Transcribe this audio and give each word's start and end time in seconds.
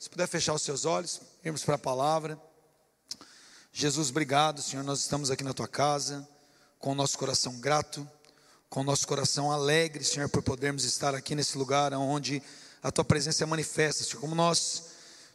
Se 0.00 0.08
puder 0.08 0.26
fechar 0.26 0.54
os 0.54 0.62
seus 0.62 0.86
olhos, 0.86 1.20
irmos 1.44 1.62
para 1.62 1.74
a 1.74 1.78
palavra. 1.78 2.40
Jesus, 3.70 4.08
obrigado, 4.08 4.62
Senhor. 4.62 4.82
Nós 4.82 5.00
estamos 5.00 5.30
aqui 5.30 5.44
na 5.44 5.52
tua 5.52 5.68
casa, 5.68 6.26
com 6.78 6.92
o 6.92 6.94
nosso 6.94 7.18
coração 7.18 7.60
grato, 7.60 8.08
com 8.70 8.80
o 8.80 8.82
nosso 8.82 9.06
coração 9.06 9.52
alegre, 9.52 10.02
Senhor, 10.02 10.26
por 10.30 10.42
podermos 10.42 10.84
estar 10.84 11.14
aqui 11.14 11.34
nesse 11.34 11.58
lugar 11.58 11.92
onde 11.92 12.42
a 12.82 12.90
tua 12.90 13.04
presença 13.04 13.44
é 13.44 13.46
manifesta, 13.46 14.02
Senhor. 14.02 14.22
Como 14.22 14.34
nós 14.34 14.84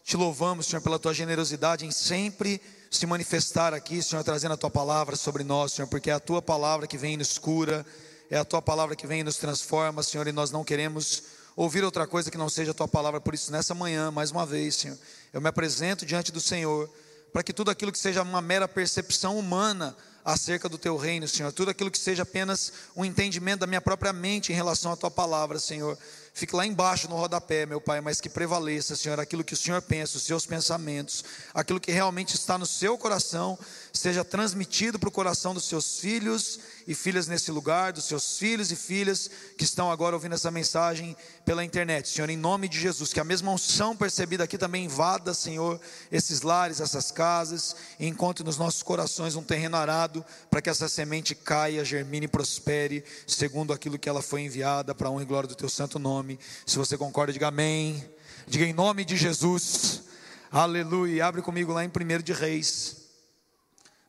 te 0.04 0.18
louvamos, 0.18 0.66
Senhor, 0.66 0.82
pela 0.82 0.98
tua 0.98 1.14
generosidade 1.14 1.86
em 1.86 1.92
sempre 1.92 2.60
se 2.90 3.06
manifestar 3.06 3.72
aqui, 3.72 4.02
Senhor, 4.02 4.24
trazendo 4.24 4.56
a 4.56 4.58
tua 4.58 4.72
palavra 4.72 5.16
sobre 5.16 5.44
nós, 5.44 5.74
Senhor, 5.74 5.88
porque 5.88 6.10
é 6.10 6.14
a 6.14 6.20
tua 6.20 6.42
palavra 6.42 6.88
que 6.88 6.98
vem 6.98 7.14
e 7.14 7.18
nos 7.18 7.38
cura, 7.38 7.86
é 8.32 8.38
a 8.40 8.44
tua 8.44 8.64
palavra 8.64 8.96
que 8.96 9.06
vem 9.06 9.20
e 9.20 9.24
nos 9.24 9.38
transforma, 9.38 10.02
Senhor, 10.02 10.28
e 10.28 10.32
nós 10.32 10.50
não 10.50 10.64
queremos 10.64 11.35
ouvir 11.56 11.84
outra 11.84 12.06
coisa 12.06 12.30
que 12.30 12.38
não 12.38 12.50
seja 12.50 12.72
a 12.72 12.74
tua 12.74 12.88
palavra. 12.88 13.22
Por 13.22 13.34
isso, 13.34 13.52
nessa 13.52 13.74
manhã, 13.74 14.12
mais 14.12 14.32
uma 14.32 14.46
vez, 14.46 14.76
Senhor, 14.76 14.98
eu 15.32 15.40
me 15.40 15.48
apresento 15.48 16.06
diante 16.06 16.32
do 16.32 16.42
Senhor, 16.42 16.90
para 17.32 17.44
que 17.44 17.54
tudo 17.54 17.72
aquilo 17.72 17.92
que 17.92 18.00
seja 18.00 18.22
uma 18.22 18.42
mera 18.42 18.68
percepção 18.68 19.38
humana 19.38 19.96
acerca 20.24 20.68
do 20.68 20.78
teu 20.78 20.98
reino, 20.98 21.28
Senhor, 21.28 21.52
tudo 21.52 21.70
aquilo 21.70 21.92
que 21.92 22.00
seja 22.00 22.24
apenas 22.24 22.74
um 22.96 23.06
entendimento 23.06 23.60
da 23.60 23.68
minha 23.68 23.82
própria 23.82 24.12
mente 24.12 24.52
em 24.52 24.56
relação 24.56 24.92
à 24.92 24.96
tua 24.96 25.12
palavra, 25.12 25.60
Senhor, 25.60 25.98
fique 26.36 26.54
lá 26.54 26.66
embaixo 26.66 27.08
no 27.08 27.16
rodapé, 27.16 27.66
meu 27.66 27.80
Pai, 27.80 28.02
mas 28.02 28.20
que 28.20 28.28
prevaleça, 28.28 28.94
Senhor, 28.94 29.18
aquilo 29.22 29.42
que 29.42 29.54
o 29.54 29.58
Senhor 29.58 29.82
pensa, 29.82 30.18
os 30.18 30.24
seus 30.24 30.46
pensamentos, 30.46 31.24
aquilo 31.54 31.80
que 31.80 31.94
realmente 31.94 32.36
está 32.36 32.58
no 32.58 32.66
seu 32.66 32.98
coração, 32.98 33.58
seja 33.94 34.22
transmitido 34.22 35.00
para 35.00 35.08
o 35.08 35.12
coração 35.12 35.54
dos 35.54 35.64
seus 35.64 35.98
filhos 35.98 36.60
e 36.86 36.94
filhas 36.94 37.28
nesse 37.28 37.52
lugar, 37.52 37.94
dos 37.94 38.04
seus 38.04 38.38
filhos 38.38 38.70
e 38.70 38.76
filhas 38.76 39.32
que 39.58 39.64
estão 39.64 39.90
agora 39.90 40.14
ouvindo 40.14 40.36
essa 40.36 40.52
mensagem 40.52 41.16
pela 41.46 41.64
internet. 41.64 42.10
Senhor, 42.10 42.30
em 42.30 42.36
nome 42.36 42.68
de 42.68 42.82
Jesus, 42.82 43.14
que 43.14 43.20
a 43.22 43.24
mesma 43.24 43.54
unção 43.54 43.96
percebida 43.96 44.44
aqui 44.44 44.58
também 44.58 44.84
invada, 44.84 45.34
Senhor, 45.34 45.80
esses 46.12 46.42
lares, 46.42 46.82
essas 46.82 47.12
casas, 47.12 47.78
e 47.98 48.08
encontre 48.08 48.44
nos 48.44 48.58
nossos 48.58 48.84
corações 48.84 49.38
um 49.38 49.42
terreno 49.42 49.78
arado, 49.78 50.24
para 50.50 50.62
que 50.62 50.70
essa 50.70 50.90
semente 50.90 51.34
caia, 51.34 51.86
germine 51.86 52.26
e 52.26 52.30
prospere, 52.30 53.06
segundo 53.26 53.72
aquilo 53.72 53.98
que 53.98 54.10
ela 54.10 54.22
foi 54.22 54.42
enviada, 54.42 54.94
para 54.94 55.08
a 55.08 55.12
honra 55.12 55.24
e 55.24 55.26
glória 55.26 55.48
do 55.48 55.56
teu 55.56 55.70
santo 55.70 55.98
nome 55.98 56.25
nome. 56.26 56.40
Se 56.66 56.78
você 56.78 56.98
concorda, 56.98 57.32
diga 57.32 57.50
amém. 57.50 58.04
Diga 58.48 58.66
em 58.66 58.74
nome 58.74 59.06
de 59.06 59.16
Jesus. 59.16 60.04
Aleluia. 60.52 61.28
Abre 61.28 61.42
comigo 61.44 61.72
lá 61.72 61.86
em 61.86 61.88
1 61.88 62.24
de 62.24 62.34
Reis. 62.34 63.06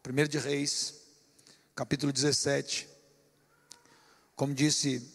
1 0.08 0.28
de 0.28 0.38
Reis, 0.38 0.94
capítulo 1.74 2.12
17. 2.12 2.88
Como 4.34 4.54
disse 4.54 5.06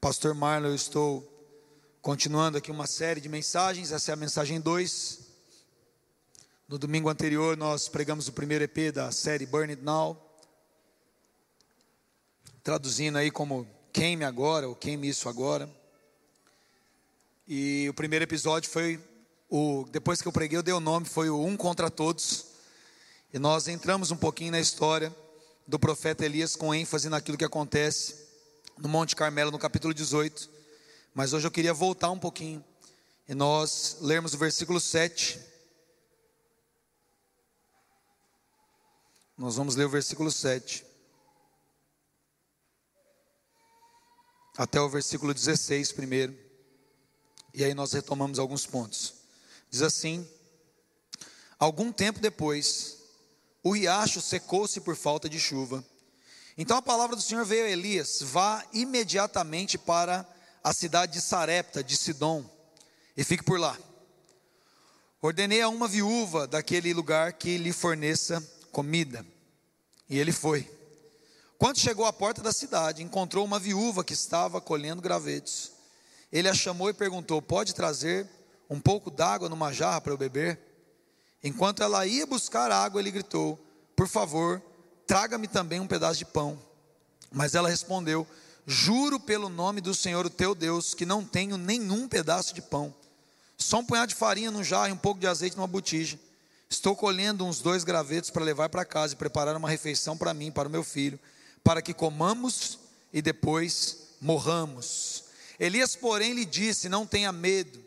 pastor 0.00 0.34
Marlon, 0.34 0.68
eu 0.68 0.74
estou 0.74 1.26
continuando 2.02 2.58
aqui 2.58 2.70
uma 2.70 2.86
série 2.86 3.20
de 3.20 3.28
mensagens. 3.28 3.92
Essa 3.92 4.12
é 4.12 4.14
a 4.14 4.16
mensagem 4.16 4.60
2. 4.60 5.20
No 6.68 6.78
domingo 6.78 7.08
anterior 7.08 7.56
nós 7.56 7.88
pregamos 7.88 8.28
o 8.28 8.32
primeiro 8.32 8.64
EP 8.64 8.92
da 8.92 9.10
série 9.10 9.46
Burn 9.46 9.72
It 9.72 9.82
Now. 9.82 10.22
Traduzindo 12.62 13.16
aí 13.16 13.30
como 13.30 13.66
queime 13.92 14.24
agora, 14.24 14.68
ou 14.68 14.74
queime 14.74 15.08
isso 15.08 15.28
agora. 15.28 15.70
E 17.48 17.88
o 17.88 17.94
primeiro 17.94 18.24
episódio 18.24 18.68
foi 18.68 19.00
o 19.48 19.86
depois 19.92 20.20
que 20.20 20.26
eu 20.26 20.32
preguei, 20.32 20.58
eu 20.58 20.64
dei 20.64 20.74
o 20.74 20.80
nome, 20.80 21.06
foi 21.06 21.30
o 21.30 21.40
Um 21.40 21.56
contra 21.56 21.88
Todos. 21.88 22.46
E 23.32 23.38
nós 23.38 23.68
entramos 23.68 24.10
um 24.10 24.16
pouquinho 24.16 24.50
na 24.50 24.58
história 24.58 25.14
do 25.64 25.78
profeta 25.78 26.24
Elias 26.24 26.56
com 26.56 26.74
ênfase 26.74 27.08
naquilo 27.08 27.38
que 27.38 27.44
acontece 27.44 28.26
no 28.76 28.88
Monte 28.88 29.14
Carmelo 29.14 29.52
no 29.52 29.60
capítulo 29.60 29.94
18. 29.94 30.50
Mas 31.14 31.32
hoje 31.32 31.46
eu 31.46 31.50
queria 31.52 31.72
voltar 31.72 32.10
um 32.10 32.18
pouquinho 32.18 32.64
e 33.28 33.34
nós 33.34 33.98
lermos 34.00 34.34
o 34.34 34.38
versículo 34.38 34.80
7. 34.80 35.38
Nós 39.38 39.54
vamos 39.54 39.76
ler 39.76 39.84
o 39.84 39.90
versículo 39.90 40.32
7. 40.32 40.84
Até 44.56 44.80
o 44.80 44.88
versículo 44.88 45.32
16 45.32 45.92
primeiro. 45.92 46.45
E 47.56 47.64
aí 47.64 47.72
nós 47.72 47.94
retomamos 47.94 48.38
alguns 48.38 48.66
pontos. 48.66 49.14
Diz 49.70 49.80
assim: 49.80 50.28
Algum 51.58 51.90
tempo 51.90 52.20
depois, 52.20 52.98
o 53.62 53.72
riacho 53.72 54.20
secou-se 54.20 54.78
por 54.82 54.94
falta 54.94 55.26
de 55.26 55.40
chuva. 55.40 55.82
Então 56.58 56.76
a 56.76 56.82
palavra 56.82 57.16
do 57.16 57.22
Senhor 57.22 57.46
veio 57.46 57.64
a 57.64 57.70
Elias: 57.70 58.18
Vá 58.20 58.62
imediatamente 58.74 59.78
para 59.78 60.28
a 60.62 60.74
cidade 60.74 61.14
de 61.14 61.22
Sarepta, 61.22 61.82
de 61.82 61.96
Sidom, 61.96 62.44
e 63.16 63.24
fique 63.24 63.42
por 63.42 63.58
lá. 63.58 63.74
Ordenei 65.22 65.62
a 65.62 65.68
uma 65.70 65.88
viúva 65.88 66.46
daquele 66.46 66.92
lugar 66.92 67.32
que 67.32 67.56
lhe 67.56 67.72
forneça 67.72 68.46
comida. 68.70 69.24
E 70.10 70.18
ele 70.18 70.30
foi. 70.30 70.70
Quando 71.56 71.78
chegou 71.78 72.04
à 72.04 72.12
porta 72.12 72.42
da 72.42 72.52
cidade, 72.52 73.02
encontrou 73.02 73.46
uma 73.46 73.58
viúva 73.58 74.04
que 74.04 74.12
estava 74.12 74.60
colhendo 74.60 75.00
gravetos. 75.00 75.75
Ele 76.32 76.48
a 76.48 76.54
chamou 76.54 76.90
e 76.90 76.94
perguntou: 76.94 77.40
Pode 77.40 77.74
trazer 77.74 78.28
um 78.68 78.80
pouco 78.80 79.10
d'água 79.10 79.48
numa 79.48 79.72
jarra 79.72 80.00
para 80.00 80.12
eu 80.12 80.18
beber? 80.18 80.58
Enquanto 81.42 81.82
ela 81.82 82.06
ia 82.06 82.26
buscar 82.26 82.70
água, 82.70 83.00
ele 83.00 83.10
gritou: 83.10 83.58
Por 83.94 84.08
favor, 84.08 84.60
traga-me 85.06 85.46
também 85.46 85.80
um 85.80 85.86
pedaço 85.86 86.18
de 86.18 86.24
pão. 86.24 86.58
Mas 87.30 87.54
ela 87.54 87.68
respondeu: 87.68 88.26
Juro 88.66 89.20
pelo 89.20 89.48
nome 89.48 89.80
do 89.80 89.94
Senhor, 89.94 90.26
o 90.26 90.30
teu 90.30 90.54
Deus, 90.54 90.94
que 90.94 91.06
não 91.06 91.24
tenho 91.24 91.56
nenhum 91.56 92.08
pedaço 92.08 92.52
de 92.52 92.60
pão. 92.60 92.92
Só 93.56 93.78
um 93.78 93.84
punhado 93.84 94.08
de 94.08 94.14
farinha 94.14 94.50
no 94.50 94.64
jarro 94.64 94.88
e 94.88 94.92
um 94.92 94.96
pouco 94.96 95.20
de 95.20 95.26
azeite 95.26 95.56
numa 95.56 95.66
botija. 95.66 96.18
Estou 96.68 96.96
colhendo 96.96 97.44
uns 97.44 97.60
dois 97.60 97.84
gravetos 97.84 98.28
para 98.28 98.44
levar 98.44 98.68
para 98.68 98.84
casa 98.84 99.14
e 99.14 99.16
preparar 99.16 99.56
uma 99.56 99.70
refeição 99.70 100.16
para 100.16 100.34
mim, 100.34 100.50
para 100.50 100.68
o 100.68 100.70
meu 100.70 100.82
filho, 100.82 101.18
para 101.62 101.80
que 101.80 101.94
comamos 101.94 102.78
e 103.12 103.22
depois 103.22 104.08
morramos. 104.20 105.25
Elias, 105.58 105.96
porém, 105.96 106.32
lhe 106.32 106.44
disse: 106.44 106.88
Não 106.88 107.06
tenha 107.06 107.32
medo, 107.32 107.82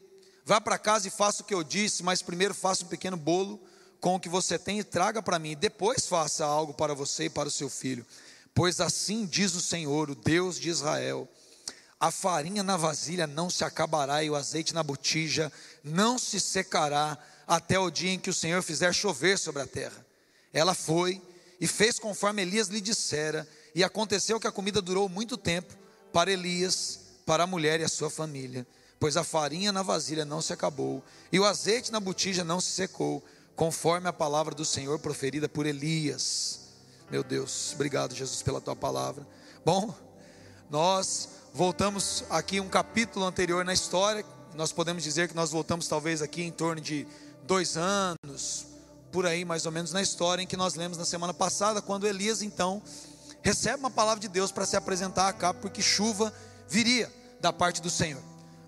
vá 0.45 0.59
para 0.59 0.77
casa 0.77 1.07
e 1.07 1.11
faça 1.11 1.41
o 1.41 1.45
que 1.45 1.53
eu 1.53 1.63
disse, 1.63 2.03
mas 2.03 2.21
primeiro 2.21 2.53
faça 2.53 2.83
um 2.83 2.87
pequeno 2.87 3.17
bolo 3.17 3.59
com 3.99 4.15
o 4.15 4.19
que 4.19 4.29
você 4.29 4.57
tem 4.57 4.79
e 4.79 4.83
traga 4.83 5.21
para 5.21 5.39
mim, 5.39 5.55
depois 5.55 6.05
faça 6.05 6.45
algo 6.45 6.73
para 6.73 6.93
você 6.93 7.25
e 7.25 7.29
para 7.29 7.49
o 7.49 7.51
seu 7.51 7.69
filho. 7.69 8.05
Pois 8.53 8.79
assim 8.79 9.25
diz 9.25 9.53
o 9.55 9.61
Senhor, 9.61 10.09
o 10.09 10.15
Deus 10.15 10.59
de 10.59 10.69
Israel: 10.69 11.27
a 11.99 12.11
farinha 12.11 12.63
na 12.63 12.77
vasilha 12.77 13.27
não 13.27 13.49
se 13.49 13.63
acabará 13.63 14.23
e 14.23 14.29
o 14.29 14.35
azeite 14.35 14.73
na 14.73 14.81
botija 14.81 15.51
não 15.83 16.17
se 16.17 16.39
secará 16.39 17.17
até 17.45 17.77
o 17.77 17.89
dia 17.89 18.11
em 18.11 18.19
que 18.19 18.29
o 18.29 18.33
Senhor 18.33 18.61
fizer 18.63 18.93
chover 18.93 19.37
sobre 19.37 19.61
a 19.61 19.67
terra. 19.67 20.05
Ela 20.53 20.73
foi 20.73 21.21
e 21.59 21.67
fez 21.67 21.99
conforme 21.99 22.41
Elias 22.41 22.69
lhe 22.69 22.79
dissera, 22.79 23.47
e 23.75 23.83
aconteceu 23.83 24.39
que 24.39 24.47
a 24.47 24.51
comida 24.51 24.81
durou 24.81 25.09
muito 25.09 25.37
tempo 25.37 25.75
para 26.13 26.31
Elias 26.31 26.98
para 27.29 27.43
a 27.43 27.47
mulher 27.47 27.79
e 27.79 27.83
a 27.83 27.87
sua 27.87 28.09
família, 28.09 28.65
pois 28.99 29.15
a 29.15 29.23
farinha 29.23 29.71
na 29.71 29.83
vasilha 29.83 30.25
não 30.25 30.41
se 30.41 30.51
acabou 30.51 31.03
e 31.31 31.39
o 31.39 31.45
azeite 31.45 31.91
na 31.91 31.99
botija 31.99 32.43
não 32.43 32.59
se 32.59 32.71
secou, 32.71 33.23
conforme 33.55 34.09
a 34.09 34.11
palavra 34.11 34.55
do 34.55 34.65
Senhor 34.65 34.97
proferida 34.97 35.47
por 35.47 35.67
Elias. 35.67 36.61
Meu 37.07 37.23
Deus, 37.23 37.73
obrigado, 37.75 38.15
Jesus, 38.15 38.41
pela 38.41 38.59
tua 38.59 38.75
palavra. 38.75 39.27
Bom, 39.63 39.93
nós 40.71 41.29
voltamos 41.53 42.23
aqui 42.31 42.59
um 42.59 42.67
capítulo 42.67 43.23
anterior 43.23 43.63
na 43.63 43.73
história. 43.73 44.25
Nós 44.55 44.71
podemos 44.71 45.03
dizer 45.03 45.29
que 45.29 45.35
nós 45.35 45.51
voltamos 45.51 45.87
talvez 45.87 46.23
aqui 46.23 46.41
em 46.41 46.51
torno 46.51 46.81
de 46.81 47.05
dois 47.43 47.77
anos, 47.77 48.65
por 49.11 49.27
aí 49.27 49.45
mais 49.45 49.67
ou 49.67 49.71
menos 49.71 49.91
na 49.91 50.01
história 50.01 50.41
em 50.41 50.47
que 50.47 50.57
nós 50.57 50.73
lemos 50.73 50.97
na 50.97 51.05
semana 51.05 51.35
passada, 51.35 51.79
quando 51.79 52.07
Elias 52.07 52.41
então 52.41 52.81
recebe 53.43 53.77
uma 53.77 53.91
palavra 53.91 54.19
de 54.19 54.27
Deus 54.27 54.51
para 54.51 54.65
se 54.65 54.75
apresentar 54.75 55.27
a 55.27 55.33
cá, 55.33 55.53
porque 55.53 55.79
chuva 55.79 56.33
viria 56.67 57.18
da 57.39 57.53
parte 57.53 57.81
do 57.81 57.89
Senhor. 57.89 58.21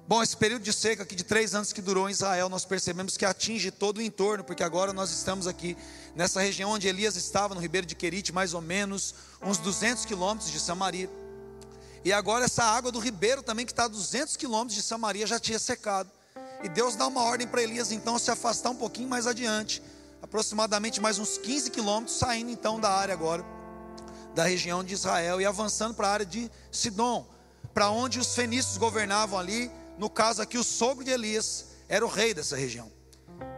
Bom, 0.07 0.21
esse 0.21 0.35
período 0.35 0.63
de 0.63 0.73
seca 0.73 1.03
aqui 1.03 1.15
de 1.15 1.23
três 1.23 1.55
anos 1.55 1.71
que 1.71 1.81
durou 1.81 2.09
em 2.09 2.11
Israel, 2.11 2.49
nós 2.49 2.65
percebemos 2.65 3.15
que 3.15 3.23
atinge 3.23 3.71
todo 3.71 3.99
o 3.99 4.01
entorno, 4.01 4.43
porque 4.43 4.63
agora 4.63 4.91
nós 4.91 5.09
estamos 5.09 5.47
aqui 5.47 5.77
nessa 6.15 6.41
região 6.41 6.71
onde 6.71 6.87
Elias 6.87 7.15
estava, 7.15 7.55
no 7.55 7.61
Ribeiro 7.61 7.87
de 7.87 7.95
Querite, 7.95 8.33
mais 8.33 8.53
ou 8.53 8.61
menos 8.61 9.15
uns 9.41 9.57
200 9.57 10.03
quilômetros 10.03 10.51
de 10.51 10.59
Samaria. 10.59 11.09
E 12.03 12.11
agora 12.11 12.45
essa 12.45 12.63
água 12.63 12.91
do 12.91 12.99
ribeiro 12.99 13.43
também, 13.43 13.65
que 13.65 13.71
está 13.71 13.85
a 13.85 13.87
200 13.87 14.35
quilômetros 14.35 14.75
de 14.75 14.81
Samaria, 14.81 15.25
já 15.25 15.39
tinha 15.39 15.59
secado. 15.59 16.09
E 16.63 16.67
Deus 16.67 16.95
dá 16.95 17.07
uma 17.07 17.23
ordem 17.23 17.47
para 17.47 17.61
Elias 17.61 17.91
então 17.91 18.19
se 18.19 18.29
afastar 18.29 18.71
um 18.71 18.75
pouquinho 18.75 19.07
mais 19.07 19.27
adiante, 19.27 19.81
aproximadamente 20.21 20.99
mais 20.99 21.19
uns 21.19 21.37
15 21.37 21.69
quilômetros, 21.69 22.17
saindo 22.17 22.51
então 22.51 22.79
da 22.79 22.89
área 22.89 23.13
agora, 23.13 23.45
da 24.35 24.43
região 24.43 24.83
de 24.83 24.93
Israel 24.93 25.39
e 25.39 25.45
avançando 25.45 25.93
para 25.93 26.07
a 26.07 26.11
área 26.11 26.25
de 26.25 26.51
Sidom 26.71 27.25
para 27.73 27.89
onde 27.89 28.19
os 28.19 28.35
fenícios 28.35 28.77
governavam 28.77 29.39
ali. 29.39 29.71
No 29.97 30.09
caso 30.09 30.41
aqui, 30.41 30.57
o 30.57 30.63
sogro 30.63 31.03
de 31.03 31.11
Elias 31.11 31.67
era 31.87 32.05
o 32.05 32.09
rei 32.09 32.33
dessa 32.33 32.55
região. 32.55 32.91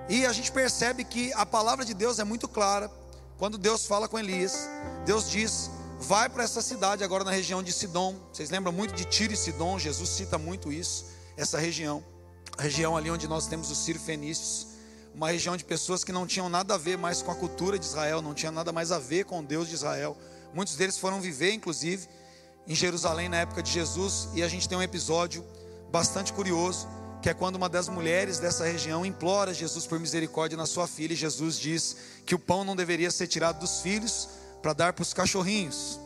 E 0.10 0.26
a 0.26 0.34
gente 0.34 0.52
percebe 0.52 1.04
que 1.04 1.32
a 1.34 1.46
palavra 1.46 1.86
de 1.86 1.94
Deus 1.94 2.20
é 2.20 2.24
muito 2.24 2.48
clara. 2.48 2.92
Quando 3.38 3.58
Deus 3.58 3.86
fala 3.86 4.08
com 4.08 4.20
Elias, 4.20 4.68
Deus 5.06 5.30
diz: 5.30 5.70
vai 6.00 6.30
para 6.30 6.44
essa 6.44 6.62
cidade 6.62 7.04
agora 7.04 7.24
na 7.24 7.32
região 7.32 7.64
de 7.64 7.72
Sidom. 7.72 8.16
Vocês 8.32 8.50
lembram 8.50 8.72
muito 8.72 8.94
de 8.94 9.06
Tiro 9.06 9.34
e 9.34 9.38
Sidom? 9.38 9.80
Jesus 9.80 10.10
cita 10.10 10.38
muito 10.38 10.72
isso, 10.72 11.06
essa 11.38 11.58
região. 11.58 12.04
região 12.58 12.96
ali 12.96 13.10
onde 13.10 13.28
nós 13.28 13.48
temos 13.48 13.72
os 13.72 13.78
Ciro 13.78 14.00
Fenícios, 14.00 14.68
uma 15.16 15.30
região 15.30 15.56
de 15.56 15.64
pessoas 15.64 16.04
que 16.04 16.12
não 16.12 16.28
tinham 16.28 16.50
nada 16.50 16.76
a 16.76 16.78
ver 16.78 16.98
mais 16.98 17.22
com 17.22 17.32
a 17.32 17.36
cultura 17.36 17.80
de 17.80 17.86
Israel, 17.86 18.22
não 18.22 18.34
tinham 18.34 18.52
nada 18.52 18.72
mais 18.72 18.92
a 18.92 19.00
ver 19.00 19.26
com 19.26 19.40
o 19.40 19.44
Deus 19.44 19.68
de 19.68 19.76
Israel. 19.76 20.18
Muitos 20.54 20.76
deles 20.76 20.98
foram 20.98 21.22
viver, 21.22 21.54
inclusive, 21.54 22.08
em 22.68 22.76
Jerusalém 22.76 23.30
na 23.30 23.38
época 23.38 23.62
de 23.62 23.72
Jesus, 23.72 24.30
e 24.34 24.44
a 24.44 24.48
gente 24.48 24.68
tem 24.68 24.78
um 24.78 24.82
episódio 24.82 25.44
bastante 25.92 26.32
curioso, 26.34 26.88
que 27.22 27.30
é 27.30 27.34
quando 27.34 27.56
uma 27.56 27.70
das 27.70 27.88
mulheres 27.88 28.40
dessa 28.40 28.66
região 28.66 29.06
implora 29.06 29.54
Jesus 29.54 29.88
por 29.88 30.00
misericórdia 30.00 30.58
na 30.58 30.66
sua 30.66 30.88
filha, 30.88 31.14
e 31.14 31.16
Jesus 31.16 31.60
diz 31.60 31.96
que 32.26 32.36
o 32.36 32.40
pão 32.40 32.64
não 32.64 32.76
deveria 32.76 33.12
ser 33.12 33.28
tirado 33.28 33.60
dos 33.60 33.82
filhos 33.82 34.28
para 34.62 34.74
dar 34.74 34.94
para 34.94 35.04
os 35.04 35.14
cachorrinhos. 35.14 36.00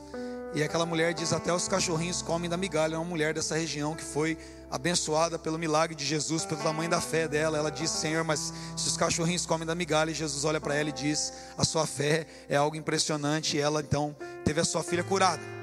E 0.54 0.64
aquela 0.64 0.86
mulher 0.86 1.14
diz: 1.14 1.34
Até 1.34 1.54
os 1.54 1.68
cachorrinhos 1.68 2.22
comem 2.22 2.50
da 2.50 2.58
migalha. 2.58 2.96
É 2.96 2.98
uma 2.98 3.06
mulher 3.06 3.34
dessa 3.34 3.56
região 3.56 3.96
que 3.96 4.04
foi 4.04 4.38
abençoada 4.72 5.38
pelo 5.38 5.58
milagre 5.58 5.96
de 5.96 6.06
Jesus, 6.06 6.46
pelo 6.46 6.62
tamanho 6.62 6.90
da 6.90 7.02
fé 7.02 7.28
dela. 7.28 7.58
Ela 7.58 7.70
disse: 7.70 8.00
Senhor, 8.00 8.24
mas 8.24 8.54
se 8.76 8.88
os 8.88 8.98
cachorrinhos 8.98 9.46
comem 9.46 9.68
da 9.68 9.76
migalha, 9.76 10.12
e 10.12 10.14
Jesus 10.14 10.46
olha 10.46 10.62
para 10.62 10.76
ela 10.76 10.90
e 10.90 10.94
diz: 10.94 11.34
A 11.58 11.66
sua 11.66 11.86
fé 11.86 12.26
é 12.48 12.56
algo 12.56 12.76
impressionante. 12.76 13.58
E 13.58 13.60
ela 13.60 13.82
então 13.82 14.16
teve 14.46 14.62
a 14.62 14.66
sua 14.66 14.84
filha 14.84 15.04
curada. 15.04 15.57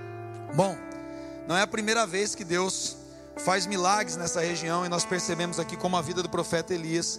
Bom, 0.55 0.77
não 1.49 1.57
é 1.57 1.63
a 1.63 1.67
primeira 1.67 2.07
vez 2.07 2.37
que 2.37 2.45
Deus 2.45 2.97
faz 3.39 3.67
milagres 3.67 4.17
nessa 4.17 4.41
região, 4.41 4.87
e 4.87 4.89
nós 4.89 5.05
percebemos 5.05 5.59
aqui 5.59 5.77
como 5.77 5.97
a 5.97 6.01
vida 6.01 6.23
do 6.23 6.29
profeta 6.29 6.73
Elias 6.73 7.19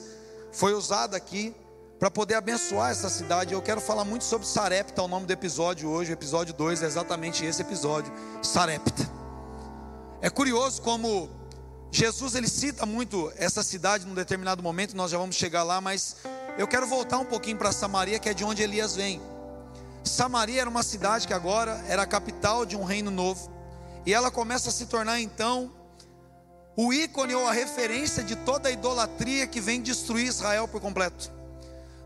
foi 0.54 0.74
usada 0.74 1.18
aqui 1.18 1.54
para 2.00 2.10
poder 2.10 2.36
abençoar 2.36 2.92
essa 2.92 3.10
cidade. 3.10 3.54
Eu 3.54 3.62
quero 3.62 3.82
falar 3.82 4.06
muito 4.06 4.24
sobre 4.24 4.48
Sarepta, 4.48 5.02
o 5.02 5.08
nome 5.10 5.26
do 5.26 5.34
episódio 5.34 5.90
hoje. 5.90 6.12
O 6.12 6.14
episódio 6.14 6.54
2 6.54 6.82
é 6.82 6.86
exatamente 6.86 7.44
esse 7.44 7.62
episódio, 7.62 8.10
Sarepta. 8.42 9.06
É 10.22 10.30
curioso 10.30 10.82
como 10.82 11.30
Jesus 11.92 12.36
ele 12.36 12.48
cita 12.48 12.86
muito 12.86 13.34
essa 13.36 13.64
cidade 13.64 14.06
num 14.06 14.16
determinado 14.16 14.64
momento, 14.64 14.96
nós 14.96 15.12
já 15.12 15.18
vamos 15.18 15.36
chegar 15.36 15.64
lá, 15.64 15.82
mas 15.82 16.16
eu 16.58 16.68
quero 16.68 16.88
voltar 16.88 17.18
um 17.18 17.26
pouquinho 17.26 17.58
para 17.58 17.74
Samaria, 17.74 18.18
que 18.18 18.30
é 18.30 18.34
de 18.34 18.46
onde 18.46 18.64
Elias 18.64 18.96
vem. 18.96 19.22
Samaria 20.06 20.62
era 20.62 20.70
uma 20.70 20.84
cidade 20.84 21.28
que 21.28 21.34
agora 21.34 21.84
era 21.88 22.04
a 22.04 22.06
capital 22.06 22.66
de 22.66 22.78
um 22.78 22.84
reino 22.84 23.12
novo, 23.12 23.52
e 24.06 24.14
ela 24.14 24.30
começa 24.30 24.70
a 24.70 24.72
se 24.72 24.86
tornar 24.86 25.20
então 25.20 25.72
o 26.78 26.94
ícone 26.94 27.34
ou 27.34 27.48
a 27.48 27.54
referência 27.54 28.24
de 28.24 28.36
toda 28.36 28.70
a 28.70 28.72
idolatria 28.72 29.48
que 29.48 29.62
vem 29.62 29.82
destruir 29.82 30.28
Israel 30.28 30.68
por 30.68 30.82
completo. 30.82 31.32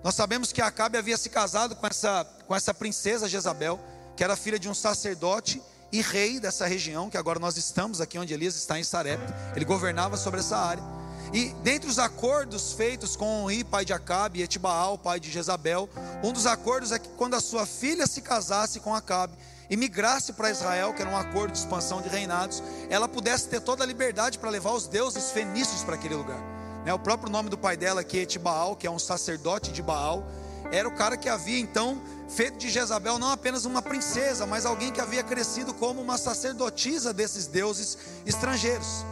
Nós 0.04 0.16
sabemos 0.16 0.54
que 0.54 0.62
Acabe 0.62 0.98
havia 0.98 1.18
se 1.18 1.30
casado 1.30 1.75
com 1.75 1.86
essa, 1.86 2.25
com 2.48 2.56
essa 2.56 2.74
princesa 2.74 3.28
Jezabel, 3.28 3.80
que 4.16 4.24
era 4.24 4.36
filha 4.36 4.57
de 4.60 4.69
um 4.69 4.74
sacerdote 4.74 5.62
e 5.92 6.01
rei 6.01 6.40
dessa 6.40 6.68
região, 6.68 7.10
que 7.10 7.18
agora 7.18 7.40
nós 7.40 7.57
estamos 7.57 8.00
aqui 8.00 8.18
onde 8.18 8.34
Elias 8.34 8.56
está 8.56 8.80
em 8.80 8.84
Sarepta. 8.84 9.36
Ele 9.56 9.66
governava 9.66 10.16
sobre 10.16 10.40
essa 10.40 10.57
área. 10.57 10.84
E 11.31 11.50
dentre 11.64 11.90
os 11.90 12.00
acordos 12.00 12.74
feitos 12.74 13.16
com 13.16 13.44
Onri, 13.44 13.64
pai 13.64 13.86
de 13.86 13.94
Acabe, 13.94 14.40
e 14.40 14.44
Etibaal, 14.44 14.98
pai 14.98 15.20
de 15.20 15.30
Jezabel, 15.30 15.88
um 16.24 16.34
dos 16.34 16.48
acordos 16.48 16.92
é 16.92 16.98
que 16.98 17.10
quando 17.10 17.36
a 17.36 17.40
sua 17.40 17.66
filha 17.66 18.08
se 18.08 18.22
casasse 18.22 18.80
com 18.80 18.96
Acabe 18.96 19.38
e 19.70 19.78
migrasse 19.78 20.34
para 20.34 20.50
Israel, 20.50 20.94
que 20.94 21.02
era 21.02 21.12
um 21.12 21.18
acordo 21.18 21.52
de 21.52 21.60
expansão 21.60 22.02
de 22.02 22.10
reinados, 22.10 22.64
ela 22.90 23.08
pudesse 23.08 23.48
ter 23.48 23.62
toda 23.62 23.84
a 23.84 23.88
liberdade 23.88 24.40
para 24.40 24.50
levar 24.50 24.72
os 24.72 24.88
deuses 24.88 25.30
fenícios 25.30 25.84
para 25.84 25.96
aquele 25.96 26.16
lugar. 26.16 26.40
Né, 26.84 26.94
o 26.94 27.00
próprio 27.00 27.32
nome 27.32 27.50
do 27.50 27.58
pai 27.58 27.78
dela, 27.78 28.04
que 28.04 28.18
é 28.18 28.22
Etibaal, 28.22 28.75
que 28.75 28.88
é 28.88 28.92
um 28.92 28.98
sacerdote 28.98 29.72
de 29.72 29.84
Baal, 29.84 30.24
era 30.72 30.88
o 30.88 30.92
cara 30.92 31.16
que 31.16 31.30
havia 31.30 31.60
então 31.60 32.02
feito 32.28 32.58
de 32.58 32.70
Jezabel 32.70 33.20
não 33.20 33.32
apenas 33.32 33.66
uma 33.66 33.82
princesa, 33.82 34.46
mas 34.46 34.66
alguém 34.66 34.92
que 34.92 35.02
havia 35.02 35.24
crescido 35.24 35.74
como 35.74 36.02
uma 36.02 36.18
sacerdotisa 36.18 37.14
desses 37.14 37.48
deuses 37.48 37.98
estrangeiros. 38.25 39.04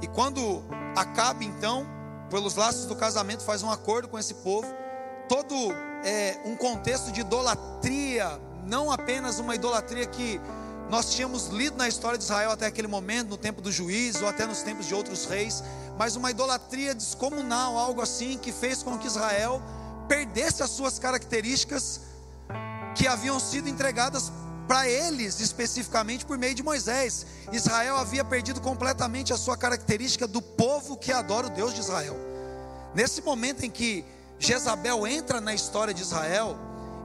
E 0.00 0.06
quando 0.06 0.62
Acabe 0.98 1.46
então, 1.46 1.86
pelos 2.28 2.56
laços 2.56 2.86
do 2.86 2.96
casamento, 2.96 3.44
faz 3.44 3.62
um 3.62 3.70
acordo 3.70 4.08
com 4.08 4.18
esse 4.18 4.34
povo, 4.34 4.66
todo 5.28 5.54
é, 6.04 6.40
um 6.44 6.56
contexto 6.56 7.12
de 7.12 7.20
idolatria, 7.20 8.40
não 8.66 8.90
apenas 8.90 9.38
uma 9.38 9.54
idolatria 9.54 10.04
que 10.06 10.40
nós 10.90 11.14
tínhamos 11.14 11.48
lido 11.48 11.76
na 11.76 11.86
história 11.86 12.18
de 12.18 12.24
Israel 12.24 12.50
até 12.50 12.66
aquele 12.66 12.88
momento, 12.88 13.28
no 13.28 13.36
tempo 13.36 13.62
do 13.62 13.70
juiz, 13.70 14.20
ou 14.20 14.28
até 14.28 14.44
nos 14.44 14.62
tempos 14.62 14.86
de 14.86 14.94
outros 14.94 15.26
reis, 15.26 15.62
mas 15.96 16.16
uma 16.16 16.32
idolatria 16.32 16.96
descomunal, 16.96 17.78
algo 17.78 18.00
assim 18.00 18.36
que 18.38 18.50
fez 18.50 18.82
com 18.82 18.98
que 18.98 19.06
Israel 19.06 19.62
perdesse 20.08 20.64
as 20.64 20.70
suas 20.70 20.98
características 20.98 22.00
que 22.96 23.06
haviam 23.06 23.38
sido 23.38 23.68
entregadas 23.68 24.32
para 24.68 24.86
eles 24.86 25.40
especificamente 25.40 26.26
por 26.26 26.36
meio 26.36 26.54
de 26.54 26.62
Moisés. 26.62 27.26
Israel 27.50 27.96
havia 27.96 28.22
perdido 28.22 28.60
completamente 28.60 29.32
a 29.32 29.38
sua 29.38 29.56
característica 29.56 30.28
do 30.28 30.42
povo 30.42 30.98
que 30.98 31.10
adora 31.10 31.46
o 31.46 31.50
Deus 31.50 31.72
de 31.72 31.80
Israel. 31.80 32.16
Nesse 32.94 33.22
momento 33.22 33.64
em 33.64 33.70
que 33.70 34.04
Jezabel 34.38 35.06
entra 35.06 35.40
na 35.40 35.54
história 35.54 35.94
de 35.94 36.02
Israel, 36.02 36.56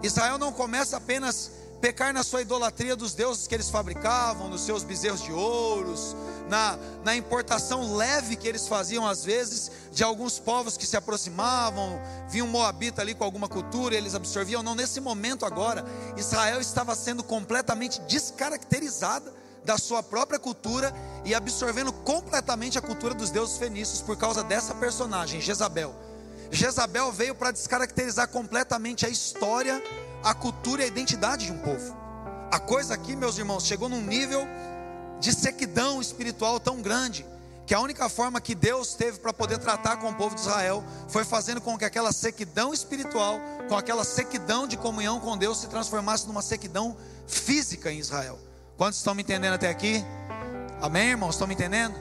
Israel 0.04 0.38
não 0.38 0.52
começa 0.52 0.98
apenas 0.98 1.52
pecar 1.80 2.14
na 2.14 2.24
sua 2.24 2.42
idolatria 2.42 2.96
dos 2.96 3.14
deuses 3.14 3.48
que 3.48 3.56
eles 3.56 3.70
fabricavam, 3.70 4.50
nos 4.50 4.62
seus 4.62 4.84
bezerros 4.84 5.22
de 5.22 5.32
ouros, 5.32 6.16
na, 6.50 6.78
na 7.04 7.16
importação 7.16 7.96
leve 7.96 8.36
que 8.36 8.48
eles 8.48 8.68
faziam 8.68 9.08
às 9.08 9.24
vezes 9.24 9.72
de 9.92 10.04
alguns 10.04 10.40
povos 10.40 10.78
que 10.78 10.86
se 10.86 10.98
aproximavam, 10.98 12.02
vinha 12.30 12.44
um 12.44 12.48
moabita 12.48 13.02
ali 13.02 13.14
com 13.14 13.24
alguma 13.24 13.48
cultura, 13.48 13.96
eles 13.96 14.16
absorviam. 14.16 14.64
Não, 14.64 14.76
nesse 14.76 15.00
momento 15.00 15.46
agora, 15.46 15.86
Israel 16.18 16.60
estava 16.60 16.96
sendo 16.96 17.24
completamente 17.24 18.02
descaracterizada 18.02 19.34
da 19.64 19.78
sua 19.78 20.04
própria 20.04 20.40
cultura 20.40 20.94
e 21.24 21.34
absorvendo 21.34 21.94
completamente 21.94 22.78
a 22.78 22.82
cultura 22.82 23.14
dos 23.14 23.30
deuses 23.30 23.58
fenícios 23.58 24.02
por 24.02 24.18
causa 24.18 24.44
dessa 24.44 24.76
personagem, 24.76 25.40
Jezabel. 25.40 25.96
Jezabel 26.52 27.12
veio 27.12 27.34
para 27.34 27.52
descaracterizar 27.52 28.28
completamente 28.28 29.06
a 29.06 29.10
história 29.10 29.82
a 30.24 30.34
cultura 30.34 30.82
e 30.82 30.86
a 30.86 30.88
identidade 30.88 31.48
de 31.48 31.52
um 31.52 31.58
povo. 31.58 31.96
A 32.50 32.60
coisa 32.60 32.94
aqui, 32.94 33.16
meus 33.16 33.38
irmãos, 33.38 33.66
chegou 33.66 33.90
num 33.90 34.02
nível 34.02 34.48
de 35.20 35.34
sequidão 35.34 36.02
espiritual 36.02 36.60
tão 36.60 36.82
grande 36.82 37.26
que 37.66 37.74
a 37.74 37.80
única 37.80 38.10
forma 38.10 38.42
que 38.42 38.54
Deus 38.54 38.94
teve 38.94 39.20
para 39.20 39.32
poder 39.32 39.58
tratar 39.58 39.98
com 39.98 40.10
o 40.10 40.16
povo 40.16 40.36
de 40.36 40.42
Israel 40.42 40.84
foi 41.08 41.24
fazendo 41.24 41.62
com 41.62 41.78
que 41.78 41.86
aquela 41.86 42.12
sequidão 42.12 42.74
espiritual, 42.74 43.40
com 43.70 43.78
aquela 43.78 44.04
sequidão 44.04 44.68
de 44.68 44.76
comunhão 44.76 45.20
com 45.20 45.38
Deus 45.38 45.62
se 45.62 45.68
transformasse 45.68 46.28
numa 46.28 46.42
sequidão 46.42 46.96
física 47.26 47.92
em 47.92 48.00
Israel. 48.00 48.38
Quantos 48.78 49.00
estão 49.00 49.16
me 49.16 49.22
entendendo 49.22 49.54
até 49.54 49.70
aqui? 49.70 50.04
Amém, 50.82 51.12
irmãos? 51.12 51.36
Estão 51.36 51.48
me 51.48 51.54
entendendo? 51.54 51.96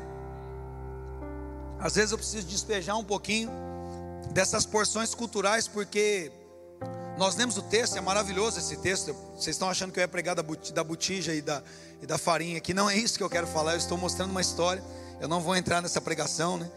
Às 1.78 1.94
vezes 1.94 2.12
eu 2.12 2.18
preciso 2.18 2.46
despejar 2.46 2.98
um 2.98 3.04
pouquinho 3.04 3.50
dessas 4.32 4.66
porções 4.66 5.14
culturais, 5.14 5.68
porque 5.68 6.32
nós 7.16 7.36
lemos 7.36 7.56
o 7.56 7.62
texto, 7.62 7.96
é 7.96 8.00
maravilhoso 8.00 8.58
esse 8.58 8.76
texto. 8.78 9.14
Vocês 9.36 9.54
estão 9.54 9.68
achando 9.68 9.92
que 9.92 9.98
eu 9.98 10.02
ia 10.02 10.08
pregar 10.08 10.34
da 10.34 10.84
botija 10.84 11.34
e 11.34 11.42
da, 11.42 11.62
e 12.02 12.06
da 12.06 12.18
farinha 12.18 12.58
aqui. 12.58 12.74
Não 12.74 12.90
é 12.90 12.96
isso 12.96 13.16
que 13.16 13.22
eu 13.22 13.30
quero 13.30 13.46
falar. 13.46 13.72
Eu 13.72 13.78
estou 13.78 13.96
mostrando 13.96 14.32
uma 14.32 14.40
história. 14.40 14.82
Eu 15.20 15.28
não 15.28 15.40
vou 15.40 15.54
entrar 15.54 15.80
nessa 15.80 16.00
pregação, 16.00 16.58
né? 16.58 16.68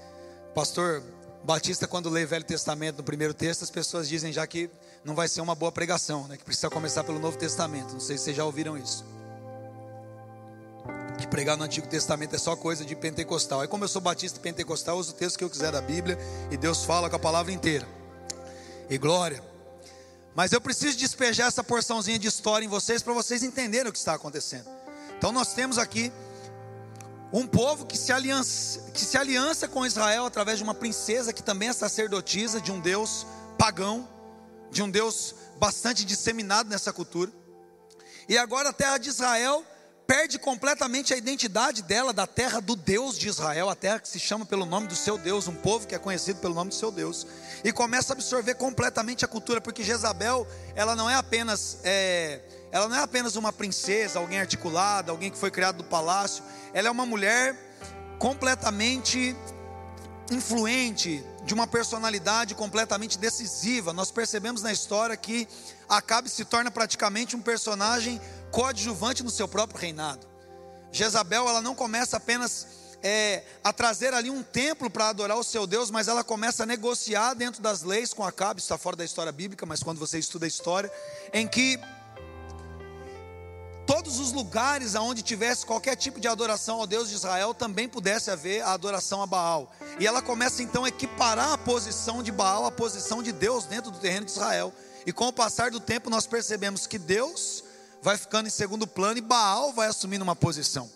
Pastor 0.54 1.02
Batista, 1.44 1.88
quando 1.88 2.10
lê 2.10 2.24
o 2.24 2.28
Velho 2.28 2.46
Testamento 2.46 2.98
no 2.98 3.04
primeiro 3.04 3.34
texto, 3.34 3.64
as 3.64 3.72
pessoas 3.72 4.08
dizem 4.08 4.32
já 4.32 4.46
que 4.46 4.70
não 5.04 5.16
vai 5.16 5.28
ser 5.28 5.42
uma 5.42 5.56
boa 5.56 5.72
pregação, 5.72 6.28
né? 6.28 6.38
Que 6.38 6.44
precisa 6.44 6.70
começar 6.70 7.04
pelo 7.04 7.20
Novo 7.20 7.38
Testamento. 7.38 7.94
Não 7.94 8.00
sei 8.00 8.18
se 8.18 8.26
vocês 8.26 8.38
já 8.38 8.46
ouviram 8.46 8.78
isso. 8.78 9.04
Que 11.18 11.28
pregar 11.28 11.58
no 11.58 11.64
Antigo 11.64 11.88
Testamento 11.88 12.36
é 12.36 12.38
só 12.38 12.56
coisa 12.56 12.86
de 12.86 12.96
pentecostal. 12.96 13.62
Aí, 13.62 13.68
como 13.68 13.84
eu 13.84 13.88
sou 13.88 14.02
batista 14.02 14.40
pentecostal, 14.40 14.96
eu 14.96 15.00
uso 15.00 15.12
o 15.12 15.16
texto 15.16 15.38
que 15.38 15.44
eu 15.44 15.50
quiser 15.50 15.72
da 15.72 15.82
Bíblia 15.82 16.20
e 16.52 16.58
Deus 16.58 16.84
fala 16.84 17.10
com 17.10 17.16
a 17.16 17.20
palavra 17.20 17.52
inteira. 17.52 17.88
E 18.90 18.98
glória. 18.98 19.42
Mas 20.36 20.52
eu 20.52 20.62
preciso 20.62 20.98
despejar 20.98 21.48
essa 21.48 21.64
porçãozinha 21.64 22.20
de 22.20 22.28
história 22.28 22.66
em 22.66 22.70
vocês 22.70 23.02
para 23.02 23.14
vocês 23.14 23.42
entenderem 23.42 23.90
o 23.90 23.92
que 23.92 23.98
está 23.98 24.14
acontecendo. 24.14 24.75
Então 25.18 25.32
nós 25.32 25.54
temos 25.54 25.78
aqui 25.78 26.12
um 27.32 27.46
povo 27.46 27.86
que 27.86 27.98
se, 27.98 28.12
aliança, 28.12 28.80
que 28.94 29.02
se 29.02 29.18
aliança 29.18 29.68
com 29.68 29.86
Israel 29.86 30.26
através 30.26 30.58
de 30.58 30.64
uma 30.64 30.74
princesa 30.74 31.34
que 31.34 31.44
também 31.44 31.70
é 31.70 31.74
sacerdotisa 31.74 32.62
de 32.62 32.72
um 32.72 32.80
Deus 32.80 33.26
pagão, 33.58 34.08
de 34.72 34.82
um 34.82 34.90
Deus 34.90 35.36
bastante 35.58 36.06
disseminado 36.06 36.70
nessa 36.70 36.94
cultura. 36.94 37.32
E 38.28 38.38
agora 38.38 38.70
a 38.70 38.74
terra 38.74 38.98
de 38.98 39.10
Israel 39.10 39.66
perde 40.08 40.38
completamente 40.38 41.14
a 41.14 41.18
identidade 41.18 41.82
dela 41.82 42.14
da 42.14 42.28
terra 42.28 42.60
do 42.60 42.76
Deus 42.76 43.18
de 43.18 43.28
Israel, 43.28 43.70
a 43.70 43.76
terra 43.76 44.00
que 44.00 44.08
se 44.08 44.20
chama 44.20 44.46
pelo 44.46 44.66
nome 44.66 44.88
do 44.88 44.96
seu 44.96 45.18
Deus, 45.18 45.48
um 45.48 45.56
povo 45.56 45.88
que 45.88 45.96
é 45.96 46.00
conhecido 46.00 46.40
pelo 46.40 46.54
nome 46.54 46.70
do 46.70 46.76
seu 46.76 46.92
Deus, 46.92 47.26
e 47.64 47.72
começa 47.72 48.14
a 48.14 48.16
absorver 48.16 48.56
completamente 48.56 49.26
a 49.26 49.28
cultura, 49.28 49.60
porque 49.60 49.84
Jezabel, 49.84 50.48
ela 50.76 50.96
não 50.96 51.10
é 51.10 51.16
apenas, 51.16 51.80
é, 51.84 52.40
ela 52.76 52.90
não 52.90 52.98
é 52.98 53.00
apenas 53.00 53.38
uma 53.38 53.54
princesa, 53.54 54.20
alguém 54.20 54.38
articulada, 54.38 55.10
alguém 55.10 55.32
que 55.32 55.38
foi 55.38 55.50
criado 55.50 55.78
do 55.78 55.86
palácio, 55.86 56.44
ela 56.74 56.90
é 56.90 56.92
uma 56.92 57.06
mulher 57.06 57.56
completamente 58.20 59.34
influente, 60.30 61.24
de 61.46 61.54
uma 61.54 61.68
personalidade 61.68 62.54
completamente 62.54 63.18
decisiva. 63.18 63.94
Nós 63.94 64.12
percebemos 64.12 64.62
na 64.62 64.74
história 64.74 65.16
que 65.16 65.48
Acabe 65.88 66.30
se 66.30 66.44
torna 66.44 66.70
praticamente 66.70 67.34
um 67.34 67.42
personagem 67.42 68.20
coadjuvante 68.52 69.24
no 69.24 69.30
seu 69.30 69.48
próprio 69.48 69.80
reinado. 69.80 70.28
Jezabel, 70.92 71.48
ela 71.48 71.62
não 71.62 71.76
começa 71.76 72.18
apenas 72.18 72.68
é, 73.02 73.44
a 73.64 73.72
trazer 73.72 74.14
ali 74.14 74.30
um 74.30 74.44
templo 74.44 74.90
para 74.90 75.08
adorar 75.08 75.38
o 75.38 75.46
seu 75.46 75.66
Deus, 75.66 75.90
mas 75.90 76.10
ela 76.10 76.26
começa 76.26 76.64
a 76.64 76.66
negociar 76.66 77.36
dentro 77.36 77.62
das 77.62 77.84
leis 77.84 78.14
com 78.14 78.26
Acabe, 78.26 78.60
isso 78.60 78.66
está 78.66 78.78
fora 78.78 78.98
da 78.98 79.06
história 79.06 79.32
bíblica, 79.32 79.66
mas 79.66 79.82
quando 79.82 79.98
você 79.98 80.20
estuda 80.20 80.46
a 80.46 80.48
história, 80.50 80.92
em 81.32 81.48
que 81.48 81.80
todos 83.86 84.20
os 84.20 84.32
lugares 84.32 84.96
aonde 84.96 85.22
tivesse 85.22 85.66
qualquer 85.66 85.96
tipo 85.96 86.20
de 86.20 86.28
adoração 86.28 86.80
ao 86.80 86.88
Deus 86.88 87.10
de 87.10 87.16
Israel 87.16 87.54
também 87.54 87.88
pudesse 87.88 88.32
haver 88.32 88.62
a 88.62 88.74
adoração 88.74 89.22
a 89.22 89.28
Baal. 89.28 89.72
E 90.00 90.08
ela 90.08 90.22
começa 90.22 90.64
então 90.64 90.86
a 90.86 90.90
equiparar 90.90 91.54
a 91.54 91.58
posição 91.58 92.24
de 92.24 92.32
Baal 92.32 92.66
à 92.66 92.72
posição 92.72 93.22
de 93.22 93.32
Deus 93.32 93.66
dentro 93.66 93.92
do 93.92 94.00
terreno 94.00 94.26
de 94.26 94.32
Israel. 94.32 94.74
E 95.06 95.14
com 95.14 95.28
o 95.28 95.34
passar 95.34 95.72
do 95.72 95.80
tempo 95.80 96.10
nós 96.10 96.26
percebemos 96.26 96.88
que 96.88 96.98
Deus 96.98 97.64
vai 98.02 98.18
ficando 98.18 98.48
em 98.48 98.52
segundo 98.52 98.88
plano 98.88 99.18
e 99.18 99.22
Baal 99.22 99.72
vai 99.72 99.88
assumindo 99.88 100.24
uma 100.24 100.36
posição. 100.36 100.90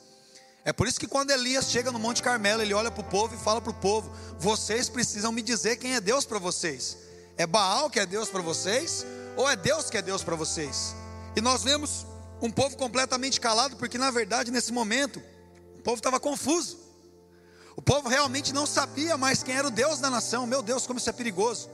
É 0.66 0.74
por 0.74 0.88
isso 0.88 1.00
que 1.00 1.08
quando 1.08 1.32
Elias 1.32 1.70
chega 1.70 1.92
no 1.92 2.00
Monte 2.00 2.22
Carmelo, 2.22 2.62
ele 2.62 2.74
olha 2.74 2.92
para 2.92 3.02
o 3.02 3.10
povo 3.10 3.34
e 3.34 3.38
fala 3.38 3.62
para 3.62 3.72
o 3.72 3.74
povo: 3.74 4.12
vocês 4.38 4.90
precisam 4.90 5.32
me 5.32 5.42
dizer 5.42 5.78
quem 5.78 5.96
é 5.96 6.02
Deus 6.02 6.26
para 6.26 6.38
vocês. 6.38 6.98
É 7.38 7.48
Baal 7.48 7.90
que 7.90 8.00
é 8.00 8.06
Deus 8.06 8.30
para 8.30 8.42
vocês? 8.42 9.06
Ou 9.38 9.50
é 9.50 9.56
Deus 9.56 9.90
que 9.90 9.98
é 9.98 10.02
Deus 10.02 10.24
para 10.24 10.36
vocês? 10.36 10.94
E 11.36 11.42
nós 11.42 11.64
vemos 11.64 12.06
um 12.42 12.52
povo 12.52 12.78
completamente 12.78 13.40
calado, 13.40 13.76
porque 13.76 13.98
na 13.98 14.12
verdade, 14.12 14.52
nesse 14.52 14.72
momento, 14.72 15.22
o 15.78 15.82
povo 15.82 15.98
estava 15.98 16.20
confuso. 16.20 16.78
O 17.76 17.82
povo 17.82 18.10
realmente 18.10 18.54
não 18.54 18.66
sabia 18.66 19.18
mais 19.18 19.42
quem 19.42 19.56
era 19.56 19.68
o 19.68 19.72
Deus 19.72 20.00
da 20.00 20.10
nação. 20.10 20.46
Meu 20.46 20.62
Deus, 20.62 20.86
como 20.86 21.00
isso 21.00 21.10
é 21.10 21.14
perigoso. 21.14 21.70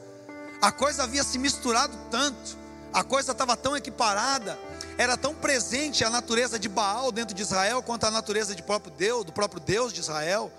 A 0.62 0.72
coisa 0.72 1.04
havia 1.04 1.24
se 1.24 1.38
misturado 1.38 1.98
tanto, 2.10 2.58
a 2.94 3.04
coisa 3.04 3.32
estava 3.32 3.58
tão 3.58 3.76
equiparada, 3.76 4.58
era 4.98 5.18
tão 5.18 5.36
presente 5.36 6.04
a 6.04 6.10
natureza 6.10 6.58
de 6.58 6.70
Baal 6.70 7.12
dentro 7.12 7.36
de 7.36 7.42
Israel 7.42 7.84
quanto 7.84 8.06
a 8.06 8.12
natureza 8.12 8.56
de 8.56 8.64
próprio 8.64 8.94
Deus, 8.94 9.26
do 9.26 9.34
próprio 9.34 9.60
Deus 9.60 9.92
de 9.92 10.00
Israel, 10.00 10.52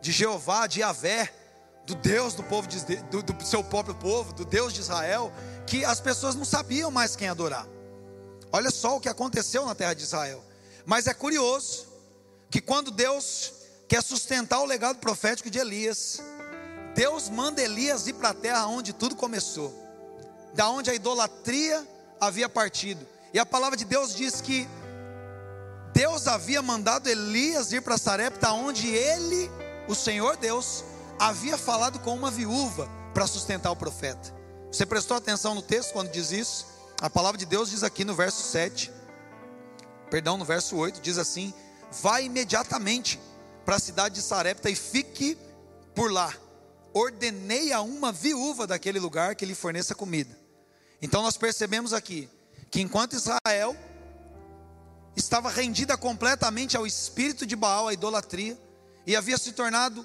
de 0.00 0.10
Jeová, 0.10 0.66
de 0.66 0.80
Yahvé, 0.80 1.32
do 1.86 1.94
Deus 1.94 2.34
do 2.34 2.42
povo 2.42 2.66
de, 2.66 2.78
do, 2.96 3.22
do 3.22 3.44
seu 3.44 3.62
próprio 3.64 3.94
povo, 3.94 4.32
do 4.32 4.44
Deus 4.44 4.72
de 4.72 4.80
Israel, 4.80 5.32
que 5.66 5.84
as 5.84 6.00
pessoas 6.00 6.34
não 6.34 6.44
sabiam 6.44 6.90
mais 6.90 7.14
quem 7.16 7.28
adorar. 7.28 7.66
Olha 8.52 8.70
só 8.70 8.96
o 8.96 9.00
que 9.00 9.08
aconteceu 9.08 9.66
na 9.66 9.74
terra 9.74 9.94
de 9.94 10.02
Israel. 10.02 10.42
Mas 10.86 11.06
é 11.06 11.14
curioso 11.14 11.86
que 12.50 12.60
quando 12.60 12.90
Deus 12.90 13.52
quer 13.86 14.02
sustentar 14.02 14.60
o 14.60 14.64
legado 14.64 14.98
profético 14.98 15.50
de 15.50 15.58
Elias, 15.58 16.20
Deus 16.94 17.28
manda 17.28 17.62
Elias 17.62 18.06
ir 18.06 18.14
para 18.14 18.30
a 18.30 18.34
terra 18.34 18.66
onde 18.66 18.92
tudo 18.92 19.14
começou, 19.14 19.72
da 20.54 20.68
onde 20.68 20.90
a 20.90 20.94
idolatria 20.94 21.86
havia 22.20 22.48
partido. 22.48 23.06
E 23.32 23.38
a 23.38 23.46
palavra 23.46 23.76
de 23.76 23.84
Deus 23.84 24.14
diz 24.14 24.40
que 24.40 24.66
Deus 25.92 26.26
havia 26.26 26.62
mandado 26.62 27.08
Elias 27.08 27.72
ir 27.72 27.82
para 27.82 27.98
Sarepta, 27.98 28.52
onde 28.52 28.88
ele, 28.88 29.50
o 29.88 29.94
Senhor 29.94 30.36
Deus, 30.36 30.84
havia 31.18 31.58
falado 31.58 31.98
com 31.98 32.14
uma 32.14 32.30
viúva 32.30 32.88
para 33.12 33.26
sustentar 33.26 33.70
o 33.70 33.76
profeta. 33.76 34.34
Você 34.70 34.86
prestou 34.86 35.16
atenção 35.16 35.54
no 35.54 35.62
texto 35.62 35.92
quando 35.92 36.10
diz 36.10 36.30
isso? 36.30 36.66
A 37.00 37.08
palavra 37.08 37.38
de 37.38 37.46
Deus 37.46 37.70
diz 37.70 37.84
aqui 37.84 38.04
no 38.04 38.12
verso 38.12 38.42
7, 38.42 38.90
perdão, 40.10 40.36
no 40.36 40.44
verso 40.44 40.76
8, 40.76 41.00
diz 41.00 41.16
assim: 41.16 41.54
Vai 42.02 42.24
imediatamente 42.24 43.20
para 43.64 43.76
a 43.76 43.78
cidade 43.78 44.16
de 44.16 44.22
Sarepta 44.22 44.68
e 44.68 44.74
fique 44.74 45.38
por 45.94 46.10
lá. 46.10 46.34
Ordenei 46.92 47.72
a 47.72 47.80
uma 47.82 48.10
viúva 48.10 48.66
daquele 48.66 48.98
lugar 48.98 49.36
que 49.36 49.46
lhe 49.46 49.54
forneça 49.54 49.94
comida. 49.94 50.36
Então 51.00 51.22
nós 51.22 51.36
percebemos 51.36 51.92
aqui 51.92 52.28
que 52.68 52.80
enquanto 52.80 53.12
Israel 53.14 53.76
estava 55.14 55.50
rendida 55.50 55.96
completamente 55.96 56.76
ao 56.76 56.84
espírito 56.84 57.46
de 57.46 57.54
Baal, 57.54 57.86
à 57.86 57.92
idolatria, 57.92 58.58
e 59.06 59.14
havia 59.14 59.38
se 59.38 59.52
tornado 59.52 60.04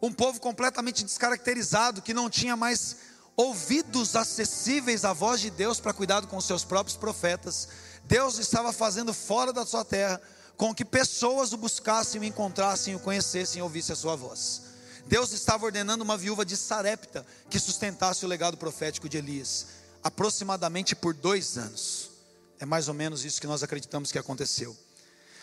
um 0.00 0.12
povo 0.12 0.40
completamente 0.40 1.04
descaracterizado, 1.04 2.00
que 2.00 2.14
não 2.14 2.30
tinha 2.30 2.56
mais 2.56 2.96
ouvidos 3.40 4.16
acessíveis 4.16 5.02
à 5.02 5.14
voz 5.14 5.40
de 5.40 5.48
Deus 5.48 5.80
para 5.80 5.94
cuidado 5.94 6.26
com 6.26 6.38
seus 6.42 6.62
próprios 6.62 6.98
profetas, 6.98 7.68
Deus 8.04 8.38
estava 8.38 8.70
fazendo 8.70 9.14
fora 9.14 9.50
da 9.50 9.64
sua 9.64 9.82
terra 9.82 10.20
com 10.58 10.74
que 10.74 10.84
pessoas 10.84 11.54
o 11.54 11.56
buscassem, 11.56 12.20
o 12.20 12.24
encontrassem, 12.24 12.94
o 12.94 13.00
conhecessem 13.00 13.60
e 13.60 13.62
ouvissem 13.62 13.94
a 13.94 13.96
sua 13.96 14.14
voz. 14.14 14.62
Deus 15.06 15.32
estava 15.32 15.64
ordenando 15.64 16.04
uma 16.04 16.18
viúva 16.18 16.44
de 16.44 16.54
Sarepta 16.54 17.24
que 17.48 17.58
sustentasse 17.58 18.26
o 18.26 18.28
legado 18.28 18.58
profético 18.58 19.08
de 19.08 19.16
Elias, 19.16 19.68
aproximadamente 20.04 20.94
por 20.94 21.14
dois 21.14 21.56
anos. 21.56 22.10
É 22.58 22.66
mais 22.66 22.88
ou 22.88 22.94
menos 22.94 23.24
isso 23.24 23.40
que 23.40 23.46
nós 23.46 23.62
acreditamos 23.62 24.12
que 24.12 24.18
aconteceu. 24.18 24.76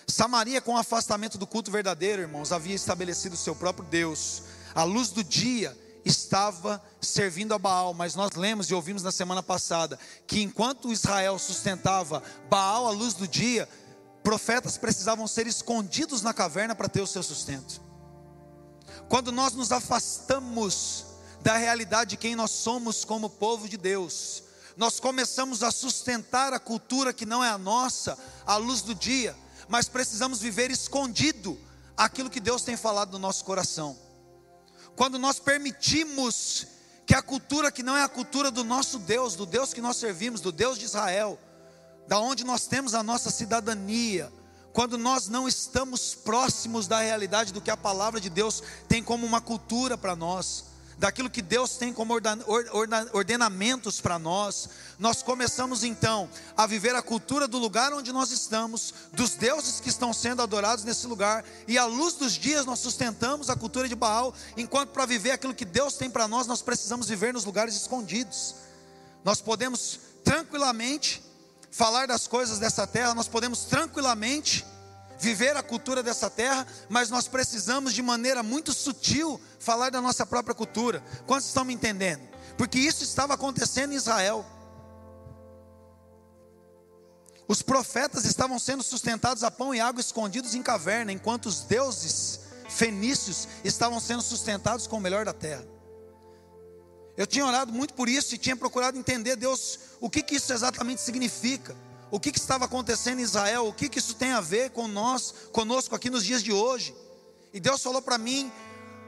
Samaria, 0.06 0.62
com 0.62 0.74
o 0.76 0.78
afastamento 0.78 1.36
do 1.40 1.48
culto 1.48 1.72
verdadeiro, 1.72 2.22
irmãos, 2.22 2.52
havia 2.52 2.76
estabelecido 2.76 3.36
seu 3.36 3.56
próprio 3.56 3.90
Deus. 3.90 4.44
A 4.76 4.84
luz 4.84 5.10
do 5.10 5.24
dia 5.24 5.76
estava 6.08 6.82
servindo 7.02 7.54
a 7.54 7.60
Baal, 7.60 7.94
mas 7.94 8.16
nós 8.16 8.32
lemos 8.32 8.70
e 8.70 8.74
ouvimos 8.74 9.04
na 9.04 9.12
semana 9.12 9.44
passada 9.44 10.00
que 10.26 10.42
enquanto 10.42 10.92
Israel 10.92 11.38
sustentava 11.38 12.24
Baal 12.50 12.88
à 12.88 12.92
luz 12.92 13.14
do 13.14 13.28
dia, 13.28 13.70
profetas 14.24 14.78
precisavam 14.78 15.28
ser 15.28 15.46
escondidos 15.46 16.22
na 16.22 16.34
caverna 16.34 16.74
para 16.74 16.90
ter 16.90 17.02
o 17.02 17.08
seu 17.08 17.22
sustento. 17.22 17.82
Quando 19.08 19.32
nós 19.32 19.54
nos 19.54 19.72
afastamos 19.72 21.06
da 21.42 21.56
realidade 21.58 22.12
de 22.12 22.18
quem 22.18 22.36
nós 22.36 22.52
somos 22.52 23.06
como 23.06 23.30
povo 23.30 23.70
de 23.70 23.78
Deus, 23.78 24.44
nós 24.76 25.00
começamos 25.00 25.64
a 25.64 25.72
sustentar 25.72 26.54
a 26.54 26.60
cultura 26.60 27.14
que 27.14 27.26
não 27.26 27.44
é 27.44 27.50
a 27.50 27.58
nossa, 27.58 28.18
à 28.46 28.58
luz 28.58 28.82
do 28.82 28.96
dia, 28.96 29.36
mas 29.68 29.88
precisamos 29.90 30.40
viver 30.40 30.72
escondido 30.72 31.60
aquilo 31.96 32.30
que 32.30 32.40
Deus 32.40 32.62
tem 32.62 32.78
falado 32.78 33.14
no 33.14 33.20
nosso 33.20 33.44
coração 33.44 34.07
quando 34.98 35.20
nós 35.20 35.38
permitimos 35.38 36.66
que 37.06 37.14
a 37.14 37.22
cultura 37.22 37.72
que 37.72 37.84
não 37.84 37.96
é 37.96 38.02
a 38.02 38.10
cultura 38.10 38.50
do 38.50 38.64
nosso 38.64 38.98
Deus, 38.98 39.36
do 39.36 39.46
Deus 39.46 39.72
que 39.72 39.80
nós 39.80 39.96
servimos, 39.96 40.42
do 40.42 40.52
Deus 40.52 40.78
de 40.78 40.86
Israel, 40.86 41.40
da 42.08 42.20
onde 42.20 42.44
nós 42.44 42.66
temos 42.66 42.96
a 42.96 43.04
nossa 43.04 43.30
cidadania, 43.30 44.34
quando 44.74 44.98
nós 44.98 45.28
não 45.28 45.48
estamos 45.48 46.16
próximos 46.16 46.88
da 46.88 47.00
realidade 47.00 47.54
do 47.54 47.62
que 47.62 47.70
a 47.70 47.78
palavra 47.78 48.20
de 48.20 48.28
Deus 48.28 48.64
tem 48.90 49.04
como 49.04 49.24
uma 49.24 49.40
cultura 49.40 49.96
para 49.96 50.16
nós, 50.16 50.66
daquilo 50.98 51.30
que 51.30 51.42
Deus 51.42 51.78
tem 51.78 51.94
como 51.94 52.14
ordenamentos 53.14 54.02
para 54.02 54.18
nós, 54.18 54.70
nós 54.98 55.22
começamos 55.22 55.84
então 55.84 56.28
a 56.56 56.66
viver 56.66 56.96
a 56.96 57.02
cultura 57.02 57.48
do 57.48 57.58
lugar 57.58 57.94
onde 57.94 58.12
nós 58.12 58.32
estamos, 58.32 58.94
dos 59.14 59.36
deuses 59.36 59.80
que 59.80 59.90
estão 59.90 60.12
sendo 60.12 60.42
adorados 60.42 60.84
nesse 60.84 61.06
lugar, 61.06 61.46
e 61.68 61.78
à 61.78 61.86
luz 61.86 62.16
dos 62.16 62.34
dias 62.34 62.66
nós 62.66 62.80
sustentamos 62.80 63.50
a 63.50 63.56
cultura 63.56 63.88
de 63.88 63.96
Baal, 63.96 64.34
enquanto 64.56 64.90
para 64.90 65.06
viver 65.06 65.32
aquilo 65.32 65.54
que 65.54 65.66
Deus 65.66 65.94
tem 65.94 66.10
para 66.10 66.28
nós, 66.28 66.48
nós 66.48 66.62
precisamos 66.62 67.08
viver 67.08 67.34
nos 67.34 67.46
lugares 67.46 67.76
escondidos. 67.76 68.56
Nós 69.24 69.40
podemos 69.40 70.00
tranquilamente 70.24 71.22
falar 71.70 72.08
das 72.08 72.28
coisas 72.28 72.58
dessa 72.58 72.88
terra, 72.88 73.14
nós 73.14 73.28
podemos 73.28 73.66
tranquilamente 73.66 74.66
viver 75.20 75.56
a 75.58 75.64
cultura 75.64 76.04
dessa 76.04 76.30
terra, 76.30 76.66
mas 76.90 77.10
nós 77.10 77.28
precisamos 77.28 77.94
de 77.94 78.02
maneira 78.02 78.44
muito 78.44 78.74
sutil 78.74 79.40
falar 79.60 79.90
da 79.90 80.02
nossa 80.02 80.26
própria 80.26 80.56
cultura. 80.56 81.04
Quantos 81.26 81.48
estão 81.48 81.66
me 81.66 81.74
entendendo? 81.74 82.22
Porque 82.58 82.80
isso 82.80 83.04
estava 83.04 83.34
acontecendo 83.34 83.94
em 83.94 83.96
Israel. 83.96 84.46
Os 87.48 87.62
profetas 87.62 88.26
estavam 88.26 88.60
sendo 88.60 88.84
sustentados 88.84 89.44
a 89.44 89.50
pão 89.50 89.74
e 89.74 89.80
água 89.80 90.02
escondidos 90.02 90.54
em 90.54 90.62
caverna, 90.62 91.12
enquanto 91.12 91.46
os 91.46 91.62
deuses 91.62 92.42
fenícios 92.70 93.48
estavam 93.64 94.00
sendo 94.00 94.22
sustentados 94.22 94.86
com 94.86 94.98
o 94.98 95.02
melhor 95.02 95.26
da 95.26 95.34
terra. 95.34 95.66
Eu 97.16 97.26
tinha 97.26 97.46
orado 97.46 97.72
muito 97.74 97.94
por 97.94 98.08
isso 98.08 98.36
e 98.36 98.38
tinha 98.38 98.56
procurado 98.56 98.98
entender, 98.98 99.36
Deus, 99.36 99.80
o 100.00 100.10
que, 100.10 100.22
que 100.22 100.36
isso 100.36 100.54
exatamente 100.54 101.02
significa 101.02 101.76
o 102.10 102.20
que, 102.20 102.32
que 102.32 102.40
estava 102.40 102.66
acontecendo 102.66 103.20
em 103.20 103.24
Israel, 103.24 103.68
o 103.68 103.74
que, 103.74 103.90
que 103.90 104.00
isso 104.00 104.16
tem 104.16 104.32
a 104.32 104.42
ver 104.42 104.72
com 104.72 104.88
nós, 104.88 105.34
conosco 105.52 105.96
aqui 105.96 106.10
nos 106.10 106.24
dias 106.24 106.42
de 106.42 106.54
hoje. 106.54 106.96
E 107.54 107.60
Deus 107.60 107.82
falou 107.82 108.02
para 108.02 108.18
mim: 108.18 108.52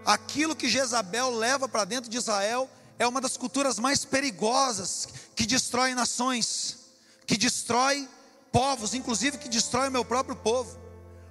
aquilo 0.05 0.55
que 0.55 0.67
Jezabel 0.67 1.31
leva 1.31 1.67
para 1.67 1.85
dentro 1.85 2.09
de 2.09 2.17
Israel 2.17 2.69
é 2.97 3.07
uma 3.07 3.21
das 3.21 3.37
culturas 3.37 3.79
mais 3.79 4.03
perigosas 4.03 5.07
que 5.35 5.45
destrói 5.45 5.93
nações, 5.93 6.77
que 7.25 7.37
destrói 7.37 8.07
povos, 8.51 8.93
inclusive 8.93 9.37
que 9.37 9.47
destrói 9.47 9.87
o 9.87 9.91
meu 9.91 10.03
próprio 10.03 10.35
povo. 10.35 10.77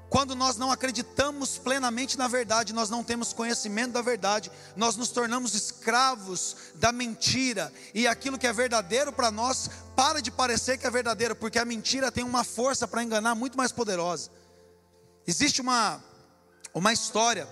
Quando 0.09 0.35
nós 0.35 0.57
não 0.57 0.71
acreditamos 0.71 1.59
plenamente 1.59 2.17
na 2.17 2.29
verdade, 2.29 2.73
nós 2.73 2.89
não 2.89 3.05
temos 3.05 3.33
conhecimento 3.33 3.93
da 3.93 4.01
verdade, 4.01 4.51
nós 4.75 4.97
nos 4.97 5.11
tornamos 5.11 5.55
escravos 5.55 6.57
da 6.77 6.91
mentira, 6.91 7.71
e 7.93 8.07
aquilo 8.07 8.39
que 8.39 8.47
é 8.47 8.53
verdadeiro 8.53 9.13
para 9.13 9.31
nós 9.31 9.69
para 9.95 10.23
de 10.23 10.31
parecer 10.31 10.79
que 10.79 10.87
é 10.87 10.91
verdadeiro, 10.91 11.37
porque 11.37 11.59
a 11.59 11.65
mentira 11.65 12.11
tem 12.11 12.25
uma 12.25 12.43
força 12.43 12.89
para 12.89 13.03
enganar 13.03 13.35
muito 13.35 13.59
mais 13.59 13.71
poderosa. 13.71 14.31
Existe 15.27 15.61
uma, 15.61 16.03
uma 16.73 16.93
história 16.93 17.47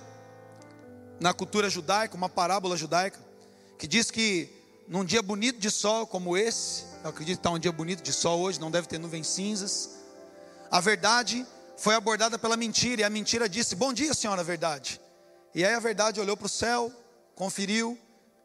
na 1.21 1.35
cultura 1.35 1.69
judaica, 1.69 2.17
uma 2.17 2.29
parábola 2.29 2.77
judaica, 2.77 3.19
que 3.79 3.87
diz 3.87 4.11
que 4.11 4.49
num 4.89 5.05
dia 5.05 5.21
bonito 5.21 5.59
de 5.59 5.71
sol 5.71 6.07
como 6.07 6.37
esse, 6.39 6.85
eu 7.05 7.11
acredito 7.11 7.37
que 7.37 7.41
está 7.41 7.51
um 7.51 7.59
dia 7.59 7.73
bonito 7.73 8.03
de 8.03 8.13
sol 8.15 8.41
hoje, 8.41 8.59
não 8.59 8.71
deve 8.71 8.87
ter 8.87 8.99
nuvens 8.99 9.27
cinzas, 9.27 9.91
a 10.71 10.81
verdade 10.81 11.47
foi 11.77 11.95
abordada 11.95 12.39
pela 12.39 12.57
mentira, 12.57 13.03
e 13.03 13.05
a 13.05 13.11
mentira 13.11 13.49
disse: 13.49 13.75
Bom 13.75 13.93
dia, 13.93 14.15
senhora 14.15 14.43
verdade. 14.43 15.01
E 15.55 15.65
aí 15.65 15.75
a 15.75 15.81
verdade 15.81 16.21
olhou 16.21 16.37
para 16.37 16.47
o 16.47 16.49
céu, 16.49 16.93
conferiu, 17.35 17.99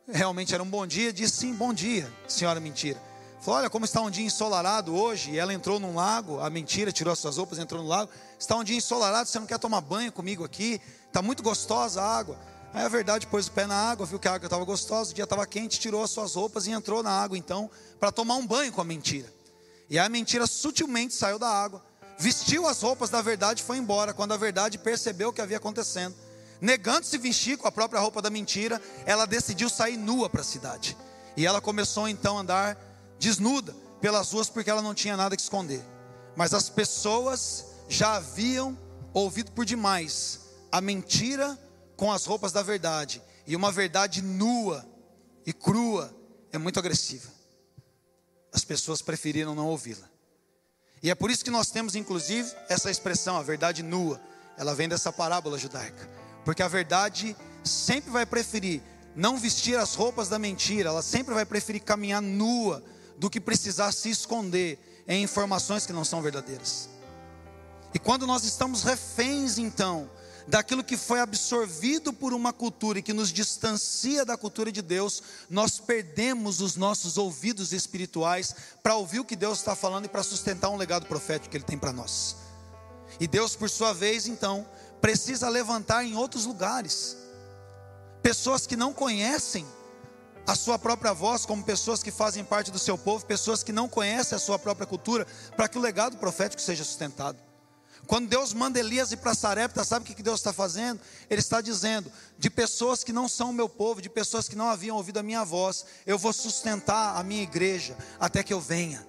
realmente 0.08 0.54
era 0.54 0.62
um 0.62 0.70
bom 0.70 0.86
dia, 0.86 1.12
disse 1.12 1.38
sim, 1.38 1.54
bom 1.54 1.74
dia, 1.74 2.12
senhora 2.28 2.60
mentira. 2.60 3.02
Falou: 3.42 3.60
Olha 3.60 3.70
como 3.70 3.86
está 3.86 4.02
um 4.02 4.12
dia 4.12 4.26
ensolarado 4.26 4.96
hoje. 4.96 5.32
E 5.32 5.40
ela 5.40 5.54
entrou 5.54 5.80
num 5.80 5.96
lago, 5.96 6.40
a 6.40 6.50
mentira, 6.50 6.92
tirou 6.92 7.12
as 7.12 7.20
suas 7.20 7.38
roupas, 7.38 7.58
entrou 7.58 7.82
no 7.82 7.88
lago. 7.88 8.12
Está 8.40 8.56
um 8.56 8.64
dia 8.64 8.78
ensolarado, 8.78 9.28
você 9.28 9.40
não 9.40 9.48
quer 9.48 9.58
tomar 9.58 9.82
banho 9.82 10.12
comigo 10.12 10.44
aqui? 10.44 10.80
Está 11.08 11.22
muito 11.22 11.42
gostosa 11.42 12.02
a 12.02 12.18
água. 12.18 12.38
Aí 12.74 12.86
a 12.86 12.88
verdade 12.88 13.28
pôs 13.28 13.48
o 13.48 13.52
pé 13.52 13.66
na 13.66 13.76
água, 13.76 14.06
viu 14.06 14.18
que 14.18 14.28
a 14.28 14.34
água 14.34 14.46
estava 14.46 14.64
gostosa, 14.64 15.12
o 15.12 15.14
dia 15.14 15.26
estava 15.26 15.46
quente, 15.46 15.80
tirou 15.80 16.04
as 16.04 16.12
suas 16.12 16.36
roupas 16.36 16.68
e 16.68 16.72
entrou 16.72 17.04
na 17.04 17.12
água 17.12 17.38
então, 17.38 17.70
para 18.00 18.12
tomar 18.12 18.36
um 18.36 18.48
banho 18.48 18.72
com 18.72 18.80
a 18.80 18.84
mentira. 18.86 19.28
E 19.90 20.00
a 20.00 20.08
mentira 20.08 20.48
sutilmente 20.48 21.14
saiu 21.14 21.38
da 21.38 21.50
água, 21.50 21.84
vestiu 22.18 22.68
as 22.68 22.82
roupas 22.82 23.10
da 23.10 23.22
verdade 23.22 23.62
e 23.62 23.66
foi 23.66 23.78
embora. 23.78 24.14
Quando 24.14 24.34
a 24.34 24.38
verdade 24.38 24.78
percebeu 24.78 25.30
o 25.30 25.34
que 25.34 25.42
havia 25.42 25.58
acontecendo, 25.58 26.16
negando-se 26.60 27.18
vestir 27.18 27.58
com 27.58 27.68
a 27.68 27.72
própria 27.72 28.00
roupa 28.00 28.22
da 28.22 28.30
mentira, 28.30 28.82
ela 29.06 29.26
decidiu 29.26 29.70
sair 29.70 29.98
nua 29.98 30.30
para 30.30 30.42
a 30.42 30.46
cidade. 30.46 30.98
E 31.36 31.46
ela 31.46 31.62
começou 31.62 32.08
então 32.08 32.38
a 32.38 32.42
andar 32.42 32.78
desnuda 33.20 33.76
pelas 34.00 34.32
ruas 34.32 34.50
porque 34.50 34.70
ela 34.70 34.82
não 34.82 34.94
tinha 34.94 35.16
nada 35.16 35.36
que 35.36 35.42
esconder. 35.42 35.84
Mas 36.36 36.54
as 36.54 36.70
pessoas 36.70 37.66
já 37.88 38.16
haviam 38.16 38.78
ouvido 39.14 39.52
por 39.52 39.66
demais 39.66 40.42
a 40.72 40.80
mentira 40.80 41.58
com 41.96 42.12
as 42.12 42.26
roupas 42.26 42.52
da 42.52 42.64
verdade. 42.64 43.22
E 43.46 43.56
uma 43.56 43.72
verdade 43.72 44.22
nua 44.22 44.86
e 45.46 45.54
crua 45.54 46.16
é 46.52 46.58
muito 46.58 46.80
agressiva. 46.80 47.30
As 48.54 48.66
pessoas 48.66 49.02
preferiram 49.02 49.56
não 49.56 49.68
ouvi-la. 49.68 50.11
E 51.02 51.10
é 51.10 51.16
por 51.16 51.32
isso 51.32 51.44
que 51.44 51.52
nós 51.52 51.72
temos, 51.72 51.96
inclusive, 51.96 52.52
essa 52.70 52.92
expressão, 52.92 53.38
a 53.38 53.44
verdade 53.44 53.82
nua. 53.82 54.22
Ela 54.58 54.76
vem 54.76 54.88
dessa 54.88 55.12
parábola 55.12 55.58
judaica. 55.58 56.10
Porque 56.46 56.62
a 56.62 56.68
verdade 56.68 57.36
sempre 57.64 58.12
vai 58.12 58.26
preferir 58.26 58.82
não 59.16 59.38
vestir 59.38 59.78
as 59.78 59.96
roupas 59.96 60.30
da 60.30 60.40
mentira, 60.40 60.90
ela 60.90 61.02
sempre 61.02 61.34
vai 61.34 61.46
preferir 61.46 61.82
caminhar 61.82 62.22
nua 62.22 62.84
do 63.18 63.30
que 63.30 63.40
precisar 63.40 63.92
se 63.92 64.10
esconder 64.10 64.80
em 65.08 65.24
informações 65.24 65.86
que 65.86 65.94
não 65.94 66.06
são 66.06 66.22
verdadeiras. 66.22 66.90
E 67.94 68.00
quando 68.00 68.26
nós 68.26 68.44
estamos 68.44 68.84
reféns, 68.84 69.58
então, 69.58 70.10
daquilo 70.48 70.84
que 70.84 70.98
foi 70.98 71.20
absorvido 71.20 72.12
por 72.12 72.34
uma 72.34 72.52
cultura 72.52 73.00
e 73.00 73.02
que 73.02 73.14
nos 73.14 73.32
distancia 73.32 74.26
da 74.26 74.38
cultura 74.38 74.72
de 74.72 74.82
Deus, 74.82 75.22
nós 75.50 75.80
perdemos 75.80 76.62
os 76.62 76.76
nossos 76.76 77.18
ouvidos 77.18 77.74
espirituais 77.74 78.56
para 78.82 78.96
ouvir 78.96 79.20
o 79.20 79.26
que 79.26 79.36
Deus 79.36 79.60
está 79.60 79.76
falando 79.76 80.06
e 80.06 80.10
para 80.10 80.24
sustentar 80.24 80.70
um 80.70 80.78
legado 80.78 81.06
profético 81.06 81.50
que 81.50 81.58
Ele 81.58 81.64
tem 81.64 81.78
para 81.78 81.94
nós. 81.94 82.36
E 83.20 83.28
Deus, 83.28 83.56
por 83.56 83.70
sua 83.70 83.94
vez, 83.94 84.28
então, 84.28 84.68
precisa 85.00 85.50
levantar 85.50 86.04
em 86.04 86.16
outros 86.16 86.46
lugares 86.46 87.18
pessoas 88.22 88.68
que 88.68 88.76
não 88.76 88.94
conhecem 88.94 89.66
a 90.46 90.56
sua 90.56 90.78
própria 90.78 91.14
voz, 91.14 91.46
como 91.46 91.64
pessoas 91.64 92.02
que 92.02 92.12
fazem 92.12 92.44
parte 92.44 92.72
do 92.72 92.80
seu 92.80 92.98
povo, 92.98 93.26
pessoas 93.26 93.64
que 93.64 93.72
não 93.72 93.88
conhecem 93.88 94.36
a 94.36 94.40
sua 94.40 94.58
própria 94.58 94.88
cultura, 94.88 95.26
para 95.56 95.68
que 95.68 95.78
o 95.78 95.82
legado 95.82 96.18
profético 96.18 96.62
seja 96.62 96.84
sustentado. 96.84 97.51
Quando 98.12 98.28
Deus 98.28 98.52
manda 98.54 98.78
Elias 98.78 99.14
ir 99.14 99.16
para 99.16 99.34
Sarepta, 99.34 99.86
sabe 99.86 100.04
o 100.04 100.14
que 100.14 100.22
Deus 100.22 100.42
está 100.42 100.52
fazendo? 100.52 101.00
Ele 101.30 101.40
está 101.40 101.62
dizendo: 101.62 102.12
de 102.38 102.50
pessoas 102.50 103.06
que 103.06 103.14
não 103.14 103.26
são 103.26 103.52
o 103.52 103.54
meu 103.54 103.70
povo, 103.70 104.02
de 104.02 104.10
pessoas 104.10 104.50
que 104.50 104.56
não 104.56 104.70
haviam 104.70 104.98
ouvido 104.98 105.20
a 105.20 105.24
minha 105.24 105.46
voz, 105.46 105.86
eu 106.06 106.18
vou 106.18 106.34
sustentar 106.34 107.16
a 107.16 107.24
minha 107.24 107.42
igreja 107.42 107.98
até 108.20 108.44
que 108.44 108.54
eu 108.54 108.60
venha. 108.60 109.08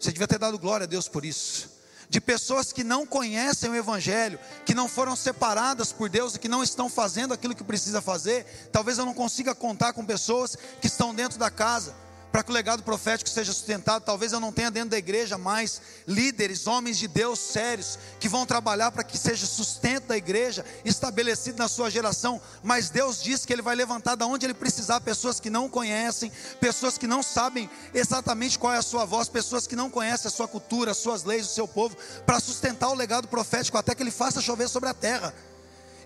Você 0.00 0.10
devia 0.10 0.26
ter 0.26 0.38
dado 0.38 0.58
glória 0.58 0.84
a 0.84 0.86
Deus 0.86 1.06
por 1.06 1.22
isso 1.22 1.74
de 2.08 2.20
pessoas 2.20 2.72
que 2.72 2.84
não 2.84 3.06
conhecem 3.06 3.68
o 3.70 3.74
Evangelho, 3.74 4.38
que 4.64 4.74
não 4.74 4.88
foram 4.88 5.16
separadas 5.16 5.90
por 5.90 6.08
Deus 6.08 6.34
e 6.34 6.38
que 6.38 6.48
não 6.48 6.62
estão 6.62 6.88
fazendo 6.88 7.34
aquilo 7.34 7.54
que 7.54 7.64
precisa 7.64 8.00
fazer. 8.00 8.44
Talvez 8.70 8.98
eu 8.98 9.06
não 9.06 9.14
consiga 9.14 9.54
contar 9.54 9.92
com 9.92 10.04
pessoas 10.04 10.56
que 10.80 10.86
estão 10.86 11.14
dentro 11.14 11.38
da 11.38 11.50
casa, 11.50 11.94
para 12.34 12.42
que 12.42 12.50
o 12.50 12.52
legado 12.52 12.82
profético 12.82 13.30
seja 13.30 13.52
sustentado. 13.52 14.02
Talvez 14.02 14.32
eu 14.32 14.40
não 14.40 14.50
tenha 14.50 14.68
dentro 14.68 14.88
da 14.90 14.98
igreja 14.98 15.38
mais 15.38 15.80
líderes, 16.04 16.66
homens 16.66 16.98
de 16.98 17.06
Deus 17.06 17.38
sérios, 17.38 17.96
que 18.18 18.28
vão 18.28 18.44
trabalhar 18.44 18.90
para 18.90 19.04
que 19.04 19.16
seja 19.16 19.46
sustento 19.46 20.08
da 20.08 20.16
igreja 20.16 20.64
estabelecido 20.84 21.58
na 21.58 21.68
sua 21.68 21.88
geração. 21.88 22.42
Mas 22.60 22.90
Deus 22.90 23.22
diz 23.22 23.46
que 23.46 23.52
Ele 23.52 23.62
vai 23.62 23.76
levantar 23.76 24.16
da 24.16 24.26
onde 24.26 24.44
Ele 24.44 24.52
precisar 24.52 25.00
pessoas 25.00 25.38
que 25.38 25.48
não 25.48 25.68
conhecem, 25.68 26.32
pessoas 26.60 26.98
que 26.98 27.06
não 27.06 27.22
sabem 27.22 27.70
exatamente 27.94 28.58
qual 28.58 28.72
é 28.72 28.78
a 28.78 28.82
sua 28.82 29.04
voz, 29.04 29.28
pessoas 29.28 29.68
que 29.68 29.76
não 29.76 29.88
conhecem 29.88 30.26
a 30.26 30.32
sua 30.32 30.48
cultura, 30.48 30.90
as 30.90 30.96
suas 30.96 31.22
leis, 31.22 31.46
o 31.46 31.54
seu 31.54 31.68
povo, 31.68 31.96
para 32.26 32.40
sustentar 32.40 32.88
o 32.88 32.94
legado 32.94 33.28
profético 33.28 33.78
até 33.78 33.94
que 33.94 34.02
Ele 34.02 34.10
faça 34.10 34.42
chover 34.42 34.68
sobre 34.68 34.88
a 34.88 34.94
terra. 34.94 35.32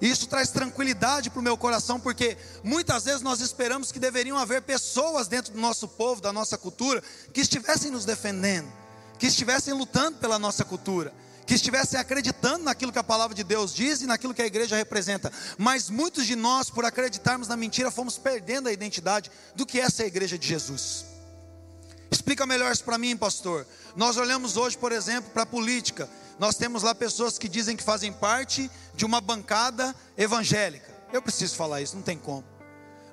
E 0.01 0.09
isso 0.09 0.27
traz 0.27 0.51
tranquilidade 0.51 1.31
para 1.31 1.41
o 1.41 1.43
meu 1.43 1.57
coração, 1.57 1.99
porque 1.99 2.37
muitas 2.63 3.05
vezes 3.05 3.23
nós 3.23 3.41
esperamos 3.41 3.91
que 3.91 3.99
deveriam 3.99 4.39
haver 4.39 4.63
pessoas 4.63 5.27
dentro 5.27 5.53
do 5.53 5.61
nosso 5.61 5.89
povo, 5.89 6.21
da 6.21 6.33
nossa 6.33 6.57
cultura, 6.57 7.03
que 7.33 7.41
estivessem 7.41 7.91
nos 7.91 8.05
defendendo, 8.05 8.69
que 9.19 9.27
estivessem 9.27 9.75
lutando 9.75 10.19
pela 10.19 10.39
nossa 10.39 10.65
cultura, 10.65 11.13
que 11.47 11.55
estivessem 11.55 11.99
acreditando 11.99 12.65
naquilo 12.65 12.93
que 12.93 12.99
a 12.99 13.05
palavra 13.05 13.35
de 13.35 13.43
Deus 13.43 13.75
diz 13.75 14.03
e 14.03 14.07
naquilo 14.07 14.35
que 14.35 14.43
a 14.43 14.47
igreja 14.47 14.77
representa. 14.77 15.33
Mas 15.57 15.91
muitos 15.91 16.27
de 16.27 16.37
nós, 16.37 16.71
por 16.71 16.85
acreditarmos 16.85 17.49
na 17.49 17.57
mentira, 17.57 17.91
fomos 17.91 18.19
perdendo 18.19 18.69
a 18.69 18.73
identidade 18.73 19.31
do 19.55 19.65
que 19.65 19.81
é 19.81 19.85
essa 19.85 20.05
igreja 20.05 20.39
de 20.39 20.47
Jesus. 20.47 21.07
Explica 22.11 22.47
melhor 22.47 22.73
isso 22.73 22.85
para 22.85 22.99
mim, 22.99 23.17
pastor. 23.17 23.67
Nós 23.97 24.17
olhamos 24.17 24.57
hoje, 24.57 24.77
por 24.79 24.93
exemplo, 24.93 25.31
para 25.31 25.43
a 25.43 25.47
política 25.47 26.09
nós 26.39 26.57
temos 26.57 26.83
lá 26.83 26.95
pessoas 26.95 27.39
que 27.39 27.49
dizem 27.49 27.77
que 27.77 27.83
fazem 27.83 28.13
parte 28.13 28.71
de 28.95 29.05
uma 29.05 29.21
bancada 29.21 29.95
evangélica. 30.17 30.89
Eu 31.13 31.23
preciso 31.23 31.57
falar 31.57 31.81
isso, 31.81 31.97
não 31.97 32.03
tem 32.03 32.19
como. 32.19 32.45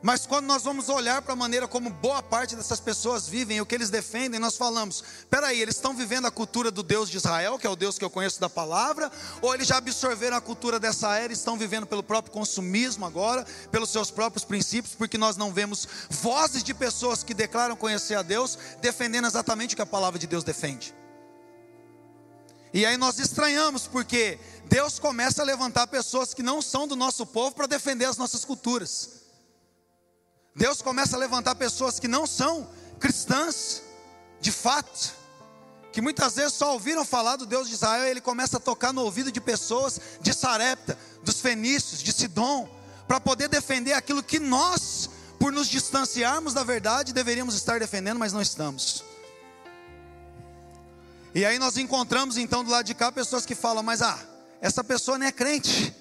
Mas 0.05 0.23
quando 0.27 0.45
nós 0.45 0.61
vamos 0.61 0.87
olhar 0.87 1.23
para 1.23 1.33
a 1.33 1.35
maneira 1.35 1.67
como 1.67 1.89
boa 1.89 2.21
parte 2.21 2.55
dessas 2.55 2.79
pessoas 2.79 3.27
vivem, 3.27 3.59
o 3.59 3.65
que 3.65 3.73
eles 3.73 3.89
defendem, 3.89 4.39
nós 4.39 4.55
falamos: 4.55 5.03
peraí, 5.31 5.59
eles 5.59 5.77
estão 5.77 5.95
vivendo 5.95 6.27
a 6.27 6.31
cultura 6.31 6.69
do 6.69 6.83
Deus 6.83 7.09
de 7.09 7.17
Israel, 7.17 7.57
que 7.57 7.65
é 7.65 7.69
o 7.71 7.75
Deus 7.75 7.97
que 7.97 8.05
eu 8.05 8.09
conheço 8.11 8.39
da 8.39 8.47
palavra, 8.47 9.11
ou 9.41 9.51
eles 9.51 9.67
já 9.67 9.77
absorveram 9.77 10.37
a 10.37 10.41
cultura 10.41 10.79
dessa 10.79 11.17
era 11.17 11.33
e 11.33 11.35
estão 11.35 11.57
vivendo 11.57 11.87
pelo 11.87 12.03
próprio 12.03 12.31
consumismo 12.31 13.03
agora, 13.03 13.43
pelos 13.71 13.89
seus 13.89 14.11
próprios 14.11 14.45
princípios, 14.45 14.93
porque 14.93 15.17
nós 15.17 15.37
não 15.37 15.51
vemos 15.51 15.87
vozes 16.07 16.63
de 16.63 16.75
pessoas 16.75 17.23
que 17.23 17.33
declaram 17.33 17.75
conhecer 17.75 18.13
a 18.13 18.21
Deus 18.21 18.59
defendendo 18.81 19.25
exatamente 19.25 19.73
o 19.73 19.75
que 19.75 19.81
a 19.81 19.87
palavra 19.87 20.19
de 20.19 20.27
Deus 20.27 20.43
defende. 20.43 20.93
E 22.75 22.85
aí 22.85 22.97
nós 22.97 23.19
estranhamos, 23.19 23.87
porque 23.87 24.37
Deus 24.65 24.99
começa 24.99 25.41
a 25.41 25.45
levantar 25.45 25.87
pessoas 25.87 26.33
que 26.33 26.43
não 26.43 26.61
são 26.61 26.85
do 26.85 26.93
nosso 26.93 27.25
povo 27.25 27.55
para 27.55 27.67
defender 27.67 28.03
as 28.03 28.17
nossas 28.17 28.43
culturas. 28.43 29.11
Deus 30.53 30.81
começa 30.81 31.15
a 31.15 31.19
levantar 31.19 31.55
pessoas 31.55 32.01
que 32.01 32.07
não 32.09 32.27
são 32.27 32.69
cristãs, 32.99 33.81
de 34.41 34.51
fato, 34.51 35.13
que 35.93 36.01
muitas 36.01 36.35
vezes 36.35 36.55
só 36.55 36.73
ouviram 36.73 37.05
falar 37.05 37.37
do 37.37 37.45
Deus 37.45 37.69
de 37.69 37.75
Israel, 37.75 38.07
e 38.07 38.09
ele 38.09 38.19
começa 38.19 38.57
a 38.57 38.59
tocar 38.59 38.91
no 38.91 39.03
ouvido 39.03 39.31
de 39.31 39.39
pessoas 39.39 39.97
de 40.19 40.33
Sarepta, 40.33 40.99
dos 41.23 41.39
fenícios, 41.39 42.03
de 42.03 42.11
Sidom, 42.11 42.67
para 43.07 43.21
poder 43.21 43.47
defender 43.47 43.93
aquilo 43.93 44.21
que 44.21 44.37
nós, 44.37 45.09
por 45.39 45.53
nos 45.53 45.69
distanciarmos 45.69 46.53
da 46.53 46.65
verdade, 46.65 47.13
deveríamos 47.13 47.55
estar 47.55 47.79
defendendo, 47.79 48.19
mas 48.19 48.33
não 48.33 48.41
estamos. 48.41 49.14
E 51.35 51.45
aí 51.45 51.59
nós 51.59 51.75
encontramos 51.75 52.37
então 52.37 52.63
do 52.63 52.71
lado 52.71 52.85
de 52.85 52.93
cá 52.93 53.11
pessoas 53.11 53.45
que 53.45 53.53
falam, 53.53 53.83
mas 53.83 54.01
ah, 54.01 54.17
essa 54.61 54.81
pessoa 54.81 55.17
nem 55.17 55.27
é 55.27 55.33
crente. 55.33 55.93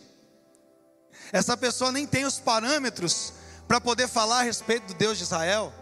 Essa 1.32 1.56
pessoa 1.56 1.90
nem 1.90 2.06
tem 2.06 2.24
os 2.24 2.38
parâmetros 2.38 3.32
para 3.66 3.80
poder 3.80 4.06
falar 4.06 4.38
a 4.38 4.42
respeito 4.42 4.86
do 4.86 4.94
Deus 4.94 5.18
de 5.18 5.24
Israel. 5.24 5.74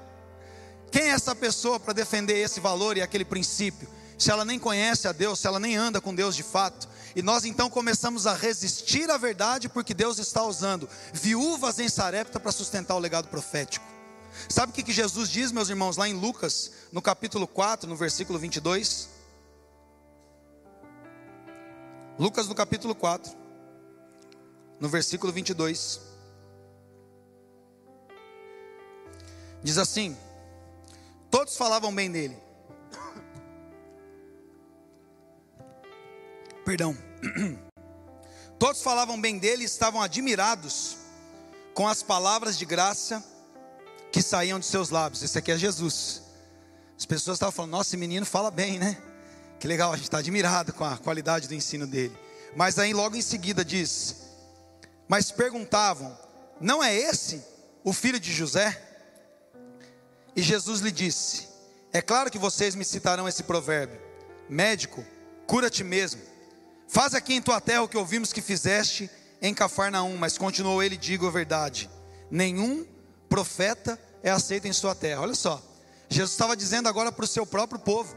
Quem 0.91 1.03
é 1.03 1.09
essa 1.09 1.35
pessoa 1.35 1.79
para 1.79 1.93
defender 1.93 2.39
esse 2.39 2.61
valor 2.61 2.97
e 2.97 3.03
aquele 3.03 3.27
princípio? 3.27 3.87
Se 4.19 4.31
ela 4.31 4.43
nem 4.43 4.59
conhece 4.59 5.07
a 5.07 5.13
Deus, 5.13 5.41
se 5.41 5.47
ela 5.47 5.61
nem 5.61 5.77
anda 5.77 6.01
com 6.01 6.15
Deus 6.15 6.35
de 6.35 6.43
fato. 6.43 6.89
E 7.15 7.21
nós 7.21 7.45
então 7.45 7.69
começamos 7.69 8.27
a 8.27 8.33
resistir 8.35 9.11
à 9.11 9.19
verdade 9.19 9.69
porque 9.69 9.93
Deus 9.93 10.19
está 10.19 10.43
usando 10.43 10.89
viúvas 11.13 11.79
em 11.79 11.91
Sarepta 11.91 12.41
para 12.41 12.53
sustentar 12.53 12.95
o 12.95 12.99
legado 12.99 13.29
profético. 13.29 13.85
Sabe 14.49 14.73
o 14.73 14.75
que 14.75 14.91
Jesus 14.91 15.29
diz, 15.29 15.53
meus 15.53 15.69
irmãos, 15.69 15.99
lá 15.99 16.09
em 16.09 16.15
Lucas, 16.15 16.71
no 16.91 17.03
capítulo 17.03 17.47
4, 17.47 17.87
no 17.87 17.97
versículo 17.97 18.39
22? 18.39 19.12
Lucas 22.19 22.47
no 22.47 22.55
capítulo 22.55 22.95
4, 22.95 23.33
no 24.79 24.87
versículo 24.89 25.33
22. 25.33 26.01
Diz 29.63 29.79
assim: 29.79 30.17
Todos 31.31 31.57
falavam 31.57 31.95
bem 31.95 32.11
dele. 32.11 32.37
Perdão. 36.65 36.97
Todos 38.59 38.83
falavam 38.83 39.21
bem 39.21 39.39
dele 39.39 39.63
e 39.63 39.67
estavam 39.67 40.03
admirados 40.03 40.97
com 41.75 41.87
as 41.89 42.03
palavras 42.03 42.59
de 42.59 42.65
graça 42.65 43.25
que 44.13 44.23
saíam 44.23 44.61
de 44.61 44.67
seus 44.67 44.91
lábios. 44.91 45.23
Esse 45.23 45.39
aqui 45.39 45.51
é 45.51 45.57
Jesus. 45.57 46.23
As 46.97 47.07
pessoas 47.07 47.37
estavam 47.37 47.53
falando: 47.53 47.73
Nossa, 47.73 47.91
esse 47.91 47.97
menino 47.97 48.27
fala 48.27 48.51
bem, 48.51 48.79
né? 48.79 49.03
Que 49.63 49.69
legal, 49.69 49.93
a 49.93 49.95
gente 49.95 50.07
está 50.07 50.19
admirado 50.19 50.73
com 50.73 50.85
a 50.85 50.99
qualidade 50.99 51.47
do 51.47 51.55
ensino 51.55 51.87
dele. 51.87 52.19
Mas 52.57 52.81
aí 52.81 52.93
logo 52.93 53.15
em 53.15 53.23
seguida 53.23 53.65
diz: 53.65 54.17
mas 55.07 55.31
perguntavam: 55.31 56.19
Não 56.61 56.83
é 56.83 56.93
esse 56.93 57.41
o 57.85 57.93
filho 57.93 58.19
de 58.19 58.33
José? 58.33 58.77
E 60.35 60.43
Jesus 60.43 60.81
lhe 60.81 60.91
disse: 60.91 61.47
É 61.93 62.03
claro 62.03 62.29
que 62.29 62.41
vocês 62.41 62.75
me 62.75 62.85
citarão 62.85 63.29
esse 63.29 63.45
provérbio: 63.45 64.01
Médico, 64.49 65.07
cura-te 65.47 65.85
mesmo. 65.85 66.21
Faz 66.89 67.15
aqui 67.15 67.33
em 67.33 67.41
tua 67.41 67.61
terra 67.61 67.85
o 67.85 67.89
que 67.89 67.97
ouvimos 67.97 68.33
que 68.33 68.43
fizeste 68.43 69.09
em 69.41 69.55
Cafarnaum. 69.55 70.17
Mas 70.17 70.37
continuou 70.37 70.83
ele: 70.83 70.97
Digo 70.97 71.29
a 71.29 71.31
verdade: 71.31 71.89
nenhum 72.29 72.85
profeta 73.29 73.97
é 74.25 74.31
aceito 74.33 74.67
em 74.67 74.73
sua 74.73 74.97
terra. 74.97 75.21
Olha 75.21 75.37
só, 75.37 75.63
Jesus 76.09 76.33
estava 76.33 76.57
dizendo 76.57 76.89
agora 76.89 77.13
para 77.13 77.25
o 77.25 77.29
seu 77.29 77.47
próprio 77.47 77.79
povo, 77.79 78.17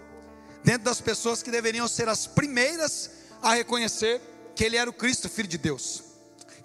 dentro 0.66 0.84
das 0.84 1.00
pessoas 1.00 1.44
que 1.44 1.52
deveriam 1.52 1.88
ser 1.88 2.10
as 2.10 2.26
primeiras 2.26 3.12
a 3.40 3.54
reconhecer 3.54 4.20
que 4.56 4.64
ele 4.64 4.76
era 4.76 4.90
o 4.90 4.94
Cristo, 4.94 5.30
filho 5.30 5.48
de 5.48 5.60
Deus, 5.60 6.04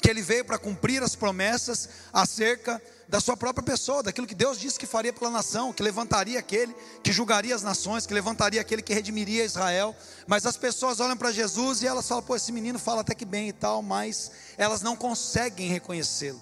que 0.00 0.08
ele 0.08 0.22
veio 0.22 0.42
para 0.42 0.58
cumprir 0.58 1.02
as 1.02 1.14
promessas 1.14 1.86
acerca 2.10 2.82
da 3.06 3.20
sua 3.20 3.36
própria 3.36 3.62
pessoa, 3.62 4.02
daquilo 4.02 4.26
que 4.26 4.34
Deus 4.34 4.58
disse 4.58 4.78
que 4.78 4.86
faria 4.86 5.12
pela 5.12 5.30
nação, 5.30 5.70
que 5.70 5.82
levantaria 5.82 6.38
aquele 6.38 6.74
que 7.02 7.12
julgaria 7.12 7.54
as 7.54 7.62
nações, 7.62 8.06
que 8.06 8.14
levantaria 8.14 8.60
aquele 8.60 8.80
que 8.80 8.94
redimiria 8.94 9.44
Israel. 9.44 9.94
Mas 10.26 10.46
as 10.46 10.56
pessoas 10.56 10.98
olham 10.98 11.16
para 11.16 11.30
Jesus 11.30 11.82
e 11.82 11.86
elas 11.86 12.08
falam: 12.08 12.22
pô, 12.22 12.34
esse 12.34 12.52
menino 12.52 12.78
fala 12.78 13.02
até 13.02 13.14
que 13.14 13.26
bem 13.26 13.48
e 13.48 13.52
tal, 13.52 13.82
mas 13.82 14.30
elas 14.56 14.80
não 14.80 14.96
conseguem 14.96 15.68
reconhecê-lo. 15.68 16.40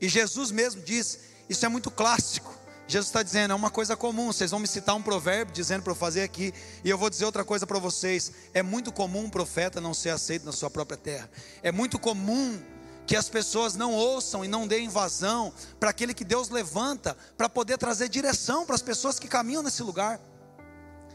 E 0.00 0.08
Jesus 0.08 0.50
mesmo 0.50 0.82
diz: 0.82 1.18
isso 1.48 1.64
é 1.64 1.68
muito 1.68 1.90
clássico. 1.90 2.61
Jesus 2.92 3.08
está 3.08 3.22
dizendo, 3.22 3.52
é 3.52 3.54
uma 3.54 3.70
coisa 3.70 3.96
comum. 3.96 4.26
Vocês 4.26 4.50
vão 4.50 4.60
me 4.60 4.66
citar 4.66 4.94
um 4.94 5.00
provérbio 5.00 5.54
dizendo 5.54 5.82
para 5.82 5.92
eu 5.92 5.96
fazer 5.96 6.22
aqui, 6.22 6.52
e 6.84 6.90
eu 6.90 6.98
vou 6.98 7.08
dizer 7.08 7.24
outra 7.24 7.42
coisa 7.42 7.66
para 7.66 7.78
vocês. 7.78 8.30
É 8.52 8.62
muito 8.62 8.92
comum 8.92 9.24
um 9.24 9.30
profeta 9.30 9.80
não 9.80 9.94
ser 9.94 10.10
aceito 10.10 10.44
na 10.44 10.52
sua 10.52 10.68
própria 10.68 10.98
terra. 10.98 11.30
É 11.62 11.72
muito 11.72 11.98
comum 11.98 12.60
que 13.06 13.16
as 13.16 13.30
pessoas 13.30 13.74
não 13.74 13.94
ouçam 13.94 14.44
e 14.44 14.48
não 14.48 14.66
deem 14.66 14.90
vazão 14.90 15.54
para 15.80 15.88
aquele 15.88 16.12
que 16.12 16.22
Deus 16.22 16.50
levanta 16.50 17.16
para 17.34 17.48
poder 17.48 17.78
trazer 17.78 18.10
direção 18.10 18.66
para 18.66 18.74
as 18.74 18.82
pessoas 18.82 19.18
que 19.18 19.26
caminham 19.26 19.62
nesse 19.62 19.82
lugar. 19.82 20.20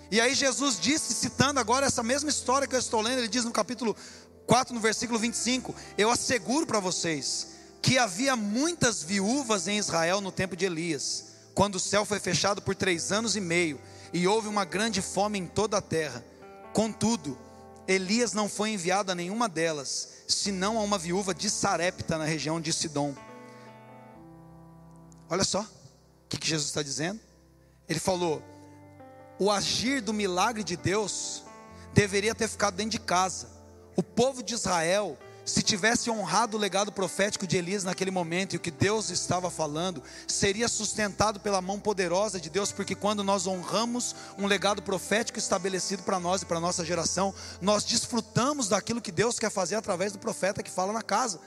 E 0.09 0.19
aí 0.19 0.33
Jesus 0.33 0.79
disse, 0.79 1.13
citando 1.13 1.59
agora 1.59 1.85
essa 1.85 2.01
mesma 2.01 2.31
história 2.31 2.67
que 2.67 2.73
eu 2.73 2.79
estou 2.79 3.01
lendo, 3.01 3.19
ele 3.19 3.27
diz 3.27 3.45
no 3.45 3.51
capítulo 3.51 3.95
4, 4.47 4.73
no 4.73 4.79
versículo 4.79 5.19
25: 5.19 5.75
Eu 5.95 6.09
asseguro 6.09 6.65
para 6.65 6.79
vocês 6.79 7.49
que 7.83 7.99
havia 7.99 8.35
muitas 8.35 9.03
viúvas 9.03 9.67
em 9.67 9.77
Israel 9.77 10.19
no 10.21 10.31
tempo 10.31 10.55
de 10.55 10.65
Elias 10.65 11.26
quando 11.57 11.77
o 11.77 11.79
céu 11.79 12.05
foi 12.05 12.19
fechado 12.19 12.61
por 12.61 12.75
três 12.75 13.11
anos 13.11 13.35
e 13.35 13.41
meio 13.41 13.81
e 14.13 14.27
houve 14.27 14.47
uma 14.47 14.63
grande 14.63 15.01
fome 15.01 15.39
em 15.39 15.47
toda 15.47 15.75
a 15.75 15.81
terra. 15.81 16.23
Contudo, 16.71 17.35
Elias 17.87 18.31
não 18.31 18.47
foi 18.47 18.69
enviado 18.69 19.11
a 19.11 19.15
nenhuma 19.15 19.49
delas, 19.49 20.21
senão 20.27 20.77
a 20.77 20.83
uma 20.83 20.99
viúva 20.99 21.33
de 21.33 21.49
Sarepta, 21.49 22.15
na 22.15 22.25
região 22.25 22.61
de 22.61 22.71
Sidom. 22.71 23.15
Olha 25.27 25.43
só, 25.43 25.61
o 25.61 26.27
que, 26.29 26.37
que 26.37 26.47
Jesus 26.47 26.67
está 26.67 26.83
dizendo? 26.83 27.19
Ele 27.89 27.99
falou: 27.99 28.43
o 29.39 29.49
agir 29.49 29.99
do 29.99 30.13
milagre 30.13 30.63
de 30.63 30.77
Deus 30.77 31.43
deveria 31.91 32.35
ter 32.35 32.47
ficado 32.47 32.75
dentro 32.75 32.91
de 32.91 32.99
casa. 32.99 33.49
O 33.95 34.03
povo 34.03 34.43
de 34.43 34.53
Israel 34.53 35.17
se 35.47 35.63
tivesse 35.63 36.09
honrado 36.09 36.57
o 36.57 36.59
legado 36.59 36.91
profético 36.91 37.47
de 37.47 37.55
Elias 37.55 37.85
naquele 37.85 38.11
momento 38.11 38.53
e 38.53 38.57
o 38.57 38.59
que 38.59 38.69
Deus 38.69 39.09
estava 39.09 39.49
falando, 39.49 40.03
seria 40.27 40.67
sustentado 40.67 41.39
pela 41.39 41.61
mão 41.61 41.79
poderosa 41.79 42.37
de 42.37 42.49
Deus, 42.49 42.73
porque 42.73 42.93
quando 42.93 43.23
nós 43.23 43.47
honramos 43.47 44.13
um 44.37 44.45
legado 44.45 44.81
profético 44.81 45.39
estabelecido 45.39 46.03
para 46.03 46.19
nós 46.19 46.41
e 46.41 46.45
para 46.45 46.59
nossa 46.59 46.83
geração, 46.83 47.33
nós 47.61 47.85
desfrutamos 47.85 48.67
daquilo 48.67 49.01
que 49.01 49.11
Deus 49.11 49.39
quer 49.39 49.49
fazer 49.49 49.75
através 49.75 50.11
do 50.11 50.19
profeta 50.19 50.61
que 50.61 50.69
fala 50.69 50.91
na 50.91 51.01
casa. 51.01 51.39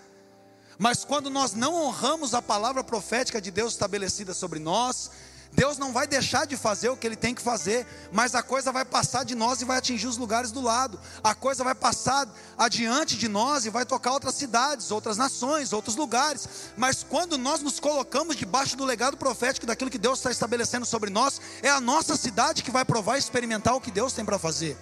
Mas 0.78 1.04
quando 1.04 1.28
nós 1.28 1.52
não 1.52 1.74
honramos 1.74 2.32
a 2.32 2.40
palavra 2.40 2.82
profética 2.82 3.38
de 3.38 3.50
Deus 3.50 3.74
estabelecida 3.74 4.32
sobre 4.32 4.58
nós, 4.58 5.10
Deus 5.52 5.78
não 5.78 5.92
vai 5.92 6.06
deixar 6.06 6.46
de 6.46 6.56
fazer 6.56 6.88
o 6.88 6.96
que 6.96 7.06
Ele 7.06 7.16
tem 7.16 7.34
que 7.34 7.42
fazer, 7.42 7.86
mas 8.12 8.34
a 8.34 8.42
coisa 8.42 8.70
vai 8.70 8.84
passar 8.84 9.24
de 9.24 9.34
nós 9.34 9.60
e 9.60 9.64
vai 9.64 9.78
atingir 9.78 10.06
os 10.06 10.16
lugares 10.16 10.52
do 10.52 10.60
lado. 10.60 10.98
A 11.22 11.34
coisa 11.34 11.64
vai 11.64 11.74
passar 11.74 12.28
adiante 12.56 13.16
de 13.16 13.28
nós 13.28 13.66
e 13.66 13.70
vai 13.70 13.84
tocar 13.84 14.12
outras 14.12 14.36
cidades, 14.36 14.90
outras 14.90 15.16
nações, 15.16 15.72
outros 15.72 15.96
lugares. 15.96 16.48
Mas 16.76 17.02
quando 17.02 17.36
nós 17.36 17.60
nos 17.60 17.80
colocamos 17.80 18.36
debaixo 18.36 18.76
do 18.76 18.84
legado 18.84 19.16
profético 19.16 19.66
daquilo 19.66 19.90
que 19.90 19.98
Deus 19.98 20.18
está 20.20 20.30
estabelecendo 20.30 20.86
sobre 20.86 21.10
nós, 21.10 21.40
é 21.62 21.68
a 21.68 21.80
nossa 21.80 22.16
cidade 22.16 22.62
que 22.62 22.70
vai 22.70 22.84
provar 22.84 23.16
e 23.16 23.18
experimentar 23.18 23.74
o 23.74 23.80
que 23.80 23.90
Deus 23.90 24.12
tem 24.12 24.24
para 24.24 24.38
fazer. 24.38 24.78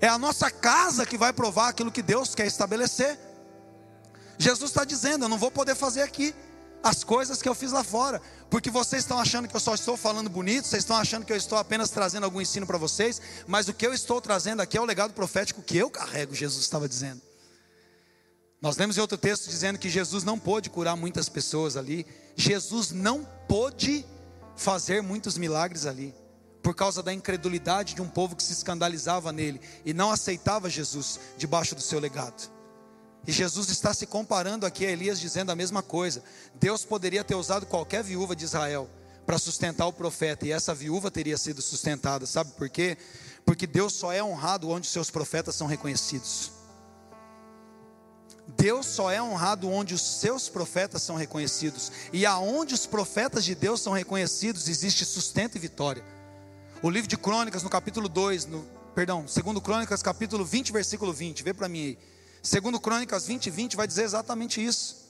É 0.00 0.08
a 0.08 0.18
nossa 0.18 0.50
casa 0.50 1.06
que 1.06 1.16
vai 1.16 1.32
provar 1.32 1.68
aquilo 1.68 1.90
que 1.90 2.02
Deus 2.02 2.34
quer 2.34 2.46
estabelecer. 2.46 3.18
Jesus 4.36 4.70
está 4.70 4.84
dizendo: 4.84 5.24
Eu 5.24 5.28
não 5.28 5.38
vou 5.38 5.50
poder 5.50 5.74
fazer 5.74 6.02
aqui 6.02 6.34
as 6.82 7.04
coisas 7.04 7.40
que 7.40 7.48
eu 7.48 7.54
fiz 7.54 7.72
lá 7.72 7.84
fora, 7.84 8.20
porque 8.50 8.70
vocês 8.70 9.02
estão 9.02 9.18
achando 9.18 9.48
que 9.48 9.54
eu 9.54 9.60
só 9.60 9.74
estou 9.74 9.96
falando 9.96 10.28
bonito, 10.28 10.66
vocês 10.66 10.82
estão 10.82 10.96
achando 10.96 11.24
que 11.24 11.32
eu 11.32 11.36
estou 11.36 11.56
apenas 11.56 11.90
trazendo 11.90 12.24
algum 12.24 12.40
ensino 12.40 12.66
para 12.66 12.78
vocês, 12.78 13.20
mas 13.46 13.68
o 13.68 13.72
que 13.72 13.86
eu 13.86 13.94
estou 13.94 14.20
trazendo 14.20 14.60
aqui 14.60 14.76
é 14.76 14.80
o 14.80 14.84
legado 14.84 15.12
profético 15.12 15.62
que 15.62 15.76
eu 15.76 15.88
carrego, 15.88 16.34
Jesus 16.34 16.62
estava 16.62 16.88
dizendo. 16.88 17.20
Nós 18.60 18.76
lemos 18.76 18.96
em 18.96 19.00
outro 19.00 19.18
texto 19.18 19.48
dizendo 19.48 19.78
que 19.78 19.88
Jesus 19.88 20.22
não 20.22 20.38
pôde 20.38 20.70
curar 20.70 20.96
muitas 20.96 21.28
pessoas 21.28 21.76
ali, 21.76 22.06
Jesus 22.36 22.90
não 22.90 23.24
pôde 23.48 24.04
fazer 24.56 25.02
muitos 25.02 25.38
milagres 25.38 25.86
ali, 25.86 26.14
por 26.62 26.74
causa 26.74 27.02
da 27.02 27.12
incredulidade 27.12 27.94
de 27.94 28.02
um 28.02 28.08
povo 28.08 28.36
que 28.36 28.42
se 28.42 28.52
escandalizava 28.52 29.32
nele 29.32 29.60
e 29.84 29.92
não 29.92 30.12
aceitava 30.12 30.70
Jesus 30.70 31.18
debaixo 31.36 31.74
do 31.74 31.80
seu 31.80 31.98
legado. 31.98 32.51
E 33.26 33.30
Jesus 33.30 33.68
está 33.68 33.94
se 33.94 34.06
comparando 34.06 34.66
aqui 34.66 34.84
a 34.84 34.90
Elias, 34.90 35.20
dizendo 35.20 35.52
a 35.52 35.56
mesma 35.56 35.82
coisa. 35.82 36.22
Deus 36.54 36.84
poderia 36.84 37.22
ter 37.22 37.34
usado 37.34 37.66
qualquer 37.66 38.02
viúva 38.02 38.34
de 38.34 38.44
Israel 38.44 38.88
para 39.24 39.38
sustentar 39.38 39.86
o 39.86 39.92
profeta, 39.92 40.46
e 40.46 40.52
essa 40.52 40.74
viúva 40.74 41.10
teria 41.10 41.38
sido 41.38 41.62
sustentada, 41.62 42.26
sabe 42.26 42.50
por 42.52 42.68
quê? 42.68 42.96
Porque 43.44 43.66
Deus 43.66 43.92
só 43.92 44.12
é 44.12 44.22
honrado 44.22 44.68
onde 44.68 44.88
seus 44.88 45.10
profetas 45.10 45.54
são 45.54 45.66
reconhecidos. 45.66 46.50
Deus 48.56 48.86
só 48.86 49.10
é 49.10 49.22
honrado 49.22 49.70
onde 49.70 49.94
os 49.94 50.02
seus 50.02 50.48
profetas 50.48 51.02
são 51.02 51.14
reconhecidos, 51.14 51.92
e 52.12 52.26
aonde 52.26 52.74
os 52.74 52.84
profetas 52.84 53.44
de 53.44 53.54
Deus 53.54 53.80
são 53.80 53.92
reconhecidos, 53.92 54.68
existe 54.68 55.04
sustento 55.04 55.56
e 55.56 55.60
vitória. 55.60 56.04
O 56.82 56.90
livro 56.90 57.08
de 57.08 57.16
Crônicas, 57.16 57.62
no 57.62 57.70
capítulo 57.70 58.08
2, 58.08 58.46
no, 58.46 58.66
perdão, 58.92 59.28
segundo 59.28 59.60
Crônicas, 59.60 60.02
capítulo 60.02 60.44
20, 60.44 60.72
versículo 60.72 61.12
20, 61.12 61.44
vê 61.44 61.54
para 61.54 61.68
mim 61.68 61.80
aí. 61.80 61.98
Segundo 62.42 62.80
Crônicas 62.80 63.26
20, 63.26 63.48
20 63.50 63.76
vai 63.76 63.86
dizer 63.86 64.02
exatamente 64.02 64.62
isso. 64.62 65.02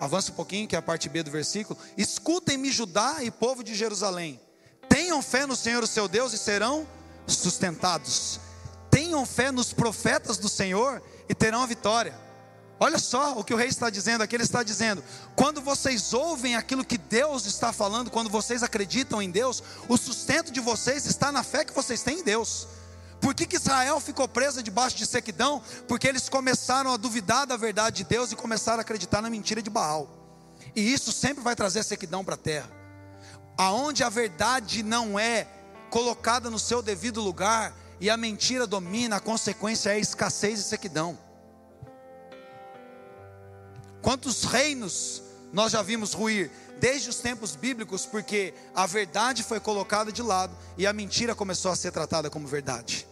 Avança 0.00 0.32
um 0.32 0.34
pouquinho, 0.34 0.66
que 0.66 0.74
é 0.74 0.78
a 0.78 0.82
parte 0.82 1.08
B 1.08 1.22
do 1.22 1.30
versículo. 1.30 1.78
Escutem-me, 1.96 2.72
Judá 2.72 3.22
e 3.22 3.30
povo 3.30 3.62
de 3.62 3.72
Jerusalém. 3.74 4.40
Tenham 4.88 5.22
fé 5.22 5.46
no 5.46 5.54
Senhor, 5.54 5.84
o 5.84 5.86
seu 5.86 6.08
Deus, 6.08 6.32
e 6.32 6.38
serão 6.38 6.86
sustentados. 7.28 8.40
Tenham 8.90 9.24
fé 9.24 9.52
nos 9.52 9.72
profetas 9.72 10.38
do 10.38 10.48
Senhor 10.48 11.00
e 11.28 11.34
terão 11.34 11.62
a 11.62 11.66
vitória. 11.66 12.14
Olha 12.80 12.98
só 12.98 13.38
o 13.38 13.44
que 13.44 13.54
o 13.54 13.56
rei 13.56 13.68
está 13.68 13.88
dizendo 13.88 14.22
aqui: 14.22 14.34
ele 14.34 14.42
está 14.42 14.64
dizendo, 14.64 15.04
quando 15.36 15.60
vocês 15.60 16.12
ouvem 16.12 16.56
aquilo 16.56 16.84
que 16.84 16.98
Deus 16.98 17.46
está 17.46 17.72
falando, 17.72 18.10
quando 18.10 18.28
vocês 18.28 18.64
acreditam 18.64 19.22
em 19.22 19.30
Deus, 19.30 19.62
o 19.88 19.96
sustento 19.96 20.50
de 20.50 20.58
vocês 20.58 21.06
está 21.06 21.30
na 21.30 21.44
fé 21.44 21.64
que 21.64 21.72
vocês 21.72 22.02
têm 22.02 22.18
em 22.18 22.24
Deus. 22.24 22.66
Por 23.22 23.34
que, 23.34 23.46
que 23.46 23.54
Israel 23.54 24.00
ficou 24.00 24.26
presa 24.26 24.60
debaixo 24.64 24.96
de 24.96 25.06
sequidão? 25.06 25.62
Porque 25.86 26.08
eles 26.08 26.28
começaram 26.28 26.92
a 26.92 26.96
duvidar 26.96 27.46
da 27.46 27.56
verdade 27.56 27.98
de 27.98 28.04
Deus 28.04 28.32
e 28.32 28.36
começaram 28.36 28.80
a 28.80 28.82
acreditar 28.82 29.22
na 29.22 29.30
mentira 29.30 29.62
de 29.62 29.70
Baal. 29.70 30.08
E 30.74 30.92
isso 30.92 31.12
sempre 31.12 31.40
vai 31.40 31.54
trazer 31.54 31.84
sequidão 31.84 32.24
para 32.24 32.34
a 32.34 32.38
terra. 32.38 32.68
Aonde 33.56 34.02
a 34.02 34.08
verdade 34.08 34.82
não 34.82 35.16
é 35.16 35.46
colocada 35.88 36.50
no 36.50 36.58
seu 36.58 36.82
devido 36.82 37.20
lugar 37.20 37.72
e 38.00 38.10
a 38.10 38.16
mentira 38.16 38.66
domina, 38.66 39.16
a 39.16 39.20
consequência 39.20 39.90
é 39.90 40.00
escassez 40.00 40.58
e 40.58 40.64
sequidão. 40.64 41.16
Quantos 44.02 44.42
reinos 44.42 45.22
nós 45.52 45.70
já 45.70 45.80
vimos 45.80 46.12
ruir 46.12 46.50
desde 46.80 47.08
os 47.08 47.18
tempos 47.18 47.54
bíblicos, 47.54 48.04
porque 48.04 48.52
a 48.74 48.84
verdade 48.84 49.44
foi 49.44 49.60
colocada 49.60 50.10
de 50.10 50.22
lado 50.22 50.56
e 50.76 50.88
a 50.88 50.92
mentira 50.92 51.36
começou 51.36 51.70
a 51.70 51.76
ser 51.76 51.92
tratada 51.92 52.28
como 52.28 52.48
verdade. 52.48 53.06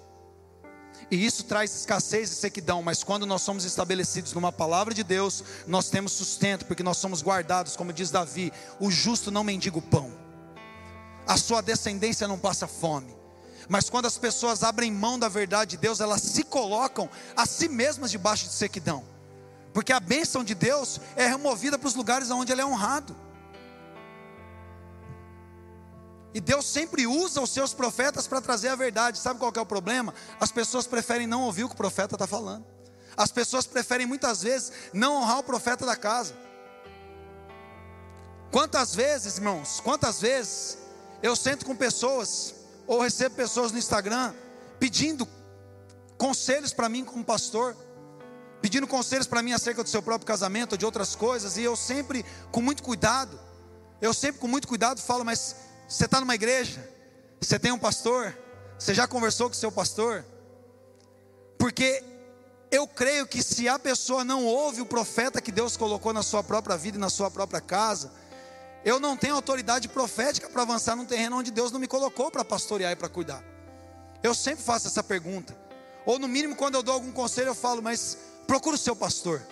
E 1.10 1.26
isso 1.26 1.42
traz 1.44 1.74
escassez 1.74 2.30
e 2.30 2.34
sequidão, 2.36 2.82
mas 2.82 3.02
quando 3.02 3.26
nós 3.26 3.42
somos 3.42 3.64
estabelecidos 3.64 4.32
numa 4.32 4.52
palavra 4.52 4.94
de 4.94 5.02
Deus, 5.02 5.42
nós 5.66 5.90
temos 5.90 6.12
sustento, 6.12 6.64
porque 6.64 6.84
nós 6.84 6.98
somos 6.98 7.20
guardados, 7.20 7.76
como 7.76 7.92
diz 7.92 8.10
Davi: 8.10 8.52
o 8.78 8.90
justo 8.90 9.30
não 9.30 9.42
mendiga 9.42 9.78
o 9.78 9.82
pão, 9.82 10.12
a 11.26 11.36
sua 11.36 11.60
descendência 11.60 12.28
não 12.28 12.38
passa 12.38 12.66
fome. 12.66 13.18
Mas 13.68 13.88
quando 13.88 14.06
as 14.06 14.18
pessoas 14.18 14.62
abrem 14.62 14.90
mão 14.90 15.18
da 15.18 15.28
verdade 15.28 15.72
de 15.72 15.76
Deus, 15.76 16.00
elas 16.00 16.22
se 16.22 16.42
colocam 16.44 17.08
a 17.36 17.46
si 17.46 17.68
mesmas 17.68 18.10
debaixo 18.10 18.46
de 18.46 18.52
sequidão, 18.52 19.04
porque 19.72 19.92
a 19.92 20.00
bênção 20.00 20.44
de 20.44 20.54
Deus 20.54 21.00
é 21.16 21.26
removida 21.26 21.78
para 21.78 21.88
os 21.88 21.94
lugares 21.94 22.30
onde 22.30 22.52
Ele 22.52 22.60
é 22.60 22.66
honrado. 22.66 23.16
E 26.32 26.40
Deus 26.40 26.64
sempre 26.64 27.06
usa 27.06 27.40
os 27.40 27.50
seus 27.50 27.74
profetas 27.74 28.26
para 28.26 28.40
trazer 28.40 28.68
a 28.68 28.76
verdade. 28.76 29.18
Sabe 29.18 29.40
qual 29.40 29.52
é 29.54 29.60
o 29.60 29.66
problema? 29.66 30.14
As 30.38 30.52
pessoas 30.52 30.86
preferem 30.86 31.26
não 31.26 31.42
ouvir 31.42 31.64
o 31.64 31.68
que 31.68 31.74
o 31.74 31.76
profeta 31.76 32.14
está 32.14 32.26
falando. 32.26 32.64
as 33.16 33.30
pessoas 33.30 33.66
preferem 33.66 34.06
muitas 34.06 34.42
vezes 34.42 34.72
não 34.92 35.16
honrar 35.16 35.38
o 35.38 35.42
profeta 35.42 35.84
da 35.84 35.96
casa. 35.96 36.34
Quantas 38.50 38.94
vezes, 38.94 39.36
irmãos, 39.36 39.80
quantas 39.80 40.20
vezes 40.20 40.78
eu 41.22 41.36
sento 41.36 41.64
com 41.66 41.76
pessoas, 41.76 42.54
ou 42.86 43.00
recebo 43.00 43.34
pessoas 43.36 43.72
no 43.72 43.78
Instagram, 43.78 44.34
pedindo 44.78 45.28
conselhos 46.16 46.72
para 46.72 46.88
mim 46.88 47.04
como 47.04 47.24
pastor, 47.24 47.76
pedindo 48.60 48.86
conselhos 48.86 49.26
para 49.26 49.42
mim 49.42 49.52
acerca 49.52 49.82
do 49.82 49.88
seu 49.88 50.02
próprio 50.02 50.26
casamento 50.26 50.72
ou 50.72 50.78
de 50.78 50.84
outras 50.84 51.14
coisas, 51.14 51.56
e 51.56 51.62
eu 51.62 51.76
sempre, 51.76 52.24
com 52.50 52.60
muito 52.60 52.82
cuidado, 52.82 53.38
eu 54.00 54.14
sempre 54.14 54.40
com 54.40 54.48
muito 54.48 54.66
cuidado 54.66 55.00
falo, 55.00 55.24
mas 55.24 55.54
você 55.90 56.04
está 56.04 56.20
numa 56.20 56.36
igreja, 56.36 56.88
você 57.40 57.58
tem 57.58 57.72
um 57.72 57.78
pastor, 57.78 58.32
você 58.78 58.94
já 58.94 59.08
conversou 59.08 59.48
com 59.48 59.54
o 59.54 59.58
seu 59.58 59.72
pastor? 59.72 60.24
Porque 61.58 62.04
eu 62.70 62.86
creio 62.86 63.26
que 63.26 63.42
se 63.42 63.68
a 63.68 63.76
pessoa 63.76 64.22
não 64.22 64.46
ouve 64.46 64.80
o 64.80 64.86
profeta 64.86 65.40
que 65.40 65.50
Deus 65.50 65.76
colocou 65.76 66.12
na 66.12 66.22
sua 66.22 66.44
própria 66.44 66.76
vida 66.76 66.96
e 66.96 67.00
na 67.00 67.10
sua 67.10 67.28
própria 67.28 67.60
casa, 67.60 68.12
eu 68.84 69.00
não 69.00 69.16
tenho 69.16 69.34
autoridade 69.34 69.88
profética 69.88 70.48
para 70.48 70.62
avançar 70.62 70.94
num 70.94 71.04
terreno 71.04 71.36
onde 71.36 71.50
Deus 71.50 71.72
não 71.72 71.80
me 71.80 71.88
colocou 71.88 72.30
para 72.30 72.44
pastorear 72.44 72.92
e 72.92 72.96
para 72.96 73.08
cuidar. 73.08 73.42
Eu 74.22 74.32
sempre 74.32 74.62
faço 74.62 74.86
essa 74.86 75.02
pergunta. 75.02 75.58
Ou 76.06 76.20
no 76.20 76.28
mínimo, 76.28 76.54
quando 76.54 76.76
eu 76.76 76.84
dou 76.84 76.94
algum 76.94 77.10
conselho, 77.10 77.48
eu 77.48 77.54
falo, 77.54 77.82
mas 77.82 78.16
procura 78.46 78.76
o 78.76 78.78
seu 78.78 78.94
pastor. 78.94 79.42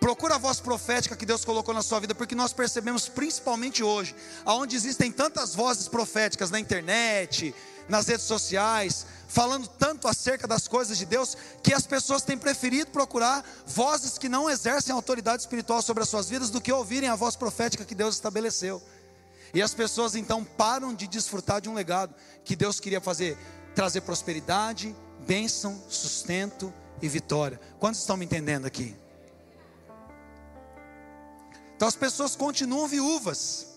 Procura 0.00 0.36
a 0.36 0.38
voz 0.38 0.60
profética 0.60 1.16
que 1.16 1.26
Deus 1.26 1.44
colocou 1.44 1.74
na 1.74 1.82
sua 1.82 1.98
vida, 1.98 2.14
porque 2.14 2.34
nós 2.34 2.52
percebemos, 2.52 3.08
principalmente 3.08 3.82
hoje, 3.82 4.14
aonde 4.44 4.76
existem 4.76 5.10
tantas 5.10 5.54
vozes 5.54 5.88
proféticas 5.88 6.50
na 6.50 6.60
internet, 6.60 7.54
nas 7.88 8.06
redes 8.06 8.26
sociais, 8.26 9.06
falando 9.26 9.66
tanto 9.66 10.06
acerca 10.06 10.46
das 10.46 10.68
coisas 10.68 10.96
de 10.96 11.04
Deus, 11.04 11.36
que 11.62 11.74
as 11.74 11.86
pessoas 11.86 12.22
têm 12.22 12.38
preferido 12.38 12.90
procurar 12.90 13.44
vozes 13.66 14.18
que 14.18 14.28
não 14.28 14.48
exercem 14.48 14.94
autoridade 14.94 15.42
espiritual 15.42 15.82
sobre 15.82 16.02
as 16.02 16.08
suas 16.08 16.28
vidas 16.28 16.50
do 16.50 16.60
que 16.60 16.72
ouvirem 16.72 17.08
a 17.08 17.16
voz 17.16 17.34
profética 17.34 17.84
que 17.84 17.94
Deus 17.94 18.14
estabeleceu. 18.14 18.80
E 19.52 19.60
as 19.60 19.74
pessoas 19.74 20.14
então 20.14 20.44
param 20.44 20.94
de 20.94 21.08
desfrutar 21.08 21.60
de 21.60 21.68
um 21.68 21.74
legado 21.74 22.14
que 22.44 22.54
Deus 22.54 22.78
queria 22.78 23.00
fazer, 23.00 23.36
trazer 23.74 24.02
prosperidade, 24.02 24.94
bênção, 25.26 25.82
sustento 25.88 26.72
e 27.02 27.08
vitória. 27.08 27.58
Quantos 27.80 28.00
estão 28.00 28.16
me 28.16 28.24
entendendo 28.24 28.66
aqui? 28.66 28.94
Então 31.78 31.86
as 31.86 31.94
pessoas 31.94 32.34
continuam 32.34 32.88
viúvas, 32.88 33.68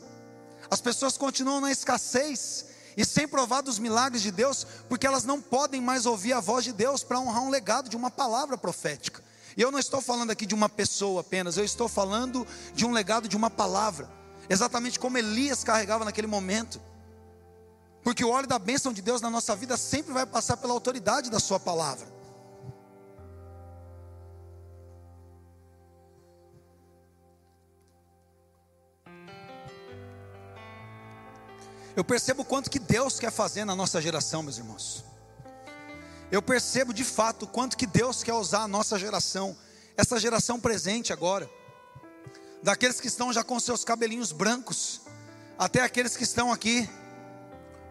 as 0.71 0.81
pessoas 0.81 1.17
continuam 1.17 1.61
na 1.61 1.71
escassez 1.71 2.65
e 2.97 3.05
sem 3.05 3.27
provar 3.27 3.61
dos 3.61 3.77
milagres 3.77 4.23
de 4.23 4.31
Deus, 4.31 4.65
porque 4.89 5.05
elas 5.05 5.23
não 5.23 5.39
podem 5.39 5.79
mais 5.79 6.07
ouvir 6.07 6.33
a 6.33 6.39
voz 6.39 6.63
de 6.63 6.73
Deus 6.73 7.03
para 7.03 7.19
honrar 7.19 7.43
um 7.43 7.51
legado 7.51 7.89
de 7.89 7.95
uma 7.95 8.09
palavra 8.09 8.57
profética. 8.57 9.23
E 9.55 9.61
eu 9.61 9.69
não 9.69 9.77
estou 9.77 10.01
falando 10.01 10.31
aqui 10.31 10.47
de 10.47 10.55
uma 10.55 10.67
pessoa 10.67 11.21
apenas, 11.21 11.57
eu 11.57 11.63
estou 11.63 11.87
falando 11.87 12.47
de 12.73 12.87
um 12.87 12.91
legado 12.91 13.27
de 13.27 13.37
uma 13.37 13.51
palavra, 13.51 14.09
exatamente 14.49 14.99
como 14.99 15.19
Elias 15.19 15.63
carregava 15.63 16.03
naquele 16.03 16.25
momento. 16.25 16.81
Porque 18.01 18.25
o 18.25 18.31
óleo 18.31 18.47
da 18.47 18.57
bênção 18.57 18.91
de 18.91 19.03
Deus 19.03 19.21
na 19.21 19.29
nossa 19.29 19.55
vida 19.55 19.77
sempre 19.77 20.11
vai 20.11 20.25
passar 20.25 20.57
pela 20.57 20.73
autoridade 20.73 21.29
da 21.29 21.39
Sua 21.39 21.59
palavra. 21.59 22.07
Eu 32.01 32.05
percebo 32.05 32.41
o 32.41 32.45
quanto 32.45 32.67
que 32.67 32.79
Deus 32.79 33.19
quer 33.19 33.31
fazer 33.31 33.63
na 33.63 33.75
nossa 33.75 34.01
geração, 34.01 34.41
meus 34.41 34.57
irmãos. 34.57 35.05
Eu 36.31 36.41
percebo 36.41 36.95
de 36.95 37.03
fato 37.03 37.43
o 37.43 37.47
quanto 37.47 37.77
que 37.77 37.85
Deus 37.85 38.23
quer 38.23 38.33
usar 38.33 38.63
a 38.63 38.67
nossa 38.67 38.97
geração, 38.97 39.55
essa 39.95 40.19
geração 40.19 40.59
presente 40.59 41.13
agora, 41.13 41.47
daqueles 42.63 42.99
que 42.99 43.05
estão 43.05 43.31
já 43.31 43.43
com 43.43 43.59
seus 43.59 43.83
cabelinhos 43.83 44.31
brancos, 44.31 45.01
até 45.59 45.81
aqueles 45.81 46.17
que 46.17 46.23
estão 46.23 46.51
aqui 46.51 46.89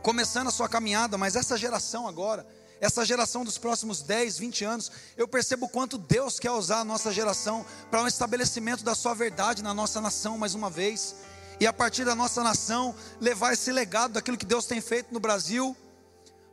começando 0.03 0.49
a 0.49 0.51
sua 0.51 0.69
caminhada, 0.69 1.17
mas 1.17 1.37
essa 1.37 1.57
geração 1.57 2.09
agora, 2.09 2.45
essa 2.81 3.05
geração 3.05 3.45
dos 3.45 3.59
próximos 3.59 4.03
10, 4.03 4.39
20 4.39 4.65
anos, 4.65 4.91
eu 5.17 5.29
percebo 5.29 5.69
quanto 5.69 5.97
Deus 5.97 6.41
quer 6.41 6.51
usar 6.51 6.81
a 6.81 6.85
nossa 6.85 7.13
geração 7.13 7.65
para 7.89 8.03
um 8.03 8.09
estabelecimento 8.09 8.83
da 8.83 8.97
sua 8.97 9.15
verdade 9.15 9.63
na 9.63 9.73
nossa 9.73 10.01
nação 10.01 10.37
mais 10.37 10.57
uma 10.57 10.69
vez 10.69 11.15
e 11.61 11.67
a 11.67 11.73
partir 11.73 12.07
da 12.07 12.15
nossa 12.15 12.43
nação 12.43 12.95
levar 13.21 13.53
esse 13.53 13.71
legado 13.71 14.15
daquilo 14.15 14.39
que 14.39 14.47
Deus 14.47 14.65
tem 14.65 14.81
feito 14.81 15.13
no 15.13 15.21
Brasil 15.21 15.77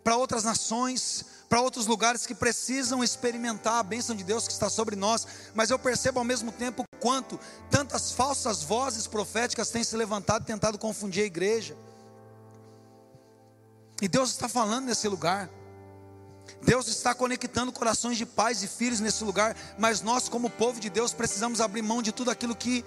para 0.04 0.17
outras 0.17 0.43
nações, 0.43 1.26
para 1.50 1.62
outros 1.62 1.88
lugares 1.88 2.26
que 2.26 2.36
precisam 2.36 3.02
experimentar 3.02 3.76
a 3.76 3.84
bênção 3.84 4.13
de 4.13 4.24
Deus 4.24 4.46
que 4.46 4.54
está 4.54 4.70
sobre 4.70 4.98
nós, 4.98 5.26
mas 5.56 5.70
eu 5.70 5.80
percebo 5.80 6.20
ao 6.20 6.26
mesmo 6.26 6.52
tempo 6.52 6.84
quanto 7.00 7.39
tantas 7.72 8.12
falsas 8.12 8.62
vozes 8.62 9.08
proféticas 9.08 9.70
têm 9.70 9.84
se 9.84 9.96
levantado 9.96 10.43
e 10.43 10.46
tentado 10.46 10.78
confundir 10.78 11.24
a 11.24 11.28
igreja. 11.28 11.78
E 14.02 14.10
Deus 14.10 14.30
está 14.30 14.50
falando 14.50 14.86
nesse 14.86 15.08
lugar. 15.08 15.50
Deus 16.62 16.88
está 16.88 17.13
conectando 17.13 17.72
corações 17.72 18.17
de 18.17 18.26
pais 18.26 18.62
e 18.63 18.67
filhos 18.67 19.00
nesse 19.00 19.24
lugar, 19.24 19.56
mas 19.78 20.02
nós, 20.02 20.30
como 20.30 20.50
povo 20.50 20.80
de 20.80 20.89
Deus, 20.89 21.13
precisamos 21.13 21.62
abrir 21.62 21.82
mão 21.82 22.02
de 22.02 22.12
tudo 22.12 22.32
aquilo 22.32 22.56
que 22.56 22.84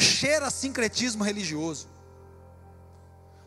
cheira 0.00 0.46
a 0.46 0.50
sincretismo 0.50 1.22
religioso. 1.24 1.88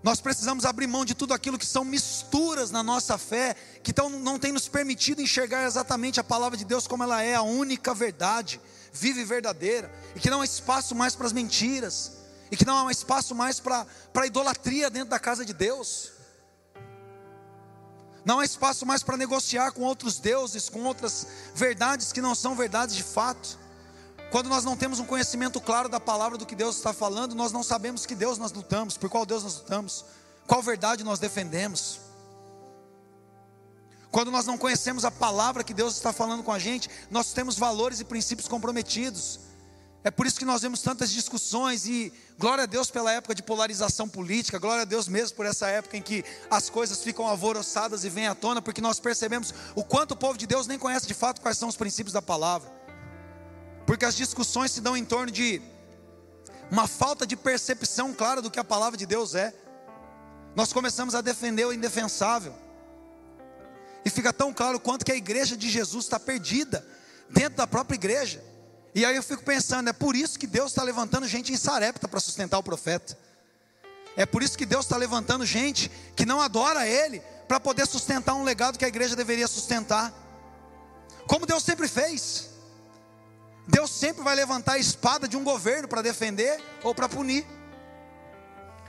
Nós 0.03 0.19
precisamos 0.19 0.65
abrir 0.65 0.85
mão 0.85 1.05
de 1.05 1.15
tudo 1.15 1.33
aquilo 1.33 1.57
que 1.57 1.65
são 1.65 1.85
misturas 1.85 2.71
na 2.71 2.83
nossa 2.83 3.17
fé, 3.17 3.55
que 3.81 3.93
tão, 3.93 4.09
não 4.09 4.37
tem 4.37 4.51
nos 4.51 4.67
permitido 4.67 5.21
enxergar 5.21 5.65
exatamente 5.65 6.19
a 6.19 6.23
palavra 6.23 6.57
de 6.57 6.65
Deus 6.65 6.85
como 6.87 7.03
ela 7.03 7.23
é, 7.23 7.35
a 7.35 7.41
única 7.41 7.93
verdade, 7.93 8.59
viva 8.91 9.21
e 9.21 9.23
verdadeira, 9.23 9.89
e 10.13 10.19
que 10.19 10.29
não 10.29 10.41
há 10.41 10.45
espaço 10.45 10.93
mais 10.93 11.15
para 11.15 11.25
as 11.25 11.31
mentiras, 11.31 12.11
e 12.51 12.57
que 12.57 12.65
não 12.65 12.85
há 12.85 12.91
espaço 12.91 13.33
mais 13.33 13.61
para 13.61 13.87
a 14.13 14.27
idolatria 14.27 14.89
dentro 14.89 15.09
da 15.09 15.19
casa 15.19 15.45
de 15.45 15.53
Deus. 15.53 16.11
Não 18.25 18.39
há 18.39 18.45
espaço 18.45 18.85
mais 18.85 19.03
para 19.03 19.15
negociar 19.15 19.71
com 19.71 19.83
outros 19.83 20.19
deuses, 20.19 20.67
com 20.67 20.83
outras 20.83 21.27
verdades 21.55 22.11
que 22.11 22.21
não 22.21 22.35
são 22.35 22.55
verdades 22.55 22.95
de 22.95 23.03
fato. 23.03 23.57
Quando 24.33 24.49
nós 24.49 24.65
não 24.65 24.75
temos 24.75 24.99
um 24.99 25.05
conhecimento 25.05 25.61
claro 25.61 25.87
da 25.87 25.99
palavra 25.99 26.39
do 26.39 26.45
que 26.47 26.55
Deus 26.55 26.77
está 26.77 26.91
falando, 26.91 27.35
nós 27.35 27.51
não 27.51 27.61
sabemos 27.61 28.03
que 28.03 28.15
Deus 28.15 28.39
nós 28.39 28.51
lutamos, 28.51 28.97
por 28.97 29.07
qual 29.07 29.27
Deus 29.27 29.43
nós 29.43 29.57
lutamos, 29.57 30.05
qual 30.47 30.59
verdade 30.59 31.03
nós 31.03 31.19
defendemos. 31.19 31.99
Quando 34.09 34.31
nós 34.31 34.47
não 34.47 34.57
conhecemos 34.57 35.05
a 35.05 35.11
palavra 35.11 35.63
que 35.63 35.71
Deus 35.71 35.95
está 35.95 36.11
falando 36.11 36.41
com 36.41 36.51
a 36.51 36.57
gente, 36.57 36.89
nós 37.11 37.31
temos 37.31 37.59
valores 37.59 37.99
e 37.99 38.03
princípios 38.03 38.47
comprometidos. 38.47 39.39
É 40.03 40.09
por 40.09 40.25
isso 40.25 40.39
que 40.39 40.45
nós 40.45 40.63
vemos 40.63 40.81
tantas 40.81 41.11
discussões 41.11 41.85
e 41.85 42.11
glória 42.39 42.63
a 42.63 42.65
Deus 42.65 42.89
pela 42.89 43.11
época 43.11 43.35
de 43.35 43.43
polarização 43.43 44.09
política, 44.09 44.57
glória 44.57 44.81
a 44.81 44.85
Deus 44.85 45.07
mesmo 45.07 45.35
por 45.35 45.45
essa 45.45 45.67
época 45.67 45.95
em 45.95 46.01
que 46.01 46.25
as 46.49 46.71
coisas 46.71 47.03
ficam 47.03 47.27
alvoroçadas 47.27 48.03
e 48.03 48.09
vêm 48.09 48.25
à 48.25 48.33
tona, 48.33 48.63
porque 48.63 48.81
nós 48.81 48.99
percebemos 48.99 49.53
o 49.75 49.83
quanto 49.83 50.13
o 50.13 50.17
povo 50.17 50.39
de 50.39 50.47
Deus 50.47 50.65
nem 50.65 50.79
conhece 50.79 51.05
de 51.05 51.13
fato 51.13 51.39
quais 51.39 51.59
são 51.59 51.69
os 51.69 51.77
princípios 51.77 52.13
da 52.13 52.21
palavra. 52.21 52.81
Porque 53.93 54.05
as 54.05 54.15
discussões 54.15 54.71
se 54.71 54.81
dão 54.81 54.97
em 54.97 55.05
torno 55.05 55.31
de 55.31 55.61
uma 56.71 56.87
falta 56.87 57.27
de 57.27 57.35
percepção 57.35 58.11
clara 58.11 58.41
do 58.41 58.49
que 58.49 58.59
a 58.59 58.63
palavra 58.63 58.97
de 58.97 59.05
Deus 59.05 59.35
é. 59.35 59.53
Nós 60.55 60.73
começamos 60.73 61.13
a 61.13 61.21
defender 61.21 61.63
o 61.67 61.71
indefensável. 61.71 62.55
E 64.03 64.09
fica 64.09 64.33
tão 64.33 64.51
claro 64.51 64.79
quanto 64.79 65.05
que 65.05 65.11
a 65.11 65.15
igreja 65.15 65.55
de 65.55 65.69
Jesus 65.69 66.05
está 66.05 66.19
perdida 66.19 66.83
dentro 67.29 67.57
da 67.57 67.67
própria 67.67 67.93
igreja. 67.93 68.43
E 68.95 69.05
aí 69.05 69.15
eu 69.15 69.21
fico 69.21 69.43
pensando, 69.43 69.91
é 69.91 69.93
por 69.93 70.15
isso 70.15 70.39
que 70.39 70.47
Deus 70.47 70.71
está 70.71 70.81
levantando 70.81 71.27
gente 71.27 71.53
em 71.53 71.57
Sarepta 71.57 72.07
para 72.07 72.19
sustentar 72.19 72.57
o 72.57 72.63
profeta. 72.63 73.15
É 74.17 74.25
por 74.25 74.41
isso 74.41 74.57
que 74.57 74.65
Deus 74.65 74.85
está 74.85 74.97
levantando 74.97 75.45
gente 75.45 75.91
que 76.15 76.25
não 76.25 76.41
adora 76.41 76.87
Ele 76.87 77.19
para 77.47 77.59
poder 77.59 77.85
sustentar 77.85 78.33
um 78.33 78.43
legado 78.43 78.79
que 78.79 78.85
a 78.85 78.87
igreja 78.87 79.15
deveria 79.15 79.47
sustentar. 79.47 80.11
Como 81.27 81.45
Deus 81.45 81.61
sempre 81.61 81.87
fez. 81.87 82.52
Deus 83.67 83.89
sempre 83.91 84.23
vai 84.23 84.35
levantar 84.35 84.73
a 84.73 84.77
espada 84.77 85.27
de 85.27 85.37
um 85.37 85.43
governo 85.43 85.87
para 85.87 86.01
defender 86.01 86.61
ou 86.83 86.93
para 86.93 87.07
punir. 87.07 87.45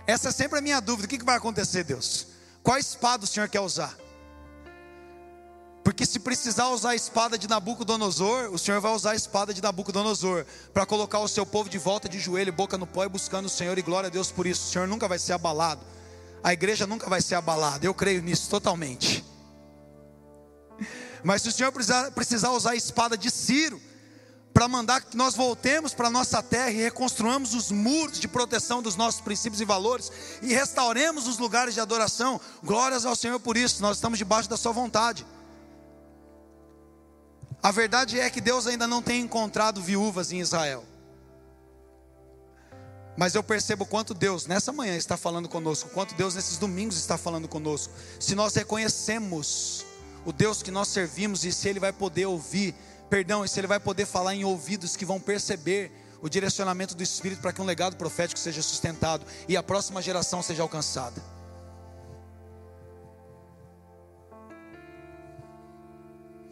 Essa 0.06 0.28
é 0.28 0.32
sempre 0.32 0.58
a 0.58 0.62
minha 0.62 0.80
dúvida: 0.80 1.06
o 1.06 1.08
que 1.08 1.24
vai 1.24 1.36
acontecer, 1.36 1.84
Deus? 1.84 2.26
Qual 2.62 2.76
espada 2.78 3.24
o 3.24 3.26
Senhor 3.26 3.48
quer 3.48 3.60
usar? 3.60 3.96
Porque 5.84 6.06
se 6.06 6.18
precisar 6.18 6.68
usar 6.68 6.90
a 6.90 6.94
espada 6.94 7.36
de 7.36 7.46
Nabucodonosor, 7.46 8.50
o 8.50 8.58
Senhor 8.58 8.80
vai 8.80 8.92
usar 8.92 9.10
a 9.10 9.14
espada 9.14 9.52
de 9.52 9.62
Nabucodonosor 9.62 10.46
para 10.72 10.86
colocar 10.86 11.18
o 11.18 11.28
seu 11.28 11.44
povo 11.44 11.68
de 11.68 11.76
volta 11.76 12.08
de 12.08 12.18
joelho, 12.18 12.50
boca 12.54 12.78
no 12.78 12.86
pó 12.86 13.04
e 13.04 13.08
buscando 13.08 13.46
o 13.46 13.50
Senhor, 13.50 13.76
e 13.76 13.82
glória 13.82 14.06
a 14.06 14.10
Deus 14.10 14.32
por 14.32 14.46
isso. 14.46 14.66
O 14.66 14.72
Senhor 14.72 14.88
nunca 14.88 15.06
vai 15.06 15.18
ser 15.18 15.34
abalado, 15.34 15.82
a 16.42 16.54
igreja 16.54 16.86
nunca 16.86 17.08
vai 17.08 17.20
ser 17.20 17.34
abalada, 17.34 17.84
eu 17.84 17.92
creio 17.92 18.22
nisso 18.22 18.48
totalmente. 18.48 19.22
Mas 21.22 21.42
se 21.42 21.48
o 21.48 21.52
Senhor 21.52 21.70
precisar, 21.70 22.10
precisar 22.12 22.50
usar 22.52 22.70
a 22.70 22.76
espada 22.76 23.16
de 23.16 23.30
Ciro, 23.30 23.78
para 24.54 24.68
mandar 24.68 25.00
que 25.00 25.16
nós 25.16 25.34
voltemos 25.34 25.92
para 25.92 26.06
a 26.06 26.10
nossa 26.10 26.40
terra 26.40 26.70
e 26.70 26.76
reconstruamos 26.76 27.54
os 27.54 27.72
muros 27.72 28.20
de 28.20 28.28
proteção 28.28 28.80
dos 28.80 28.94
nossos 28.94 29.20
princípios 29.20 29.60
e 29.60 29.64
valores 29.64 30.12
e 30.40 30.54
restauremos 30.54 31.26
os 31.26 31.38
lugares 31.38 31.74
de 31.74 31.80
adoração. 31.80 32.40
Glórias 32.62 33.04
ao 33.04 33.16
Senhor 33.16 33.40
por 33.40 33.56
isso, 33.56 33.82
nós 33.82 33.96
estamos 33.96 34.16
debaixo 34.16 34.48
da 34.48 34.56
Sua 34.56 34.70
vontade. 34.70 35.26
A 37.60 37.72
verdade 37.72 38.20
é 38.20 38.30
que 38.30 38.40
Deus 38.40 38.68
ainda 38.68 38.86
não 38.86 39.02
tem 39.02 39.22
encontrado 39.22 39.82
viúvas 39.82 40.30
em 40.30 40.38
Israel. 40.38 40.84
Mas 43.16 43.34
eu 43.34 43.42
percebo 43.42 43.84
quanto 43.84 44.14
Deus 44.14 44.46
nessa 44.46 44.72
manhã 44.72 44.96
está 44.96 45.16
falando 45.16 45.48
conosco, 45.48 45.90
quanto 45.90 46.14
Deus 46.14 46.36
nesses 46.36 46.58
domingos 46.58 46.96
está 46.96 47.18
falando 47.18 47.48
conosco. 47.48 47.92
Se 48.20 48.36
nós 48.36 48.54
reconhecemos 48.54 49.84
o 50.24 50.32
Deus 50.32 50.62
que 50.62 50.70
nós 50.70 50.88
servimos 50.88 51.44
e 51.44 51.52
se 51.52 51.68
Ele 51.68 51.80
vai 51.80 51.92
poder 51.92 52.26
ouvir, 52.26 52.74
perdão, 53.08 53.46
se 53.46 53.58
Ele 53.60 53.66
vai 53.66 53.80
poder 53.80 54.06
falar 54.06 54.34
em 54.34 54.44
ouvidos 54.44 54.96
que 54.96 55.04
vão 55.04 55.20
perceber 55.20 55.92
o 56.20 56.28
direcionamento 56.28 56.94
do 56.94 57.02
Espírito 57.02 57.42
para 57.42 57.52
que 57.52 57.60
um 57.60 57.66
legado 57.66 57.96
profético 57.96 58.40
seja 58.40 58.62
sustentado 58.62 59.26
e 59.46 59.56
a 59.56 59.62
próxima 59.62 60.00
geração 60.00 60.42
seja 60.42 60.62
alcançada. 60.62 61.22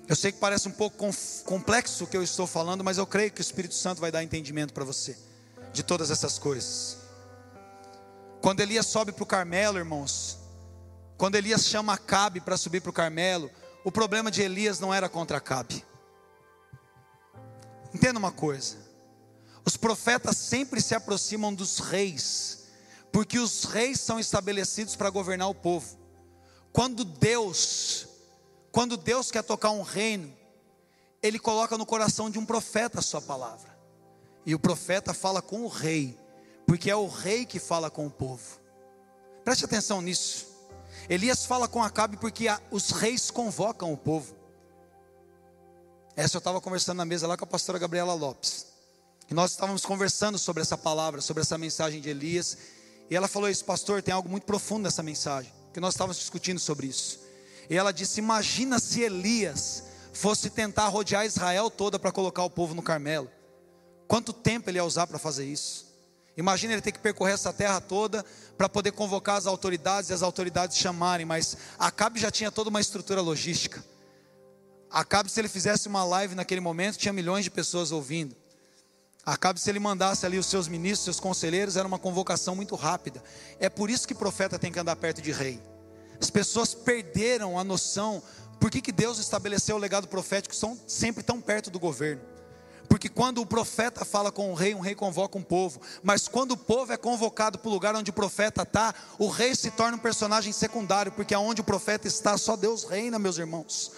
Eu 0.06 0.14
sei 0.14 0.30
que 0.30 0.38
parece 0.38 0.68
um 0.68 0.72
pouco 0.72 0.98
complexo 1.46 2.04
o 2.04 2.06
que 2.06 2.16
eu 2.16 2.22
estou 2.22 2.46
falando, 2.46 2.84
mas 2.84 2.98
eu 2.98 3.06
creio 3.06 3.30
que 3.30 3.40
o 3.40 3.42
Espírito 3.42 3.74
Santo 3.74 3.98
vai 3.98 4.12
dar 4.12 4.22
entendimento 4.22 4.74
para 4.74 4.84
você 4.84 5.16
de 5.72 5.82
todas 5.82 6.10
essas 6.10 6.38
coisas. 6.38 6.98
Quando 8.42 8.60
Elias 8.60 8.86
sobe 8.86 9.10
para 9.10 9.22
o 9.22 9.26
Carmelo, 9.26 9.78
irmãos, 9.78 10.36
quando 11.16 11.36
Elias 11.36 11.64
chama 11.64 11.94
Acabe 11.94 12.40
para 12.40 12.58
subir 12.58 12.82
para 12.82 12.90
o 12.90 12.92
Carmelo, 12.92 13.50
o 13.84 13.90
problema 13.90 14.30
de 14.30 14.42
Elias 14.42 14.78
não 14.80 14.92
era 14.92 15.08
contra 15.08 15.38
Acabe. 15.38 15.82
Entenda 17.94 18.18
uma 18.18 18.32
coisa: 18.32 18.76
os 19.64 19.76
profetas 19.76 20.36
sempre 20.36 20.80
se 20.80 20.94
aproximam 20.94 21.54
dos 21.54 21.78
reis, 21.78 22.64
porque 23.12 23.38
os 23.38 23.64
reis 23.64 24.00
são 24.00 24.18
estabelecidos 24.18 24.96
para 24.96 25.10
governar 25.10 25.48
o 25.48 25.54
povo. 25.54 25.98
Quando 26.72 27.04
Deus, 27.04 28.08
quando 28.70 28.96
Deus 28.96 29.30
quer 29.30 29.42
tocar 29.42 29.70
um 29.70 29.82
reino, 29.82 30.32
Ele 31.22 31.38
coloca 31.38 31.76
no 31.76 31.86
coração 31.86 32.30
de 32.30 32.38
um 32.38 32.46
profeta 32.46 32.98
a 32.98 33.02
sua 33.02 33.20
palavra. 33.20 33.70
E 34.44 34.54
o 34.54 34.58
profeta 34.58 35.14
fala 35.14 35.40
com 35.40 35.62
o 35.62 35.68
rei, 35.68 36.18
porque 36.66 36.90
é 36.90 36.96
o 36.96 37.06
rei 37.06 37.46
que 37.46 37.60
fala 37.60 37.90
com 37.90 38.06
o 38.06 38.10
povo. 38.10 38.60
Preste 39.44 39.64
atenção 39.64 40.00
nisso. 40.00 40.46
Elias 41.08 41.44
fala 41.44 41.68
com 41.68 41.82
Acabe 41.82 42.16
porque 42.16 42.46
os 42.70 42.90
reis 42.90 43.30
convocam 43.30 43.92
o 43.92 43.96
povo. 43.96 44.34
Essa 46.14 46.36
eu 46.36 46.40
estava 46.40 46.60
conversando 46.60 46.98
na 46.98 47.04
mesa 47.06 47.26
lá 47.26 47.36
com 47.36 47.44
a 47.44 47.46
pastora 47.46 47.78
Gabriela 47.78 48.12
Lopes. 48.12 48.66
E 49.30 49.34
nós 49.34 49.52
estávamos 49.52 49.84
conversando 49.84 50.38
sobre 50.38 50.60
essa 50.60 50.76
palavra, 50.76 51.22
sobre 51.22 51.40
essa 51.40 51.56
mensagem 51.56 52.02
de 52.02 52.10
Elias. 52.10 52.58
E 53.08 53.16
ela 53.16 53.26
falou 53.26 53.48
isso, 53.48 53.64
pastor, 53.64 54.02
tem 54.02 54.12
algo 54.12 54.28
muito 54.28 54.44
profundo 54.44 54.82
nessa 54.82 55.02
mensagem. 55.02 55.50
Que 55.72 55.80
nós 55.80 55.94
estávamos 55.94 56.18
discutindo 56.18 56.60
sobre 56.60 56.86
isso. 56.86 57.18
E 57.70 57.76
ela 57.76 57.92
disse: 57.92 58.20
Imagina 58.20 58.78
se 58.78 59.00
Elias 59.00 59.84
fosse 60.12 60.50
tentar 60.50 60.88
rodear 60.88 61.24
Israel 61.24 61.70
toda 61.70 61.98
para 61.98 62.12
colocar 62.12 62.44
o 62.44 62.50
povo 62.50 62.74
no 62.74 62.82
Carmelo. 62.82 63.30
Quanto 64.06 64.34
tempo 64.34 64.68
ele 64.68 64.78
ia 64.78 64.84
usar 64.84 65.06
para 65.06 65.18
fazer 65.18 65.46
isso? 65.46 65.86
Imagina 66.36 66.74
ele 66.74 66.82
ter 66.82 66.92
que 66.92 66.98
percorrer 66.98 67.32
essa 67.32 67.54
terra 67.54 67.80
toda 67.80 68.22
para 68.58 68.68
poder 68.68 68.92
convocar 68.92 69.36
as 69.36 69.46
autoridades 69.46 70.10
e 70.10 70.12
as 70.12 70.22
autoridades 70.22 70.76
chamarem, 70.76 71.24
mas 71.24 71.56
Acabe 71.78 72.20
já 72.20 72.30
tinha 72.30 72.50
toda 72.50 72.68
uma 72.68 72.80
estrutura 72.80 73.22
logística. 73.22 73.82
Acabe, 74.92 75.30
se 75.30 75.40
ele 75.40 75.48
fizesse 75.48 75.88
uma 75.88 76.04
live 76.04 76.34
naquele 76.34 76.60
momento, 76.60 76.98
tinha 76.98 77.12
milhões 77.14 77.44
de 77.44 77.50
pessoas 77.50 77.90
ouvindo. 77.90 78.36
Acabe, 79.24 79.58
se 79.58 79.70
ele 79.70 79.78
mandasse 79.78 80.26
ali 80.26 80.38
os 80.38 80.46
seus 80.46 80.68
ministros, 80.68 81.04
seus 81.04 81.20
conselheiros, 81.20 81.76
era 81.76 81.88
uma 81.88 81.98
convocação 81.98 82.54
muito 82.54 82.74
rápida. 82.74 83.22
É 83.58 83.70
por 83.70 83.88
isso 83.88 84.06
que 84.06 84.14
profeta 84.14 84.58
tem 84.58 84.70
que 84.70 84.78
andar 84.78 84.96
perto 84.96 85.22
de 85.22 85.32
rei. 85.32 85.62
As 86.20 86.28
pessoas 86.28 86.74
perderam 86.74 87.58
a 87.58 87.64
noção 87.64 88.22
por 88.60 88.70
que, 88.70 88.82
que 88.82 88.92
Deus 88.92 89.18
estabeleceu 89.18 89.76
o 89.76 89.78
legado 89.78 90.06
profético, 90.06 90.54
são 90.54 90.78
sempre 90.86 91.22
tão 91.22 91.40
perto 91.40 91.70
do 91.70 91.80
governo. 91.80 92.20
Porque 92.88 93.08
quando 93.08 93.40
o 93.40 93.46
profeta 93.46 94.04
fala 94.04 94.30
com 94.30 94.50
o 94.52 94.54
rei, 94.54 94.74
um 94.74 94.80
rei 94.80 94.94
convoca 94.94 95.38
um 95.38 95.42
povo. 95.42 95.80
Mas 96.02 96.28
quando 96.28 96.52
o 96.52 96.56
povo 96.56 96.92
é 96.92 96.96
convocado 96.98 97.58
para 97.58 97.68
o 97.68 97.72
lugar 97.72 97.96
onde 97.96 98.10
o 98.10 98.12
profeta 98.12 98.62
está, 98.62 98.94
o 99.18 99.28
rei 99.28 99.54
se 99.54 99.70
torna 99.70 99.96
um 99.96 100.00
personagem 100.00 100.52
secundário, 100.52 101.10
porque 101.12 101.32
aonde 101.32 101.62
o 101.62 101.64
profeta 101.64 102.06
está, 102.06 102.36
só 102.36 102.56
Deus 102.56 102.84
reina, 102.84 103.18
meus 103.18 103.38
irmãos. 103.38 103.90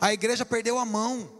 A 0.00 0.12
igreja 0.12 0.44
perdeu 0.44 0.78
a 0.78 0.84
mão. 0.84 1.30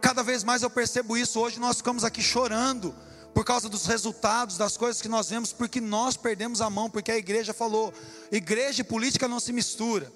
Cada 0.00 0.22
vez 0.22 0.44
mais 0.44 0.62
eu 0.62 0.70
percebo 0.70 1.16
isso. 1.16 1.40
Hoje 1.40 1.58
nós 1.58 1.78
ficamos 1.78 2.04
aqui 2.04 2.22
chorando 2.22 2.94
por 3.34 3.44
causa 3.44 3.68
dos 3.68 3.86
resultados, 3.86 4.56
das 4.56 4.76
coisas 4.76 5.02
que 5.02 5.08
nós 5.08 5.28
vemos, 5.28 5.52
porque 5.52 5.80
nós 5.80 6.16
perdemos 6.16 6.60
a 6.60 6.70
mão, 6.70 6.88
porque 6.88 7.10
a 7.10 7.18
igreja 7.18 7.52
falou: 7.52 7.92
igreja 8.30 8.80
e 8.80 8.84
política 8.84 9.28
não 9.28 9.40
se 9.40 9.52
mistura. 9.52 10.10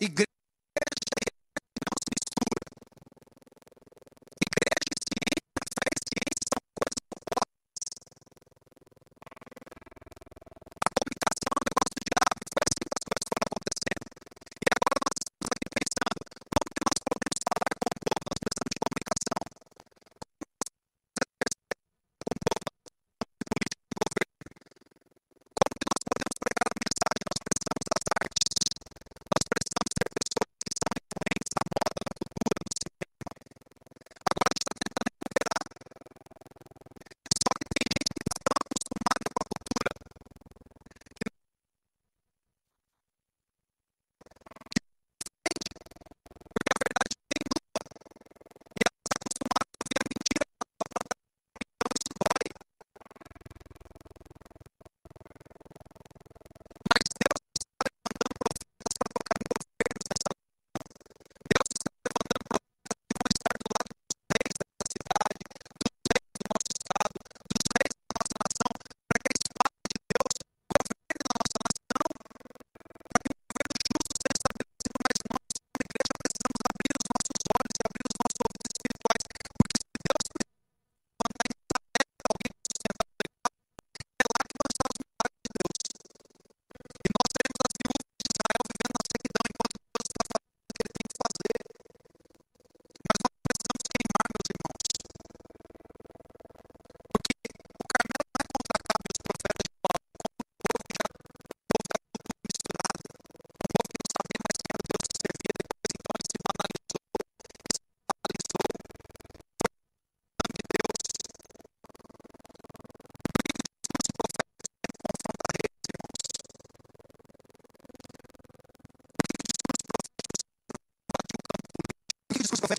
Igreja 0.00 0.31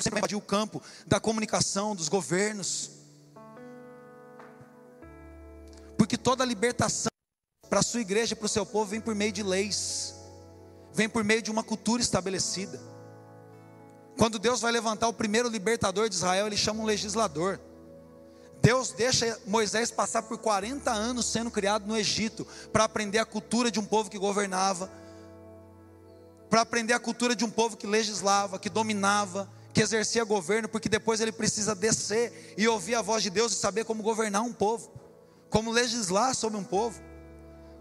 sempre 0.02 0.12
vai 0.12 0.20
invadir 0.20 0.38
o 0.38 0.42
campo 0.42 0.82
da 1.06 1.20
comunicação, 1.20 1.96
dos 1.96 2.10
governos. 2.10 2.92
Porque 5.98 6.18
toda 6.18 6.44
libertação 6.46 7.12
para 7.70 7.80
a 7.80 7.84
sua 7.84 8.02
igreja 8.02 8.34
e 8.34 8.36
para 8.36 8.46
o 8.46 8.50
seu 8.50 8.66
povo 8.66 8.92
vem 8.92 9.02
por 9.02 9.16
meio 9.16 9.32
de 9.32 9.44
leis, 9.44 10.16
vem 10.94 11.10
por 11.10 11.24
meio 11.24 11.42
de 11.42 11.52
uma 11.52 11.64
cultura 11.64 12.02
estabelecida. 12.02 12.80
Quando 14.18 14.38
Deus 14.38 14.62
vai 14.62 14.72
levantar 14.72 15.08
o 15.08 15.14
primeiro 15.14 15.50
libertador 15.50 16.08
de 16.08 16.16
Israel, 16.16 16.48
ele 16.48 16.58
chama 16.58 16.82
um 16.82 16.86
legislador. 16.86 17.60
Deus 18.62 18.92
deixa 18.92 19.40
Moisés 19.46 19.92
passar 19.92 20.24
por 20.24 20.38
40 20.38 20.90
anos 20.92 21.26
sendo 21.26 21.52
criado 21.52 21.86
no 21.86 21.98
Egito, 21.98 22.48
para 22.72 22.84
aprender 22.84 23.20
a 23.20 23.26
cultura 23.26 23.70
de 23.70 23.80
um 23.80 23.86
povo 23.86 24.10
que 24.10 24.18
governava 24.18 24.90
para 26.54 26.62
aprender 26.62 26.94
a 26.94 27.00
cultura 27.00 27.36
de 27.36 27.44
um 27.44 27.50
povo 27.50 27.76
que 27.76 27.88
legislava, 27.88 28.60
que 28.60 28.70
dominava, 28.70 29.50
que 29.74 29.82
exercia 29.82 30.24
governo, 30.24 30.70
porque 30.70 30.88
depois 30.88 31.20
ele 31.20 31.32
precisa 31.32 31.74
descer 31.74 32.54
e 32.56 32.68
ouvir 32.68 32.94
a 32.94 33.02
voz 33.02 33.24
de 33.24 33.32
Deus 33.32 33.54
e 33.54 33.56
saber 33.56 33.84
como 33.84 34.04
governar 34.04 34.44
um 34.44 34.54
povo, 34.54 34.92
como 35.50 35.72
legislar 35.72 36.36
sobre 36.36 36.58
um 36.58 36.64
povo. 36.64 37.02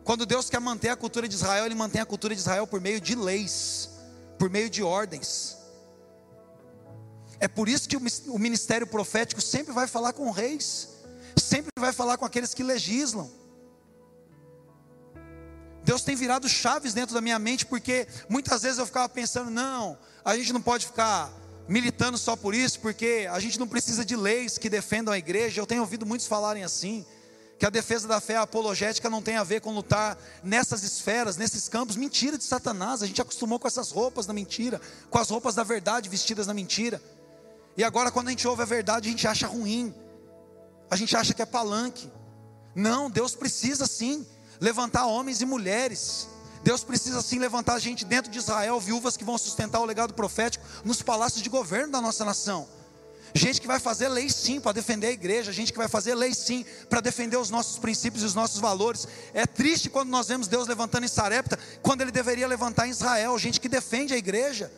Quando 0.02 0.24
Deus 0.24 0.48
quer 0.48 0.58
manter 0.58 0.88
a 0.88 0.96
cultura 0.96 1.28
de 1.28 1.34
Israel, 1.34 1.66
Ele 1.66 1.74
mantém 1.74 2.00
a 2.00 2.06
cultura 2.06 2.34
de 2.34 2.40
Israel 2.40 2.66
por 2.66 2.80
meio 2.80 3.00
de 3.00 3.14
leis, 3.14 3.90
por 4.38 4.48
meio 4.48 4.70
de 4.70 4.82
ordens. 4.82 5.58
É 7.38 7.46
por 7.46 7.68
isso 7.68 7.88
que 7.88 7.96
o 7.96 8.38
ministério 8.38 8.86
profético 8.86 9.40
sempre 9.40 9.72
vai 9.72 9.86
falar 9.86 10.12
com 10.12 10.30
reis, 10.30 10.88
sempre 11.36 11.70
vai 11.78 11.92
falar 11.92 12.16
com 12.16 12.24
aqueles 12.24 12.54
que 12.54 12.62
legislam. 12.62 13.30
Deus 15.84 16.02
tem 16.02 16.14
virado 16.14 16.48
chaves 16.48 16.94
dentro 16.94 17.14
da 17.14 17.20
minha 17.20 17.38
mente, 17.38 17.66
porque 17.66 18.06
muitas 18.28 18.62
vezes 18.62 18.78
eu 18.78 18.86
ficava 18.86 19.08
pensando, 19.08 19.50
não, 19.50 19.98
a 20.24 20.36
gente 20.36 20.52
não 20.52 20.62
pode 20.62 20.86
ficar 20.86 21.41
militando 21.68 22.18
só 22.18 22.36
por 22.36 22.54
isso, 22.54 22.80
porque 22.80 23.28
a 23.30 23.38
gente 23.40 23.58
não 23.58 23.68
precisa 23.68 24.04
de 24.04 24.16
leis 24.16 24.58
que 24.58 24.68
defendam 24.68 25.12
a 25.12 25.18
igreja. 25.18 25.60
Eu 25.60 25.66
tenho 25.66 25.80
ouvido 25.80 26.04
muitos 26.04 26.26
falarem 26.26 26.64
assim, 26.64 27.04
que 27.58 27.66
a 27.66 27.70
defesa 27.70 28.08
da 28.08 28.20
fé 28.20 28.36
apologética 28.36 29.08
não 29.08 29.22
tem 29.22 29.36
a 29.36 29.44
ver 29.44 29.60
com 29.60 29.72
lutar 29.72 30.18
nessas 30.42 30.82
esferas, 30.82 31.36
nesses 31.36 31.68
campos. 31.68 31.96
Mentira 31.96 32.36
de 32.36 32.44
Satanás, 32.44 33.02
a 33.02 33.06
gente 33.06 33.22
acostumou 33.22 33.58
com 33.58 33.68
essas 33.68 33.90
roupas 33.92 34.26
da 34.26 34.32
mentira, 34.32 34.80
com 35.08 35.18
as 35.18 35.30
roupas 35.30 35.54
da 35.54 35.62
verdade 35.62 36.08
vestidas 36.08 36.46
na 36.46 36.54
mentira. 36.54 37.00
E 37.76 37.84
agora, 37.84 38.10
quando 38.10 38.28
a 38.28 38.30
gente 38.30 38.46
ouve 38.46 38.62
a 38.62 38.66
verdade, 38.66 39.08
a 39.08 39.12
gente 39.12 39.26
acha 39.28 39.46
ruim, 39.46 39.94
a 40.90 40.96
gente 40.96 41.16
acha 41.16 41.32
que 41.32 41.40
é 41.40 41.46
palanque. 41.46 42.10
Não, 42.74 43.10
Deus 43.10 43.34
precisa 43.34 43.86
sim 43.86 44.26
levantar 44.60 45.06
homens 45.06 45.40
e 45.40 45.46
mulheres. 45.46 46.28
Deus 46.62 46.84
precisa 46.84 47.20
sim 47.20 47.38
levantar 47.38 47.78
gente 47.78 48.04
dentro 48.04 48.30
de 48.30 48.38
Israel, 48.38 48.78
viúvas 48.78 49.16
que 49.16 49.24
vão 49.24 49.36
sustentar 49.36 49.80
o 49.80 49.84
legado 49.84 50.14
profético 50.14 50.64
nos 50.84 51.02
palácios 51.02 51.42
de 51.42 51.48
governo 51.48 51.92
da 51.92 52.00
nossa 52.00 52.24
nação. 52.24 52.68
Gente 53.34 53.60
que 53.60 53.66
vai 53.66 53.80
fazer 53.80 54.08
lei 54.08 54.28
sim 54.28 54.60
para 54.60 54.72
defender 54.72 55.06
a 55.06 55.10
igreja, 55.10 55.52
gente 55.52 55.72
que 55.72 55.78
vai 55.78 55.88
fazer 55.88 56.14
lei 56.14 56.34
sim 56.34 56.64
para 56.88 57.00
defender 57.00 57.38
os 57.38 57.48
nossos 57.48 57.78
princípios 57.78 58.22
e 58.22 58.26
os 58.26 58.34
nossos 58.34 58.60
valores. 58.60 59.08
É 59.32 59.46
triste 59.46 59.88
quando 59.88 60.10
nós 60.10 60.28
vemos 60.28 60.48
Deus 60.48 60.68
levantando 60.68 61.04
em 61.04 61.08
Sarepta, 61.08 61.58
quando 61.80 62.02
ele 62.02 62.10
deveria 62.10 62.46
levantar 62.46 62.86
em 62.86 62.90
Israel, 62.90 63.38
gente 63.38 63.58
que 63.58 63.68
defende 63.68 64.12
a 64.12 64.18
igreja. 64.18 64.70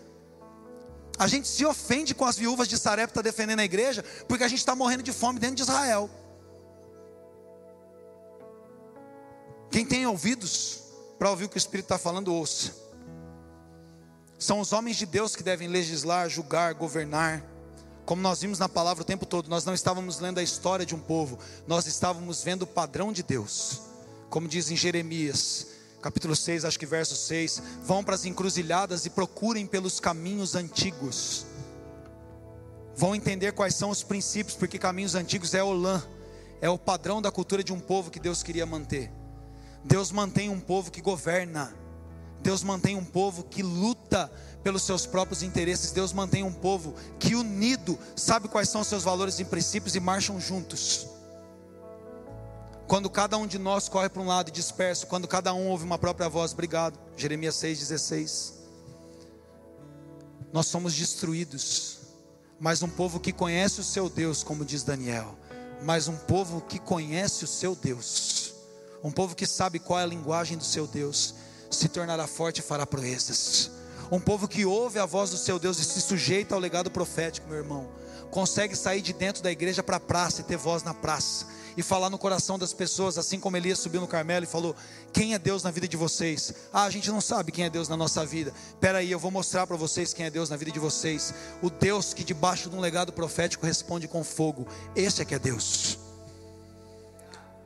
A 1.19 1.27
gente 1.27 1.49
se 1.49 1.65
ofende 1.67 2.15
com 2.15 2.25
as 2.25 2.37
viúvas 2.37 2.69
de 2.69 2.79
Sarepta 2.79 3.23
defendendo 3.23 3.61
a 3.61 3.65
igreja, 3.65 4.05
porque 4.29 4.45
a 4.45 4.49
gente 4.49 4.61
está 4.61 4.75
morrendo 4.75 5.03
de 5.03 5.13
fome 5.13 5.39
dentro 5.39 5.57
de 5.57 5.63
Israel. 5.63 6.09
Quem 9.71 9.85
tem 9.85 10.07
ouvidos 10.07 10.84
para 11.25 11.31
ouvir 11.31 11.47
o 11.47 11.49
que 11.49 11.57
o 11.57 11.59
Espírito 11.59 11.87
está 11.87 11.97
falando, 11.97 12.35
ouça. 12.35 12.75
São 14.39 14.61
os 14.61 14.75
homens 14.75 14.99
de 14.99 15.07
Deus 15.07 15.35
que 15.35 15.43
devem 15.43 15.69
legislar, 15.69 16.29
julgar, 16.29 16.75
governar. 16.75 17.43
Como 18.05 18.21
nós 18.21 18.43
vimos 18.43 18.59
na 18.59 18.69
palavra 18.69 19.03
o 19.03 19.07
tempo 19.07 19.25
todo, 19.25 19.49
nós 19.49 19.65
não 19.65 19.73
estávamos 19.73 20.21
lendo 20.21 20.39
a 20.39 20.43
história 20.43 20.85
de 20.85 20.95
um 20.95 20.99
povo, 20.99 21.39
nós 21.67 21.87
estávamos 21.87 22.45
vendo 22.45 22.65
o 22.65 22.67
padrão 22.67 23.11
de 23.11 23.23
Deus. 23.23 23.81
Como 24.29 24.47
diz 24.47 24.71
em 24.71 24.77
Jeremias, 24.77 25.69
capítulo 26.03 26.37
6, 26.37 26.67
acho 26.67 26.79
que 26.79 26.85
verso 26.85 27.17
6: 27.17 27.63
Vão 27.85 28.05
para 28.05 28.17
as 28.17 28.27
encruzilhadas 28.27 29.07
e 29.07 29.09
procurem 29.09 29.67
pelos 29.67 29.99
caminhos 29.99 30.55
antigos. 30.55 31.47
Vão 32.95 33.15
entender 33.15 33.53
quais 33.53 33.75
são 33.75 33.89
os 33.89 34.03
princípios, 34.03 34.59
porque 34.59 34.79
caminhos 34.79 35.15
antigos 35.15 35.55
é 35.55 35.65
Olã, 35.65 36.03
é 36.61 36.69
o 36.69 36.77
padrão 36.77 37.23
da 37.23 37.33
cultura 37.33 37.65
de 37.65 37.73
um 37.73 37.81
povo 37.81 38.11
que 38.11 38.21
Deus 38.21 38.43
queria 38.43 38.67
manter. 38.67 39.11
Deus 39.85 40.11
mantém 40.11 40.49
um 40.49 40.59
povo 40.59 40.91
que 40.91 41.03
governa. 41.03 41.75
Deus 42.41 42.63
mantém 42.63 42.97
um 42.97 43.05
povo 43.05 43.45
que 43.45 43.63
luta 43.63 44.33
pelos 44.63 44.83
seus 44.83 45.07
próprios 45.07 45.43
interesses. 45.43 45.91
Deus 45.91 46.13
mantém 46.13 46.43
um 46.43 46.53
povo 46.53 46.95
que 47.19 47.35
unido 47.35 47.99
sabe 48.17 48.49
quais 48.49 48.71
são 48.71 48.81
os 48.81 48.89
seus 48.89 49.05
valores 49.05 49.39
e 49.39 49.45
princípios 49.45 49.95
e 49.95 50.01
marcham 50.01 50.41
juntos. 50.41 51.07
Quando 52.87 53.09
cada 53.11 53.37
um 53.37 53.47
de 53.47 53.59
nós 53.59 53.89
corre 53.89 54.09
para 54.09 54.23
um 54.23 54.27
lado 54.27 54.49
e 54.49 54.53
disperso, 54.53 55.07
quando 55.07 55.29
cada 55.29 55.53
um 55.55 55.69
ouve 55.69 55.85
uma 55.85 55.99
própria 55.99 56.29
voz, 56.29 56.53
obrigado. 56.53 56.99
Jeremias 57.17 57.57
6,16. 57.57 58.53
Nós 60.53 60.67
somos 60.67 60.95
destruídos, 60.95 61.99
mas 62.61 62.83
um 62.83 62.89
povo 62.89 63.19
que 63.19 63.33
conhece 63.33 63.81
o 63.81 63.85
seu 63.85 64.09
Deus, 64.09 64.43
como 64.43 64.65
diz 64.65 64.83
Daniel, 64.83 65.35
mas 65.83 66.09
um 66.09 66.17
povo 66.17 66.61
que 66.61 66.79
conhece 66.79 67.45
o 67.45 67.49
seu 67.49 67.75
Deus 67.75 68.34
um 69.05 69.11
povo 69.11 69.37
que 69.37 69.47
sabe 69.47 69.79
qual 69.79 70.01
é 70.01 70.03
a 70.03 70.07
linguagem 70.07 70.57
do 70.57 70.65
seu 70.65 70.87
Deus, 70.87 71.35
se 71.71 71.89
tornará 71.89 72.27
forte 72.27 72.59
e 72.59 72.63
fará 72.63 72.87
proezas. 72.87 73.71
Um 74.11 74.19
povo 74.19 74.49
que 74.49 74.65
ouve 74.65 74.99
a 74.99 75.05
voz 75.05 75.31
do 75.31 75.37
seu 75.37 75.59
Deus 75.59 75.79
e 75.79 75.85
se 75.85 76.01
sujeita 76.01 76.55
ao 76.55 76.61
legado 76.61 76.91
profético, 76.91 77.47
meu 77.47 77.59
irmão, 77.59 77.87
consegue 78.31 78.75
sair 78.75 79.03
de 79.03 79.13
dentro 79.13 79.43
da 79.43 79.53
igreja 79.53 79.83
para 79.83 79.97
a 79.97 80.01
praça 80.01 80.41
e 80.41 80.45
ter 80.45 80.57
voz 80.57 80.83
na 80.83 80.95
praça 80.95 81.47
e 81.77 81.83
falar 81.83 82.09
no 82.09 82.19
coração 82.19 82.59
das 82.59 82.73
pessoas, 82.73 83.19
assim 83.19 83.39
como 83.39 83.57
Elias 83.57 83.79
subiu 83.79 84.01
no 84.01 84.09
Carmelo 84.09 84.45
e 84.45 84.49
falou: 84.49 84.75
Quem 85.13 85.35
é 85.35 85.39
Deus 85.39 85.63
na 85.63 85.71
vida 85.71 85.87
de 85.89 85.97
vocês? 85.97 86.55
Ah, 86.73 86.85
a 86.85 86.91
gente 86.91 87.11
não 87.11 87.21
sabe 87.21 87.53
quem 87.53 87.65
é 87.65 87.71
Deus 87.71 87.89
na 87.89 87.97
nossa 87.97 88.25
vida. 88.25 88.53
Espera 88.69 88.99
aí, 88.99 89.11
eu 89.11 89.19
vou 89.19 89.31
mostrar 89.31 89.67
para 89.67 89.77
vocês 89.77 90.15
quem 90.15 90.27
é 90.27 90.31
Deus 90.31 90.49
na 90.49 90.57
vida 90.57 90.71
de 90.71 90.79
vocês. 90.79 91.35
O 91.61 91.69
Deus 91.69 92.15
que 92.15 92.25
debaixo 92.25 92.71
de 92.71 92.77
um 92.77 92.81
legado 92.81 93.13
profético 93.13 93.67
responde 93.67 94.09
com 94.09 94.25
fogo. 94.25 94.67
Esse 94.95 95.21
é 95.21 95.25
que 95.25 95.35
é 95.35 95.39
Deus. 95.39 96.04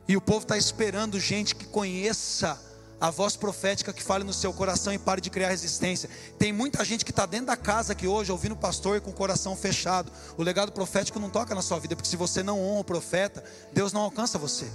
E 0.09 0.17
o 0.17 0.21
povo 0.21 0.41
está 0.41 0.57
esperando 0.57 1.19
gente 1.19 1.53
que 1.53 1.67
conheça 1.67 2.59
a 2.99 3.11
voz 3.11 3.35
profética 3.35 3.93
que 3.93 4.01
fale 4.01 4.23
no 4.23 4.33
seu 4.33 4.51
coração 4.51 4.91
e 4.91 4.97
pare 4.97 5.21
de 5.21 5.29
criar 5.29 5.49
resistência. 5.49 6.09
Tem 6.39 6.51
muita 6.51 6.83
gente 6.83 7.05
que 7.05 7.11
está 7.11 7.27
dentro 7.27 7.45
da 7.45 7.55
casa 7.55 7.93
aqui 7.93 8.07
hoje, 8.07 8.31
ouvindo 8.31 8.53
o 8.53 8.57
pastor 8.57 8.99
com 9.01 9.11
o 9.11 9.13
coração 9.13 9.55
fechado. 9.55 10.11
O 10.35 10.41
legado 10.41 10.71
profético 10.71 11.19
não 11.19 11.29
toca 11.29 11.53
na 11.53 11.61
sua 11.61 11.77
vida, 11.79 11.95
porque 11.95 12.09
se 12.09 12.15
você 12.15 12.41
não 12.41 12.59
honra 12.59 12.79
o 12.79 12.83
profeta, 12.83 13.43
Deus 13.71 13.93
não 13.93 14.01
alcança 14.01 14.39
você. 14.39 14.65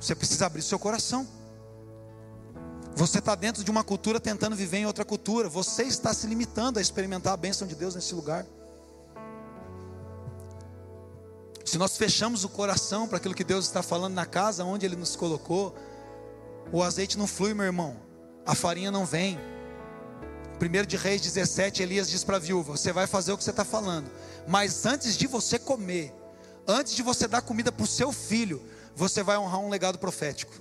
Você 0.00 0.14
precisa 0.14 0.46
abrir 0.46 0.62
seu 0.62 0.78
coração. 0.78 1.28
Você 2.96 3.18
está 3.18 3.34
dentro 3.34 3.62
de 3.62 3.70
uma 3.70 3.84
cultura 3.84 4.18
tentando 4.18 4.56
viver 4.56 4.78
em 4.78 4.86
outra 4.86 5.04
cultura. 5.04 5.50
Você 5.50 5.82
está 5.82 6.14
se 6.14 6.26
limitando 6.26 6.78
a 6.78 6.82
experimentar 6.82 7.34
a 7.34 7.36
bênção 7.36 7.68
de 7.68 7.74
Deus 7.74 7.94
nesse 7.94 8.14
lugar. 8.14 8.46
Se 11.68 11.76
nós 11.76 11.98
fechamos 11.98 12.44
o 12.44 12.48
coração 12.48 13.06
para 13.06 13.18
aquilo 13.18 13.34
que 13.34 13.44
Deus 13.44 13.66
está 13.66 13.82
falando 13.82 14.14
na 14.14 14.24
casa 14.24 14.64
onde 14.64 14.86
Ele 14.86 14.96
nos 14.96 15.14
colocou, 15.14 15.74
o 16.72 16.82
azeite 16.82 17.18
não 17.18 17.26
flui, 17.26 17.52
meu 17.52 17.66
irmão, 17.66 17.94
a 18.46 18.54
farinha 18.54 18.90
não 18.90 19.04
vem. 19.04 19.38
1 20.58 20.86
de 20.86 20.96
Reis 20.96 21.20
17, 21.20 21.82
Elias 21.82 22.08
diz 22.08 22.24
para 22.24 22.36
a 22.36 22.38
viúva: 22.38 22.74
Você 22.74 22.90
vai 22.90 23.06
fazer 23.06 23.32
o 23.32 23.36
que 23.36 23.44
você 23.44 23.50
está 23.50 23.66
falando, 23.66 24.10
mas 24.46 24.86
antes 24.86 25.14
de 25.14 25.26
você 25.26 25.58
comer, 25.58 26.14
antes 26.66 26.94
de 26.94 27.02
você 27.02 27.28
dar 27.28 27.42
comida 27.42 27.70
para 27.70 27.84
o 27.84 27.86
seu 27.86 28.12
filho, 28.12 28.62
você 28.96 29.22
vai 29.22 29.36
honrar 29.36 29.60
um 29.60 29.68
legado 29.68 29.98
profético. 29.98 30.54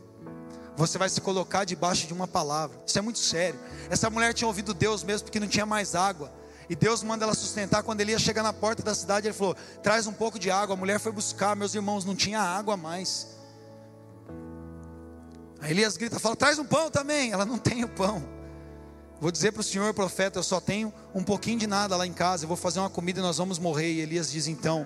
Você 0.76 0.97
vai 0.97 1.08
se 1.08 1.22
colocar 1.22 1.64
debaixo 1.64 2.05
de 2.05 2.14
uma 2.14 2.28
palavra. 2.28 2.82
Isso 2.86 2.99
é 2.99 3.01
muito 3.01 3.20
sério. 3.20 3.58
Essa 3.89 4.10
mulher 4.10 4.34
tinha 4.34 4.47
ouvido 4.47 4.74
Deus 4.74 5.05
mesmo 5.05 5.24
porque 5.24 5.39
não 5.39 5.47
tinha 5.47 5.66
mais 5.66 5.95
água. 5.95 6.34
E 6.70 6.76
Deus 6.76 7.01
manda 7.01 7.24
ela 7.24 7.34
sustentar. 7.34 7.84
Quando 7.84 8.01
ele 8.01 8.11
ia 8.11 8.20
chegar 8.20 8.43
na 8.43 8.51
porta 8.51 8.84
da 8.84 8.93
cidade, 8.93 9.28
ele 9.28 9.34
falou: 9.34 9.55
Traz 9.82 10.07
um 10.07 10.13
pouco 10.13 10.38
de 10.38 10.51
água. 10.51 10.76
A 10.76 10.78
mulher 10.78 10.99
foi 10.99 11.11
buscar, 11.11 11.55
meus 11.55 11.74
irmãos, 11.74 12.03
não 12.03 12.15
tinha 12.15 12.41
água 12.41 12.76
mais. 12.76 13.28
Aí 15.61 15.72
Elias 15.72 15.95
grita: 15.95 16.20
Fala, 16.20 16.36
traz 16.36 16.59
um 16.59 16.65
pão 16.65 16.91
também. 16.91 17.32
Ela 17.32 17.45
não 17.45 17.57
tem 17.57 17.84
o 17.84 17.89
pão. 17.89 18.24
Vou 19.20 19.32
dizer 19.32 19.51
para 19.51 19.61
o 19.61 19.63
senhor 19.63 19.93
profeta: 19.93 20.39
Eu 20.39 20.43
só 20.43 20.59
tenho 20.59 20.93
um 21.15 21.24
pouquinho 21.24 21.57
de 21.57 21.68
nada 21.68 21.95
lá 21.95 22.05
em 22.05 22.13
casa. 22.13 22.43
Eu 22.43 22.47
vou 22.47 22.57
fazer 22.57 22.80
uma 22.80 22.89
comida 22.89 23.20
e 23.20 23.24
nós 23.24 23.38
vamos 23.38 23.57
morrer. 23.57 23.91
E 23.91 24.01
Elias 24.01 24.32
diz: 24.32 24.47
Então, 24.47 24.86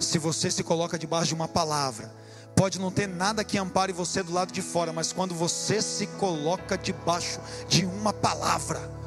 se 0.00 0.18
você 0.18 0.50
se 0.50 0.62
coloca 0.62 0.98
debaixo 0.98 1.28
de 1.28 1.34
uma 1.34 1.46
palavra, 1.46 2.12
pode 2.56 2.80
não 2.80 2.90
ter 2.90 3.06
nada 3.06 3.44
que 3.44 3.58
ampare 3.58 3.92
você 3.92 4.22
do 4.22 4.32
lado 4.32 4.52
de 4.52 4.62
fora, 4.62 4.92
mas 4.92 5.12
quando 5.12 5.34
você 5.34 5.80
se 5.80 6.06
coloca 6.06 6.76
debaixo 6.76 7.40
de 7.68 7.84
uma 7.84 8.12
palavra, 8.12 8.97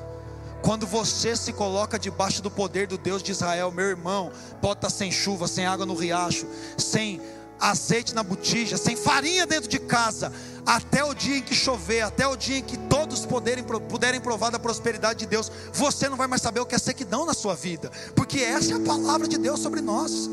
quando 0.62 0.86
você 0.86 1.36
se 1.36 1.51
coloca 1.51 1.97
debaixo 1.97 2.41
do 2.41 2.51
poder 2.51 2.88
do 2.88 2.97
Deus 2.97 3.24
de 3.24 3.32
Israel, 3.32 3.72
meu 3.72 3.86
irmão, 3.86 4.32
pode 4.62 4.78
estar 4.78 4.89
sem 4.89 5.12
chuva, 5.12 5.47
sem 5.47 5.66
água 5.66 5.86
no 5.86 5.95
riacho, 5.95 6.45
sem 6.78 7.20
azeite 7.59 8.14
na 8.16 8.24
botija, 8.24 8.78
sem 8.78 8.95
farinha 8.95 9.45
dentro 9.45 9.70
de 9.70 9.80
casa, 9.80 10.32
até 10.66 11.03
o 11.03 11.14
dia 11.14 11.38
em 11.38 11.41
que 11.41 11.53
chover, 11.53 12.01
até 12.01 12.28
o 12.28 12.36
dia 12.36 12.57
em 12.57 12.64
que 12.64 12.78
todos 12.78 13.26
poderem, 13.26 13.64
puderem 13.64 14.20
provar 14.20 14.49
da 14.49 14.59
prosperidade 14.59 15.20
de 15.20 15.26
Deus, 15.28 15.51
você 15.72 16.09
não 16.09 16.18
vai 16.18 16.28
mais 16.28 16.41
saber 16.41 16.59
o 16.59 16.66
que 16.66 16.76
é 16.76 16.80
sequidão 16.80 17.26
na 17.26 17.34
sua 17.34 17.55
vida, 17.55 17.91
porque 18.16 18.39
essa 18.39 18.74
é 18.74 18.76
a 18.78 18.80
palavra 18.80 19.28
de 19.28 19.38
Deus 19.38 19.59
sobre 19.59 19.82
nós. 19.82 20.30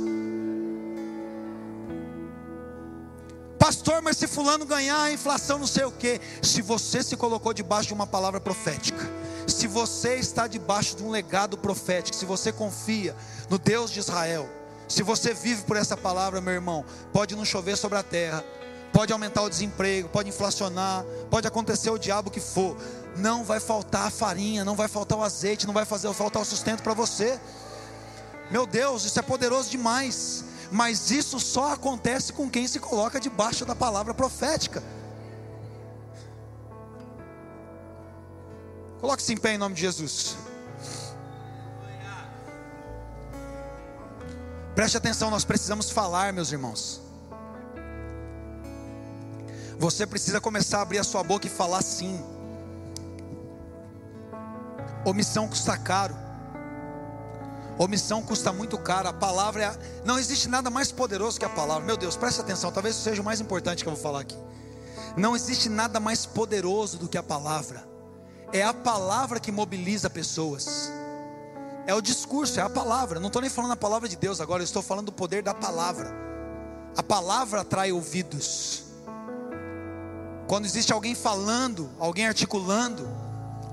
Pastor, 3.59 4.01
mas 4.01 4.17
se 4.17 4.27
fulano 4.27 4.65
ganhar 4.65 5.03
a 5.03 5.13
inflação, 5.13 5.59
não 5.59 5.67
sei 5.67 5.85
o 5.85 5.93
que. 5.93 6.19
Se 6.41 6.63
você 6.63 7.03
se 7.03 7.17
colocou 7.17 7.53
debaixo 7.53 7.89
de 7.89 7.95
uma 7.95 8.07
palavra 8.07 8.41
profética, 8.41 9.07
se 9.51 9.67
você 9.67 10.17
está 10.17 10.47
debaixo 10.47 10.97
de 10.97 11.03
um 11.03 11.11
legado 11.11 11.57
profético, 11.57 12.17
se 12.17 12.25
você 12.25 12.53
confia 12.53 13.15
no 13.49 13.59
Deus 13.59 13.91
de 13.91 13.99
Israel, 13.99 14.49
se 14.89 15.03
você 15.03 15.35
vive 15.35 15.63
por 15.63 15.77
essa 15.77 15.97
palavra, 15.97 16.41
meu 16.41 16.55
irmão, 16.55 16.85
pode 17.13 17.37
não 17.37 17.45
chover 17.45 17.77
sobre 17.77 17.99
a 17.99 18.03
terra, 18.03 18.45
pode 18.93 19.13
aumentar 19.13 19.43
o 19.43 19.51
desemprego, 19.51 20.09
pode 20.09 20.29
inflacionar, 20.29 21.05
pode 21.31 21.47
acontecer 21.47 21.91
o 21.91 21.99
diabo 21.99 22.31
que 22.31 22.41
for, 22.41 22.77
não 23.17 23.45
vai 23.45 23.61
faltar 23.61 24.07
a 24.07 24.11
farinha, 24.11 24.65
não 24.65 24.75
vai 24.75 24.89
faltar 24.89 25.19
o 25.19 25.23
azeite, 25.23 25.67
não 25.67 25.75
vai 25.75 25.85
fazer 25.85 26.13
faltar 26.15 26.43
o 26.43 26.45
sustento 26.45 26.83
para 26.83 26.95
você. 26.95 27.39
Meu 28.51 28.67
Deus, 28.67 29.05
isso 29.05 29.19
é 29.19 29.23
poderoso 29.23 29.71
demais. 29.71 30.45
Mas 30.71 31.11
isso 31.11 31.41
só 31.41 31.73
acontece 31.73 32.33
com 32.33 32.49
quem 32.49 32.67
se 32.67 32.79
coloca 32.79 33.19
debaixo 33.19 33.65
da 33.65 33.75
palavra 33.75 34.13
profética. 34.13 34.83
Coloque-se 39.01 39.33
em 39.33 39.37
pé 39.37 39.55
em 39.55 39.59
nome 39.59 39.75
de 39.75 39.81
Jesus. 39.81 40.37
Preste 44.75 44.97
atenção, 44.97 45.31
nós 45.31 45.45
precisamos 45.45 45.91
falar, 45.91 46.33
meus 46.33 46.53
irmãos. 46.53 47.01
Você 49.79 50.07
precisa 50.07 50.41
começar 50.41 50.79
a 50.79 50.83
abrir 50.83 50.99
a 50.99 51.05
sua 51.05 51.23
boca 51.23 51.47
e 51.47 51.51
falar 51.51 51.83
sim. 51.83 52.21
Omissão 55.05 55.49
custa 55.49 55.77
caro. 55.77 56.17
Omissão 57.79 58.21
custa 58.21 58.53
muito 58.53 58.77
caro. 58.77 59.09
A 59.09 59.13
palavra 59.13 59.65
é. 59.65 59.79
Não 60.05 60.19
existe 60.19 60.49
nada 60.49 60.69
mais 60.69 60.91
poderoso 60.91 61.39
que 61.39 61.45
a 61.45 61.49
palavra. 61.49 61.85
Meu 61.85 61.97
Deus, 61.97 62.17
preste 62.17 62.41
atenção. 62.41 62.73
Talvez 62.73 62.97
seja 62.97 63.23
o 63.23 63.25
mais 63.25 63.41
importante 63.41 63.85
que 63.85 63.89
eu 63.89 63.95
vou 63.95 64.03
falar 64.03 64.21
aqui. 64.21 64.37
Não 65.17 65.37
existe 65.37 65.69
nada 65.69 66.01
mais 66.01 66.27
poderoso 66.27 66.99
do 66.99 67.09
que 67.09 67.17
a 67.17 67.23
palavra. 67.23 67.98
É 68.53 68.63
a 68.63 68.73
palavra 68.73 69.39
que 69.39 69.53
mobiliza 69.53 70.09
pessoas. 70.09 70.91
É 71.87 71.95
o 71.95 72.01
discurso, 72.01 72.61
é 72.61 72.63
a 72.63 72.71
palavra. 72.71 73.21
Não 73.21 73.29
estou 73.29 73.43
nem 73.43 73.51
falando 73.51 73.73
a 73.73 73.77
palavra 73.77 74.09
de 74.09 74.17
Deus 74.17 74.41
agora, 74.41 74.63
eu 74.63 74.65
estou 74.65 74.83
falando 74.83 75.07
do 75.07 75.13
poder 75.13 75.43
da 75.43 75.55
palavra. 75.55 76.11
A 76.97 77.03
palavra 77.03 77.61
atrai 77.61 77.93
ouvidos. 77.93 78.85
Quando 80.47 80.65
existe 80.65 80.93
alguém 80.93 81.15
falando, 81.15 81.91
alguém 81.99 82.27
articulando, 82.27 83.09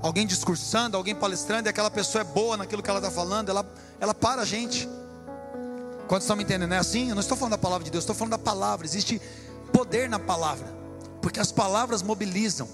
alguém 0.02 0.26
discursando, 0.26 0.96
alguém 0.96 1.14
palestrando, 1.14 1.68
e 1.68 1.70
aquela 1.70 1.90
pessoa 1.90 2.20
é 2.20 2.24
boa 2.24 2.56
naquilo 2.56 2.82
que 2.82 2.90
ela 2.90 2.98
está 2.98 3.10
falando, 3.10 3.48
ela, 3.48 3.66
ela 3.98 4.14
para 4.14 4.42
a 4.42 4.44
gente. 4.44 4.88
Quando 6.06 6.20
estão 6.20 6.36
me 6.36 6.44
entendendo? 6.44 6.72
É 6.72 6.78
assim? 6.78 7.08
Eu 7.08 7.14
não 7.14 7.20
estou 7.20 7.36
falando 7.36 7.52
da 7.52 7.58
palavra 7.58 7.84
de 7.84 7.90
Deus, 7.90 8.02
estou 8.02 8.14
falando 8.14 8.32
da 8.32 8.38
palavra. 8.38 8.86
Existe 8.86 9.20
poder 9.72 10.08
na 10.08 10.18
palavra, 10.18 10.66
porque 11.20 11.40
as 11.40 11.50
palavras 11.50 12.02
mobilizam. 12.02 12.68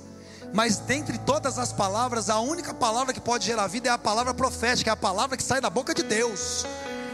Mas 0.53 0.78
dentre 0.78 1.16
todas 1.18 1.59
as 1.59 1.72
palavras, 1.72 2.28
a 2.28 2.38
única 2.38 2.74
palavra 2.74 3.12
que 3.12 3.20
pode 3.20 3.46
gerar 3.46 3.66
vida 3.66 3.88
é 3.88 3.92
a 3.92 3.98
palavra 3.98 4.34
profética, 4.34 4.90
é 4.90 4.92
a 4.92 4.96
palavra 4.96 5.36
que 5.36 5.42
sai 5.42 5.61
da 5.61 5.70
boca 5.70 5.94
de 5.94 6.03
Deus. 6.03 6.66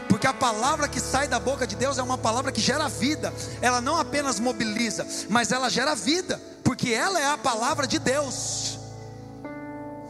Porque 0.09 0.27
a 0.27 0.33
palavra 0.33 0.87
que 0.87 0.99
sai 0.99 1.27
da 1.27 1.39
boca 1.39 1.65
de 1.65 1.75
Deus 1.75 1.97
é 1.97 2.03
uma 2.03 2.17
palavra 2.17 2.51
que 2.51 2.59
gera 2.59 2.89
vida. 2.89 3.33
Ela 3.61 3.79
não 3.79 3.97
apenas 3.97 4.39
mobiliza, 4.39 5.07
mas 5.29 5.51
ela 5.51 5.69
gera 5.69 5.95
vida, 5.95 6.41
porque 6.63 6.89
ela 6.89 7.19
é 7.19 7.27
a 7.27 7.37
palavra 7.37 7.87
de 7.87 7.99
Deus. 7.99 8.79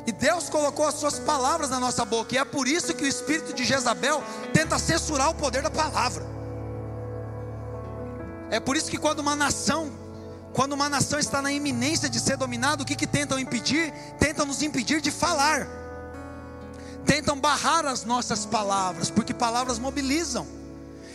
E 0.07 0.11
Deus 0.11 0.49
colocou 0.49 0.87
as 0.87 0.95
suas 0.95 1.19
palavras 1.19 1.69
na 1.69 1.79
nossa 1.79 2.03
boca, 2.03 2.33
e 2.33 2.37
é 2.37 2.45
por 2.45 2.67
isso 2.67 2.95
que 2.95 3.03
o 3.03 3.07
espírito 3.07 3.53
de 3.53 3.63
Jezabel 3.63 4.23
tenta 4.51 4.79
censurar 4.79 5.29
o 5.29 5.35
poder 5.35 5.61
da 5.61 5.69
palavra. 5.69 6.25
É 8.49 8.59
por 8.59 8.75
isso 8.75 8.89
que 8.89 8.97
quando 8.97 9.19
uma 9.19 9.35
nação, 9.35 9.91
quando 10.53 10.73
uma 10.73 10.89
nação 10.89 11.19
está 11.19 11.41
na 11.41 11.51
iminência 11.51 12.09
de 12.09 12.19
ser 12.19 12.37
dominada, 12.37 12.83
o 12.83 12.85
que, 12.85 12.95
que 12.95 13.07
tentam 13.07 13.39
impedir? 13.39 13.93
Tentam 14.19 14.45
nos 14.45 14.61
impedir 14.61 15.01
de 15.01 15.11
falar, 15.11 15.67
tentam 17.05 17.39
barrar 17.39 17.85
as 17.85 18.03
nossas 18.03 18.45
palavras, 18.45 19.09
porque 19.09 19.33
palavras 19.33 19.79
mobilizam. 19.79 20.45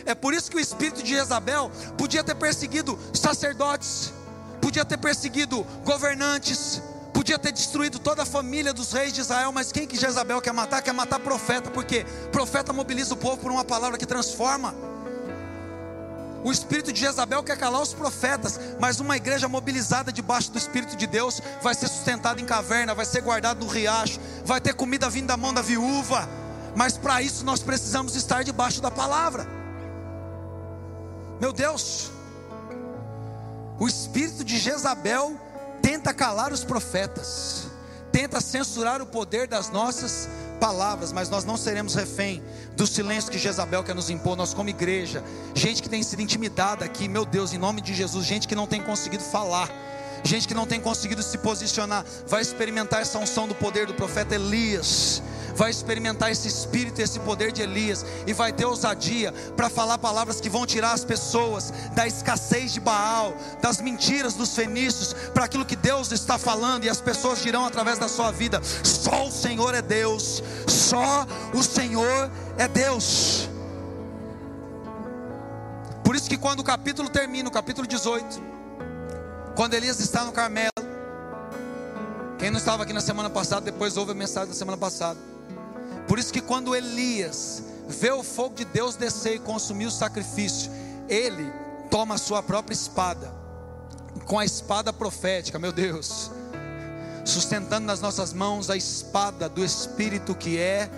É 0.05 0.13
por 0.13 0.33
isso 0.33 0.51
que 0.51 0.57
o 0.57 0.59
espírito 0.59 1.01
de 1.01 1.09
Jezabel 1.09 1.71
podia 1.97 2.23
ter 2.23 2.35
perseguido 2.35 2.97
sacerdotes, 3.13 4.13
podia 4.61 4.85
ter 4.85 4.97
perseguido 4.97 5.65
governantes, 5.83 6.81
podia 7.13 7.39
ter 7.39 7.51
destruído 7.51 7.97
toda 7.97 8.21
a 8.21 8.25
família 8.25 8.73
dos 8.73 8.91
reis 8.91 9.11
de 9.11 9.21
Israel, 9.21 9.51
mas 9.51 9.71
quem 9.71 9.87
que 9.87 9.97
Jezabel 9.97 10.41
quer 10.41 10.53
matar? 10.53 10.81
Quer 10.81 10.93
matar 10.93 11.19
profeta, 11.19 11.71
porque 11.71 12.05
profeta 12.31 12.71
mobiliza 12.71 13.13
o 13.15 13.17
povo 13.17 13.37
por 13.37 13.51
uma 13.51 13.65
palavra 13.65 13.97
que 13.97 14.05
transforma. 14.05 14.94
O 16.45 16.51
espírito 16.51 16.93
de 16.93 16.99
Jezabel 16.99 17.41
quer 17.41 17.57
calar 17.57 17.81
os 17.81 17.91
profetas, 17.91 18.59
mas 18.79 18.99
uma 18.99 19.17
igreja 19.17 19.49
mobilizada 19.49 20.11
debaixo 20.11 20.51
do 20.51 20.59
espírito 20.59 20.95
de 20.95 21.07
Deus 21.07 21.41
vai 21.59 21.73
ser 21.73 21.87
sustentada 21.87 22.39
em 22.39 22.45
caverna, 22.45 22.93
vai 22.93 23.03
ser 23.03 23.21
guardada 23.21 23.59
no 23.59 23.65
riacho, 23.65 24.19
vai 24.45 24.61
ter 24.61 24.75
comida 24.75 25.09
vindo 25.09 25.25
da 25.25 25.35
mão 25.35 25.51
da 25.51 25.63
viúva. 25.63 26.29
Mas 26.75 26.99
para 26.99 27.19
isso 27.19 27.43
nós 27.43 27.63
precisamos 27.63 28.15
estar 28.15 28.43
debaixo 28.43 28.79
da 28.79 28.91
palavra. 28.91 29.47
Meu 31.41 31.51
Deus, 31.51 32.11
o 33.79 33.87
espírito 33.87 34.43
de 34.43 34.59
Jezabel 34.59 35.35
tenta 35.81 36.13
calar 36.13 36.53
os 36.53 36.63
profetas, 36.63 37.63
tenta 38.11 38.39
censurar 38.39 39.01
o 39.01 39.07
poder 39.07 39.47
das 39.47 39.71
nossas 39.71 40.29
palavras, 40.55 41.11
mas 41.11 41.29
nós 41.29 41.45
não 41.45 41.57
seremos 41.57 41.95
refém 41.95 42.41
do 42.75 42.87
silêncio 42.87 43.31
que 43.31 43.37
Jezabel 43.37 43.83
quer 43.83 43.95
nos 43.95 44.09
impor, 44.09 44.35
nós 44.35 44.53
como 44.53 44.69
igreja, 44.69 45.23
gente 45.53 45.81
que 45.81 45.89
tem 45.89 46.01
sido 46.01 46.21
intimidada 46.21 46.83
aqui, 46.83 47.07
meu 47.07 47.25
Deus, 47.25 47.53
em 47.53 47.57
nome 47.57 47.81
de 47.81 47.93
Jesus, 47.93 48.25
gente 48.25 48.47
que 48.47 48.55
não 48.55 48.67
tem 48.67 48.81
conseguido 48.81 49.23
falar, 49.23 49.69
gente 50.25 50.47
que 50.47 50.53
não 50.53 50.65
tem 50.65 50.81
conseguido 50.81 51.21
se 51.21 51.37
posicionar, 51.37 52.03
vai 52.27 52.41
experimentar 52.41 53.01
essa 53.01 53.19
unção 53.19 53.47
do 53.47 53.53
poder 53.53 53.85
do 53.85 53.93
profeta 53.93 54.35
Elias, 54.35 55.21
vai 55.55 55.69
experimentar 55.69 56.31
esse 56.31 56.47
espírito, 56.47 56.99
esse 56.99 57.19
poder 57.19 57.51
de 57.51 57.61
Elias, 57.61 58.05
e 58.25 58.33
vai 58.33 58.51
ter 58.51 58.65
ousadia 58.65 59.31
para 59.55 59.69
falar 59.69 59.97
palavras 59.99 60.41
que 60.41 60.49
vão 60.49 60.65
tirar 60.65 60.93
as 60.93 61.05
pessoas 61.05 61.71
da 61.93 62.07
escassez 62.07 62.73
de 62.73 62.79
Baal, 62.79 63.35
das 63.61 63.79
mentiras 63.79 64.33
dos 64.33 64.55
fenícios, 64.55 65.13
para 65.33 65.45
aquilo 65.45 65.63
que 65.63 65.75
Deus 65.75 66.11
está 66.11 66.37
falando, 66.37 66.85
e 66.85 66.89
as 66.89 66.99
pessoas 66.99 67.41
dirão 67.41 67.65
através 67.65 67.99
da 67.99 68.07
sua 68.07 68.31
vida: 68.31 68.59
só 68.83 69.27
o 69.27 69.31
Senhor 69.31 69.75
é 69.75 69.81
Deus, 69.81 70.43
só 70.67 71.25
o 71.53 71.63
Senhor 71.63 72.31
é 72.57 72.67
Deus. 72.67 73.47
Por 76.03 76.15
isso 76.15 76.29
que 76.29 76.37
quando 76.37 76.59
o 76.59 76.63
capítulo 76.63 77.09
termina, 77.09 77.49
o 77.49 77.51
capítulo 77.51 77.87
18, 77.87 78.55
quando 79.55 79.73
Elias 79.73 79.99
está 79.99 80.25
no 80.25 80.31
Carmelo, 80.31 80.71
quem 82.37 82.51
não 82.51 82.57
estava 82.57 82.83
aqui 82.83 82.91
na 82.91 83.01
semana 83.01 83.29
passada, 83.29 83.61
depois 83.61 83.95
ouve 83.95 84.11
a 84.11 84.15
mensagem 84.15 84.49
da 84.49 84.55
semana 84.55 84.77
passada. 84.77 85.17
Por 86.07 86.19
isso 86.19 86.31
que 86.31 86.41
quando 86.41 86.75
Elias 86.75 87.63
vê 87.87 88.11
o 88.11 88.21
fogo 88.21 88.55
de 88.55 88.65
Deus 88.65 88.95
descer 88.95 89.35
e 89.35 89.39
consumir 89.39 89.85
o 89.85 89.91
sacrifício, 89.91 90.69
ele 91.07 91.51
toma 91.89 92.15
a 92.15 92.17
sua 92.17 92.43
própria 92.43 92.73
espada, 92.73 93.33
com 94.25 94.37
a 94.37 94.45
espada 94.45 94.91
profética, 94.91 95.57
meu 95.57 95.71
Deus, 95.71 96.29
sustentando 97.23 97.87
nas 97.87 98.01
nossas 98.01 98.33
mãos 98.33 98.69
a 98.69 98.75
espada 98.75 99.47
do 99.47 99.63
Espírito 99.63 100.35
que 100.35 100.57
é 100.57 100.89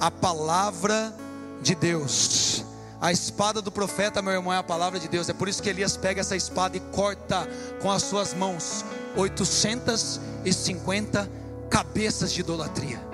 a 0.00 0.10
palavra 0.10 1.12
de 1.60 1.74
Deus. 1.74 2.64
A 3.00 3.12
espada 3.12 3.60
do 3.60 3.70
profeta, 3.70 4.22
meu 4.22 4.32
irmão, 4.32 4.52
é 4.52 4.58
a 4.58 4.62
palavra 4.62 4.98
de 4.98 5.08
Deus. 5.08 5.28
É 5.28 5.34
por 5.34 5.48
isso 5.48 5.62
que 5.62 5.68
Elias 5.68 5.96
pega 5.96 6.20
essa 6.20 6.34
espada 6.34 6.76
e 6.76 6.80
corta 6.80 7.46
com 7.80 7.90
as 7.90 8.02
suas 8.02 8.32
mãos 8.32 8.84
850 9.16 11.30
cabeças 11.68 12.32
de 12.32 12.40
idolatria. 12.40 13.04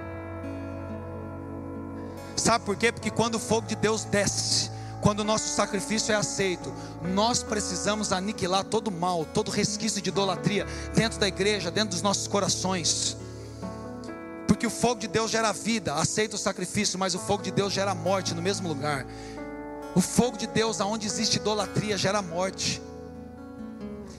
Sabe 2.37 2.65
por 2.65 2.77
quê? 2.77 2.93
Porque 2.93 3.11
quando 3.11 3.37
o 3.37 3.41
fogo 3.41 3.67
de 3.67 3.77
Deus 3.77 4.05
desce, 4.05 4.71
quando 5.01 5.21
o 5.21 5.25
nosso 5.25 5.55
sacrifício 5.55 6.13
é 6.13 6.17
aceito, 6.17 6.73
nós 7.03 7.43
precisamos 7.43 8.13
aniquilar 8.13 8.65
todo 8.65 8.91
mal, 8.91 9.25
todo 9.25 9.51
resquício 9.51 10.01
de 10.01 10.11
idolatria 10.11 10.65
dentro 10.95 11.19
da 11.19 11.27
igreja, 11.27 11.73
dentro 11.73 11.91
dos 11.91 12.03
nossos 12.03 12.29
corações. 12.29 13.17
Porque 14.47 14.67
o 14.67 14.71
fogo 14.71 15.01
de 15.01 15.09
Deus 15.09 15.31
gera 15.31 15.53
vida, 15.53 15.95
aceita 15.95 16.37
o 16.37 16.39
sacrifício, 16.39 16.99
mas 16.99 17.17
o 17.17 17.19
fogo 17.19 17.43
de 17.43 17.51
Deus 17.51 17.73
gera 17.73 17.97
morte 17.97 18.33
no 18.33 18.41
mesmo 18.41 18.69
lugar. 18.69 19.05
O 19.95 20.01
fogo 20.01 20.39
de 20.39 20.47
Deus, 20.47 20.81
aonde 20.81 21.07
existe 21.07 21.37
idolatria, 21.37 21.99
gera 21.99 22.23
morte. 22.23 22.81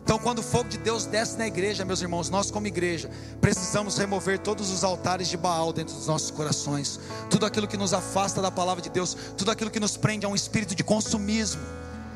Então, 0.03 0.19
quando 0.19 0.39
o 0.39 0.43
fogo 0.43 0.69
de 0.69 0.77
Deus 0.77 1.05
desce 1.05 1.37
na 1.37 1.47
igreja, 1.47 1.85
meus 1.85 2.01
irmãos, 2.01 2.29
nós 2.29 2.51
como 2.51 2.67
igreja, 2.67 3.09
precisamos 3.39 3.97
remover 3.97 4.37
todos 4.37 4.69
os 4.69 4.83
altares 4.83 5.29
de 5.29 5.37
Baal 5.37 5.71
dentro 5.71 5.95
dos 5.95 6.07
nossos 6.07 6.29
corações, 6.29 6.99
tudo 7.29 7.45
aquilo 7.45 7.67
que 7.67 7.77
nos 7.77 7.93
afasta 7.93 8.41
da 8.41 8.51
palavra 8.51 8.81
de 8.81 8.89
Deus, 8.89 9.15
tudo 9.37 9.49
aquilo 9.49 9.71
que 9.71 9.79
nos 9.79 9.95
prende 9.95 10.25
a 10.25 10.29
um 10.29 10.35
espírito 10.35 10.75
de 10.75 10.83
consumismo, 10.83 11.61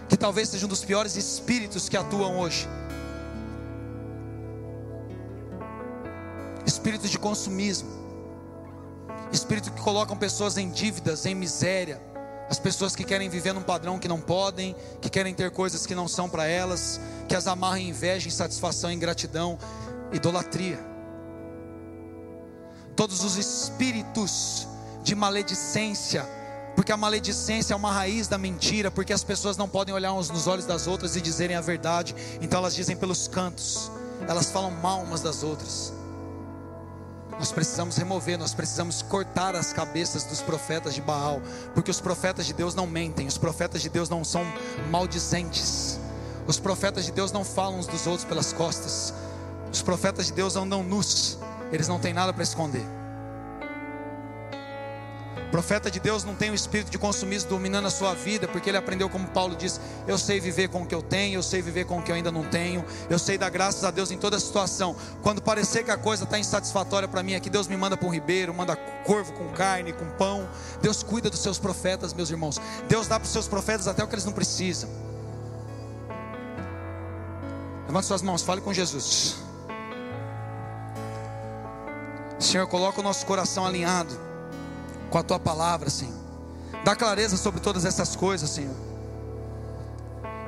que 0.10 0.18
talvez 0.18 0.50
seja 0.50 0.66
um 0.66 0.70
dos 0.70 0.84
piores 0.84 1.16
espíritos 1.16 1.88
que 1.88 1.96
atuam 1.96 2.40
hoje. 2.40 2.68
Espírito 6.66 7.08
de 7.08 7.18
consumismo, 7.18 7.90
espírito 9.32 9.72
que 9.72 9.82
colocam 9.82 10.18
pessoas 10.18 10.58
em 10.58 10.70
dívidas, 10.70 11.26
em 11.26 11.34
miséria, 11.34 12.02
as 12.50 12.60
pessoas 12.60 12.96
que 12.96 13.04
querem 13.04 13.30
viver 13.30 13.54
num 13.54 13.62
padrão 13.62 14.00
que 14.00 14.08
não 14.08 14.22
podem, 14.22 14.76
que 15.02 15.10
querem 15.10 15.34
ter 15.34 15.52
coisas 15.52 15.86
que 15.86 15.94
não 15.94 16.08
são 16.08 16.30
para 16.30 16.46
elas, 16.46 17.00
que 17.28 17.36
as 17.36 17.48
amarram 17.48 17.78
em 17.78 17.90
inveja, 17.90 18.28
insatisfação, 18.28 18.92
ingratidão, 18.92 19.58
idolatria. 20.12 20.80
Todos 22.96 23.24
os 23.24 23.38
espíritos 23.38 24.68
de 25.04 25.14
maledicência 25.16 26.26
Porque 26.78 26.92
a 26.92 26.98
maledicência 26.98 27.74
é 27.74 27.76
uma 27.76 27.92
raiz 27.92 28.28
da 28.28 28.38
mentira, 28.38 28.92
porque 28.92 29.12
as 29.12 29.24
pessoas 29.24 29.58
não 29.58 29.68
podem 29.68 29.96
olhar 29.96 30.14
uns 30.14 30.30
nos 30.30 30.46
olhos 30.46 30.64
das 30.64 30.86
outras 30.86 31.16
e 31.16 31.22
dizerem 31.22 31.56
a 31.56 31.62
verdade, 31.62 32.16
então 32.40 32.60
elas 32.60 32.76
dizem 32.76 32.96
pelos 32.96 33.28
cantos, 33.28 33.92
elas 34.28 34.52
falam 34.52 34.70
mal 34.70 35.02
umas 35.02 35.22
das 35.22 35.42
outras. 35.42 35.92
Nós 37.40 37.52
precisamos 37.52 37.98
remover, 37.98 38.38
nós 38.38 38.54
precisamos 38.54 39.04
cortar 39.04 39.56
as 39.56 39.72
cabeças 39.72 40.24
dos 40.24 40.42
profetas 40.42 40.96
de 40.96 41.02
Baal, 41.02 41.40
porque 41.74 41.92
os 41.92 42.02
profetas 42.02 42.48
de 42.48 42.54
Deus 42.54 42.74
não 42.74 42.88
mentem, 42.88 43.28
os 43.28 43.38
profetas 43.38 43.82
de 43.82 43.90
Deus 43.90 44.10
não 44.10 44.24
são 44.24 44.44
maldizentes, 44.90 46.00
os 46.48 46.60
profetas 46.60 47.06
de 47.06 47.12
Deus 47.12 47.32
não 47.32 47.44
falam 47.44 47.78
uns 47.78 47.86
dos 47.86 48.08
outros 48.08 48.26
pelas 48.26 48.52
costas, 48.52 49.14
os 49.72 49.84
profetas 49.84 50.28
de 50.28 50.34
Deus 50.34 50.56
andam 50.56 50.82
nus, 50.82 51.38
eles 51.72 51.88
não 51.88 52.00
têm 52.00 52.14
nada 52.14 52.34
para 52.34 52.44
esconder. 52.44 52.86
O 55.48 55.50
profeta 55.50 55.90
de 55.90 55.98
Deus 55.98 56.26
não 56.26 56.36
tem 56.36 56.52
o 56.52 56.54
espírito 56.54 56.92
de 56.92 56.98
consumismo 56.98 57.50
dominando 57.50 57.86
a 57.86 57.90
sua 57.90 58.14
vida, 58.14 58.50
porque 58.50 58.70
ele 58.70 58.78
aprendeu, 58.78 59.10
como 59.10 59.30
Paulo 59.30 59.56
diz: 59.56 59.80
Eu 60.06 60.18
sei 60.18 60.42
viver 60.42 60.68
com 60.68 60.82
o 60.82 60.86
que 60.86 60.94
eu 60.94 61.02
tenho, 61.02 61.36
eu 61.36 61.44
sei 61.44 61.62
viver 61.62 61.86
com 61.86 62.00
o 62.00 62.04
que 62.04 62.12
eu 62.12 62.16
ainda 62.16 62.30
não 62.30 62.44
tenho, 62.44 62.84
eu 63.10 63.18
sei 63.18 63.38
dar 63.38 63.50
graças 63.50 63.86
a 63.86 63.90
Deus 63.90 64.12
em 64.12 64.18
toda 64.18 64.38
situação. 64.42 64.94
Quando 65.24 65.42
parecer 65.42 65.86
que 65.86 65.92
a 65.92 65.98
coisa 65.98 66.26
está 66.26 66.38
insatisfatória 66.38 67.08
para 67.08 67.24
mim, 67.24 67.34
é 67.34 67.40
que 67.40 67.50
Deus 67.50 67.66
me 67.66 67.78
manda 67.78 67.96
para 67.96 68.06
um 68.06 68.12
ribeiro, 68.12 68.54
manda 68.54 68.76
corvo 68.76 69.32
com 69.32 69.48
carne, 69.54 69.94
com 69.94 70.06
pão. 70.18 70.50
Deus 70.82 71.02
cuida 71.02 71.30
dos 71.30 71.40
seus 71.40 71.58
profetas, 71.58 72.14
meus 72.14 72.30
irmãos. 72.30 72.60
Deus 72.90 73.08
dá 73.08 73.18
para 73.18 73.26
os 73.26 73.32
seus 73.32 73.48
profetas 73.48 73.88
até 73.88 74.04
o 74.04 74.08
que 74.08 74.16
eles 74.16 74.26
não 74.26 74.34
precisam. 74.34 74.90
Levante 77.88 78.06
suas 78.06 78.22
mãos, 78.22 78.44
fale 78.44 78.60
com 78.60 78.74
Jesus. 78.74 79.38
Senhor, 82.38 82.68
coloca 82.68 83.00
o 83.00 83.04
nosso 83.04 83.26
coração 83.26 83.66
alinhado 83.66 84.27
com 85.10 85.18
a 85.18 85.24
tua 85.24 85.40
palavra, 85.40 85.90
Senhor. 85.90 86.16
Dá 86.84 86.96
clareza 86.96 87.38
sobre 87.38 87.60
todas 87.60 87.86
essas 87.86 88.16
coisas, 88.16 88.50
Senhor. 88.50 88.76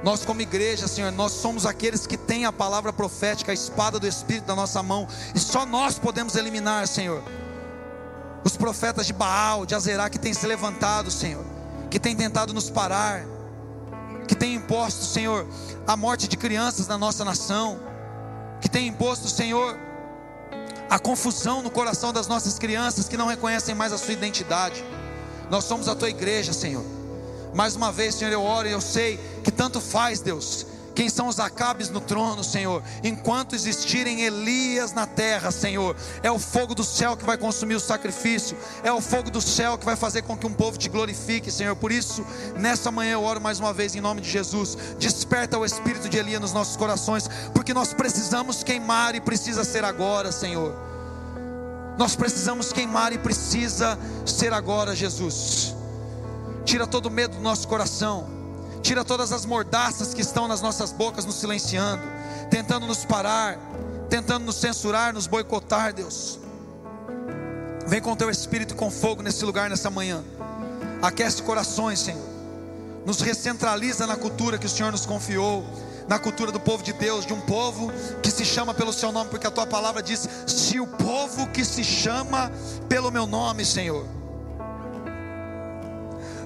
Nós, 0.03 0.23
como 0.23 0.41
igreja, 0.41 0.87
Senhor, 0.87 1.11
nós 1.11 1.33
somos 1.33 1.65
aqueles 1.65 2.07
que 2.07 2.17
têm 2.17 2.45
a 2.45 2.51
palavra 2.53 2.93
profética, 2.93 3.51
a 3.51 3.53
espada 3.53 3.99
do 3.99 4.07
Espírito 4.07 4.47
na 4.47 4.55
nossa 4.55 4.81
mão, 4.81 5.07
e 5.35 5.39
só 5.39 5.65
nós 5.65 5.99
podemos 5.99 6.35
eliminar, 6.35 6.87
Senhor, 6.87 7.21
os 8.43 8.55
profetas 8.55 9.05
de 9.05 9.13
Baal, 9.13 9.65
de 9.65 9.75
Azerá, 9.75 10.09
que 10.09 10.17
têm 10.17 10.33
se 10.33 10.47
levantado, 10.47 11.11
Senhor, 11.11 11.43
que 11.89 11.99
têm 11.99 12.15
tentado 12.15 12.53
nos 12.53 12.69
parar, 12.69 13.25
que 14.25 14.35
têm 14.35 14.55
imposto, 14.55 15.03
Senhor, 15.03 15.45
a 15.85 15.97
morte 15.97 16.27
de 16.27 16.37
crianças 16.37 16.87
na 16.87 16.97
nossa 16.97 17.25
nação, 17.25 17.79
que 18.61 18.69
têm 18.69 18.87
imposto, 18.87 19.27
Senhor, 19.27 19.77
a 20.89 20.97
confusão 20.97 21.61
no 21.61 21.69
coração 21.69 22.11
das 22.11 22.27
nossas 22.27 22.57
crianças 22.57 23.07
que 23.07 23.15
não 23.15 23.27
reconhecem 23.27 23.75
mais 23.75 23.93
a 23.93 23.97
sua 23.97 24.13
identidade. 24.13 24.83
Nós 25.49 25.63
somos 25.65 25.87
a 25.87 25.95
tua 25.95 26.09
igreja, 26.09 26.51
Senhor. 26.51 26.83
Mais 27.53 27.75
uma 27.75 27.91
vez, 27.91 28.15
Senhor, 28.15 28.31
eu 28.31 28.41
oro 28.41 28.67
e 28.67 28.71
eu 28.71 28.81
sei 28.81 29.19
que 29.43 29.51
tanto 29.51 29.79
faz, 29.79 30.19
Deus, 30.19 30.65
quem 30.95 31.09
são 31.09 31.27
os 31.27 31.39
acabes 31.39 31.89
no 31.89 32.01
trono, 32.01 32.43
Senhor? 32.43 32.83
Enquanto 33.03 33.55
existirem 33.55 34.21
Elias 34.21 34.91
na 34.91 35.05
terra, 35.05 35.51
Senhor, 35.51 35.95
é 36.21 36.31
o 36.31 36.39
fogo 36.39 36.75
do 36.75 36.83
céu 36.83 37.15
que 37.15 37.25
vai 37.25 37.37
consumir 37.37 37.75
o 37.75 37.79
sacrifício, 37.79 38.57
é 38.83 38.91
o 38.91 39.01
fogo 39.01 39.29
do 39.29 39.41
céu 39.41 39.77
que 39.77 39.85
vai 39.85 39.95
fazer 39.95 40.23
com 40.23 40.37
que 40.37 40.47
um 40.47 40.53
povo 40.53 40.77
te 40.77 40.89
glorifique, 40.89 41.51
Senhor. 41.51 41.75
Por 41.75 41.91
isso, 41.91 42.25
nessa 42.57 42.91
manhã 42.91 43.13
eu 43.13 43.23
oro 43.23 43.41
mais 43.41 43.59
uma 43.59 43.73
vez 43.73 43.95
em 43.95 44.01
nome 44.01 44.21
de 44.21 44.29
Jesus. 44.29 44.77
Desperta 44.97 45.57
o 45.57 45.65
espírito 45.65 46.09
de 46.09 46.17
Elias 46.17 46.41
nos 46.41 46.53
nossos 46.53 46.75
corações, 46.75 47.29
porque 47.53 47.73
nós 47.73 47.93
precisamos 47.93 48.63
queimar 48.63 49.15
e 49.15 49.21
precisa 49.21 49.63
ser 49.63 49.83
agora, 49.83 50.31
Senhor. 50.31 50.75
Nós 51.97 52.15
precisamos 52.15 52.71
queimar 52.71 53.11
e 53.11 53.17
precisa 53.17 53.99
ser 54.25 54.53
agora, 54.53 54.95
Jesus. 54.95 55.75
Tira 56.63 56.87
todo 56.87 57.07
o 57.07 57.11
medo 57.11 57.35
do 57.35 57.41
nosso 57.41 57.67
coração 57.67 58.38
Tira 58.81 59.03
todas 59.03 59.31
as 59.31 59.45
mordaças 59.45 60.13
que 60.13 60.21
estão 60.21 60.47
nas 60.47 60.61
nossas 60.61 60.91
bocas, 60.91 61.25
nos 61.25 61.35
silenciando, 61.35 62.01
tentando 62.49 62.87
nos 62.87 63.05
parar, 63.05 63.57
tentando 64.09 64.45
nos 64.45 64.55
censurar, 64.55 65.13
nos 65.13 65.27
boicotar, 65.27 65.93
Deus. 65.93 66.39
Vem 67.85 68.01
com 68.01 68.15
teu 68.15 68.29
espírito 68.29 68.75
com 68.75 68.89
fogo 68.89 69.21
nesse 69.21 69.43
lugar 69.43 69.69
nessa 69.69 69.89
manhã. 69.89 70.23
Aquece 71.01 71.41
corações, 71.41 71.99
Senhor. 71.99 72.29
Nos 73.05 73.21
recentraliza 73.21 74.05
na 74.05 74.15
cultura 74.15 74.57
que 74.57 74.65
o 74.65 74.69
Senhor 74.69 74.91
nos 74.91 75.05
confiou, 75.05 75.65
na 76.07 76.19
cultura 76.19 76.51
do 76.51 76.59
povo 76.59 76.83
de 76.83 76.93
Deus, 76.93 77.25
de 77.25 77.33
um 77.33 77.41
povo 77.41 77.91
que 78.21 78.31
se 78.31 78.43
chama 78.45 78.73
pelo 78.73 78.91
seu 78.91 79.11
nome, 79.11 79.29
porque 79.29 79.47
a 79.47 79.51
tua 79.51 79.65
palavra 79.65 80.01
diz: 80.01 80.27
"Se 80.45 80.79
o 80.79 80.87
povo 80.87 81.47
que 81.47 81.63
se 81.63 81.83
chama 81.83 82.51
pelo 82.87 83.11
meu 83.11 83.25
nome, 83.25 83.65
Senhor, 83.65 84.05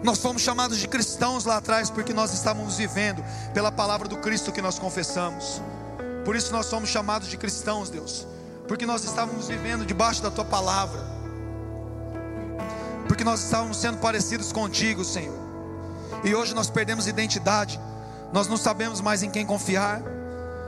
nós 0.04 0.20
fomos 0.20 0.41
chamados 0.41 0.78
de 0.78 0.88
cristãos 0.88 1.45
lá 1.45 1.58
atrás 1.58 1.89
porque 1.89 2.14
nós 2.14 2.34
estávamos 2.34 2.78
vivendo 2.78 3.24
pela 3.54 3.72
palavra 3.72 4.08
do 4.08 4.18
Cristo 4.18 4.51
que 4.51 4.62
nós 4.62 4.78
confessamos. 4.78 5.62
Por 6.26 6.36
isso 6.36 6.51
nós 6.51 6.66
somos 6.66 6.89
chamados 6.89 7.30
de 7.30 7.38
cristãos, 7.38 7.89
Deus, 7.89 8.28
porque 8.68 8.86
nós 8.86 9.04
estávamos 9.06 9.47
vivendo 9.47 9.86
debaixo 9.86 10.22
da 10.22 10.30
tua 10.30 10.43
palavra. 10.45 11.01
Porque 13.08 13.24
nós 13.24 13.43
estávamos 13.43 13.78
sendo 13.78 13.97
parecidos 13.97 14.51
contigo, 14.51 15.06
Senhor. 15.06 15.38
E 16.24 16.36
hoje 16.36 16.54
nós 16.54 16.70
perdemos 16.70 17.08
identidade. 17.08 17.80
Nós 18.32 18.47
não 18.47 18.58
sabemos 18.58 18.99
mais 19.01 19.24
em 19.24 19.30
quem 19.30 19.45
confiar. 19.45 20.01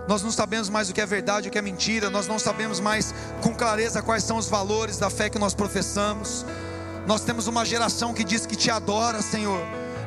Nós 0.08 0.22
não 0.22 0.32
sabemos 0.32 0.70
mais 0.70 0.90
o 0.90 0.94
que 0.94 1.02
é 1.02 1.06
verdade, 1.06 1.48
o 1.50 1.52
que 1.52 1.58
é 1.58 1.62
mentira. 1.62 2.10
Nós 2.10 2.28
não 2.28 2.38
sabemos 2.38 2.80
mais 2.80 3.14
com 3.42 3.54
clareza 3.56 4.02
quais 4.02 4.24
são 4.24 4.38
os 4.38 4.48
valores 4.48 4.98
da 4.98 5.10
fé 5.10 5.30
que 5.30 5.40
nós 5.40 5.54
professamos. 5.54 6.46
Nós 7.08 7.22
temos 7.22 7.47
uma 7.47 7.64
geração 7.64 8.14
que 8.14 8.24
diz 8.24 8.45
que 8.45 8.56
te 8.56 8.72
adora, 8.72 9.22
Senhor, 9.22 9.62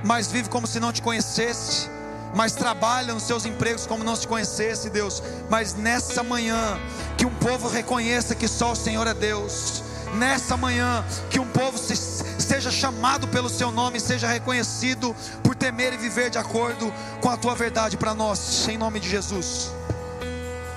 mas 0.05 0.30
vive 0.32 0.49
como 0.49 0.66
se 0.66 0.80
não 0.80 0.92
te 0.92 1.01
conhecesse, 1.01 1.88
mas 2.34 2.55
trabalha 2.55 3.14
nos 3.14 3.22
seus 3.22 3.46
empregos 3.46 3.86
como 3.86 4.03
não 4.03 4.16
te 4.16 4.26
conhecesse, 4.26 4.90
Deus. 4.90 5.22
Mas 5.49 5.74
nessa 5.74 6.22
manhã, 6.22 6.78
que 7.16 7.24
um 7.24 7.34
povo 7.34 7.68
reconheça 7.68 8.34
que 8.34 8.49
só 8.49 8.72
o 8.72 8.76
Senhor 8.76 9.07
é 9.07 9.14
Deus. 9.14 9.84
Nessa 10.14 10.57
manhã, 10.57 11.05
que 11.30 11.38
um 11.38 11.46
povo 11.46 11.78
se, 11.78 11.94
seja 11.94 12.70
chamado 12.70 13.28
pelo 13.28 13.49
seu 13.49 13.70
nome, 13.70 14.01
seja 14.01 14.26
reconhecido 14.26 15.14
por 15.42 15.55
temer 15.55 15.92
e 15.92 15.96
viver 15.96 16.30
de 16.30 16.38
acordo 16.38 16.92
com 17.20 17.30
a 17.30 17.36
tua 17.36 17.55
verdade 17.55 17.96
para 17.96 18.14
nós, 18.14 18.66
em 18.68 18.78
nome 18.78 18.99
de 18.99 19.09
Jesus. 19.09 19.70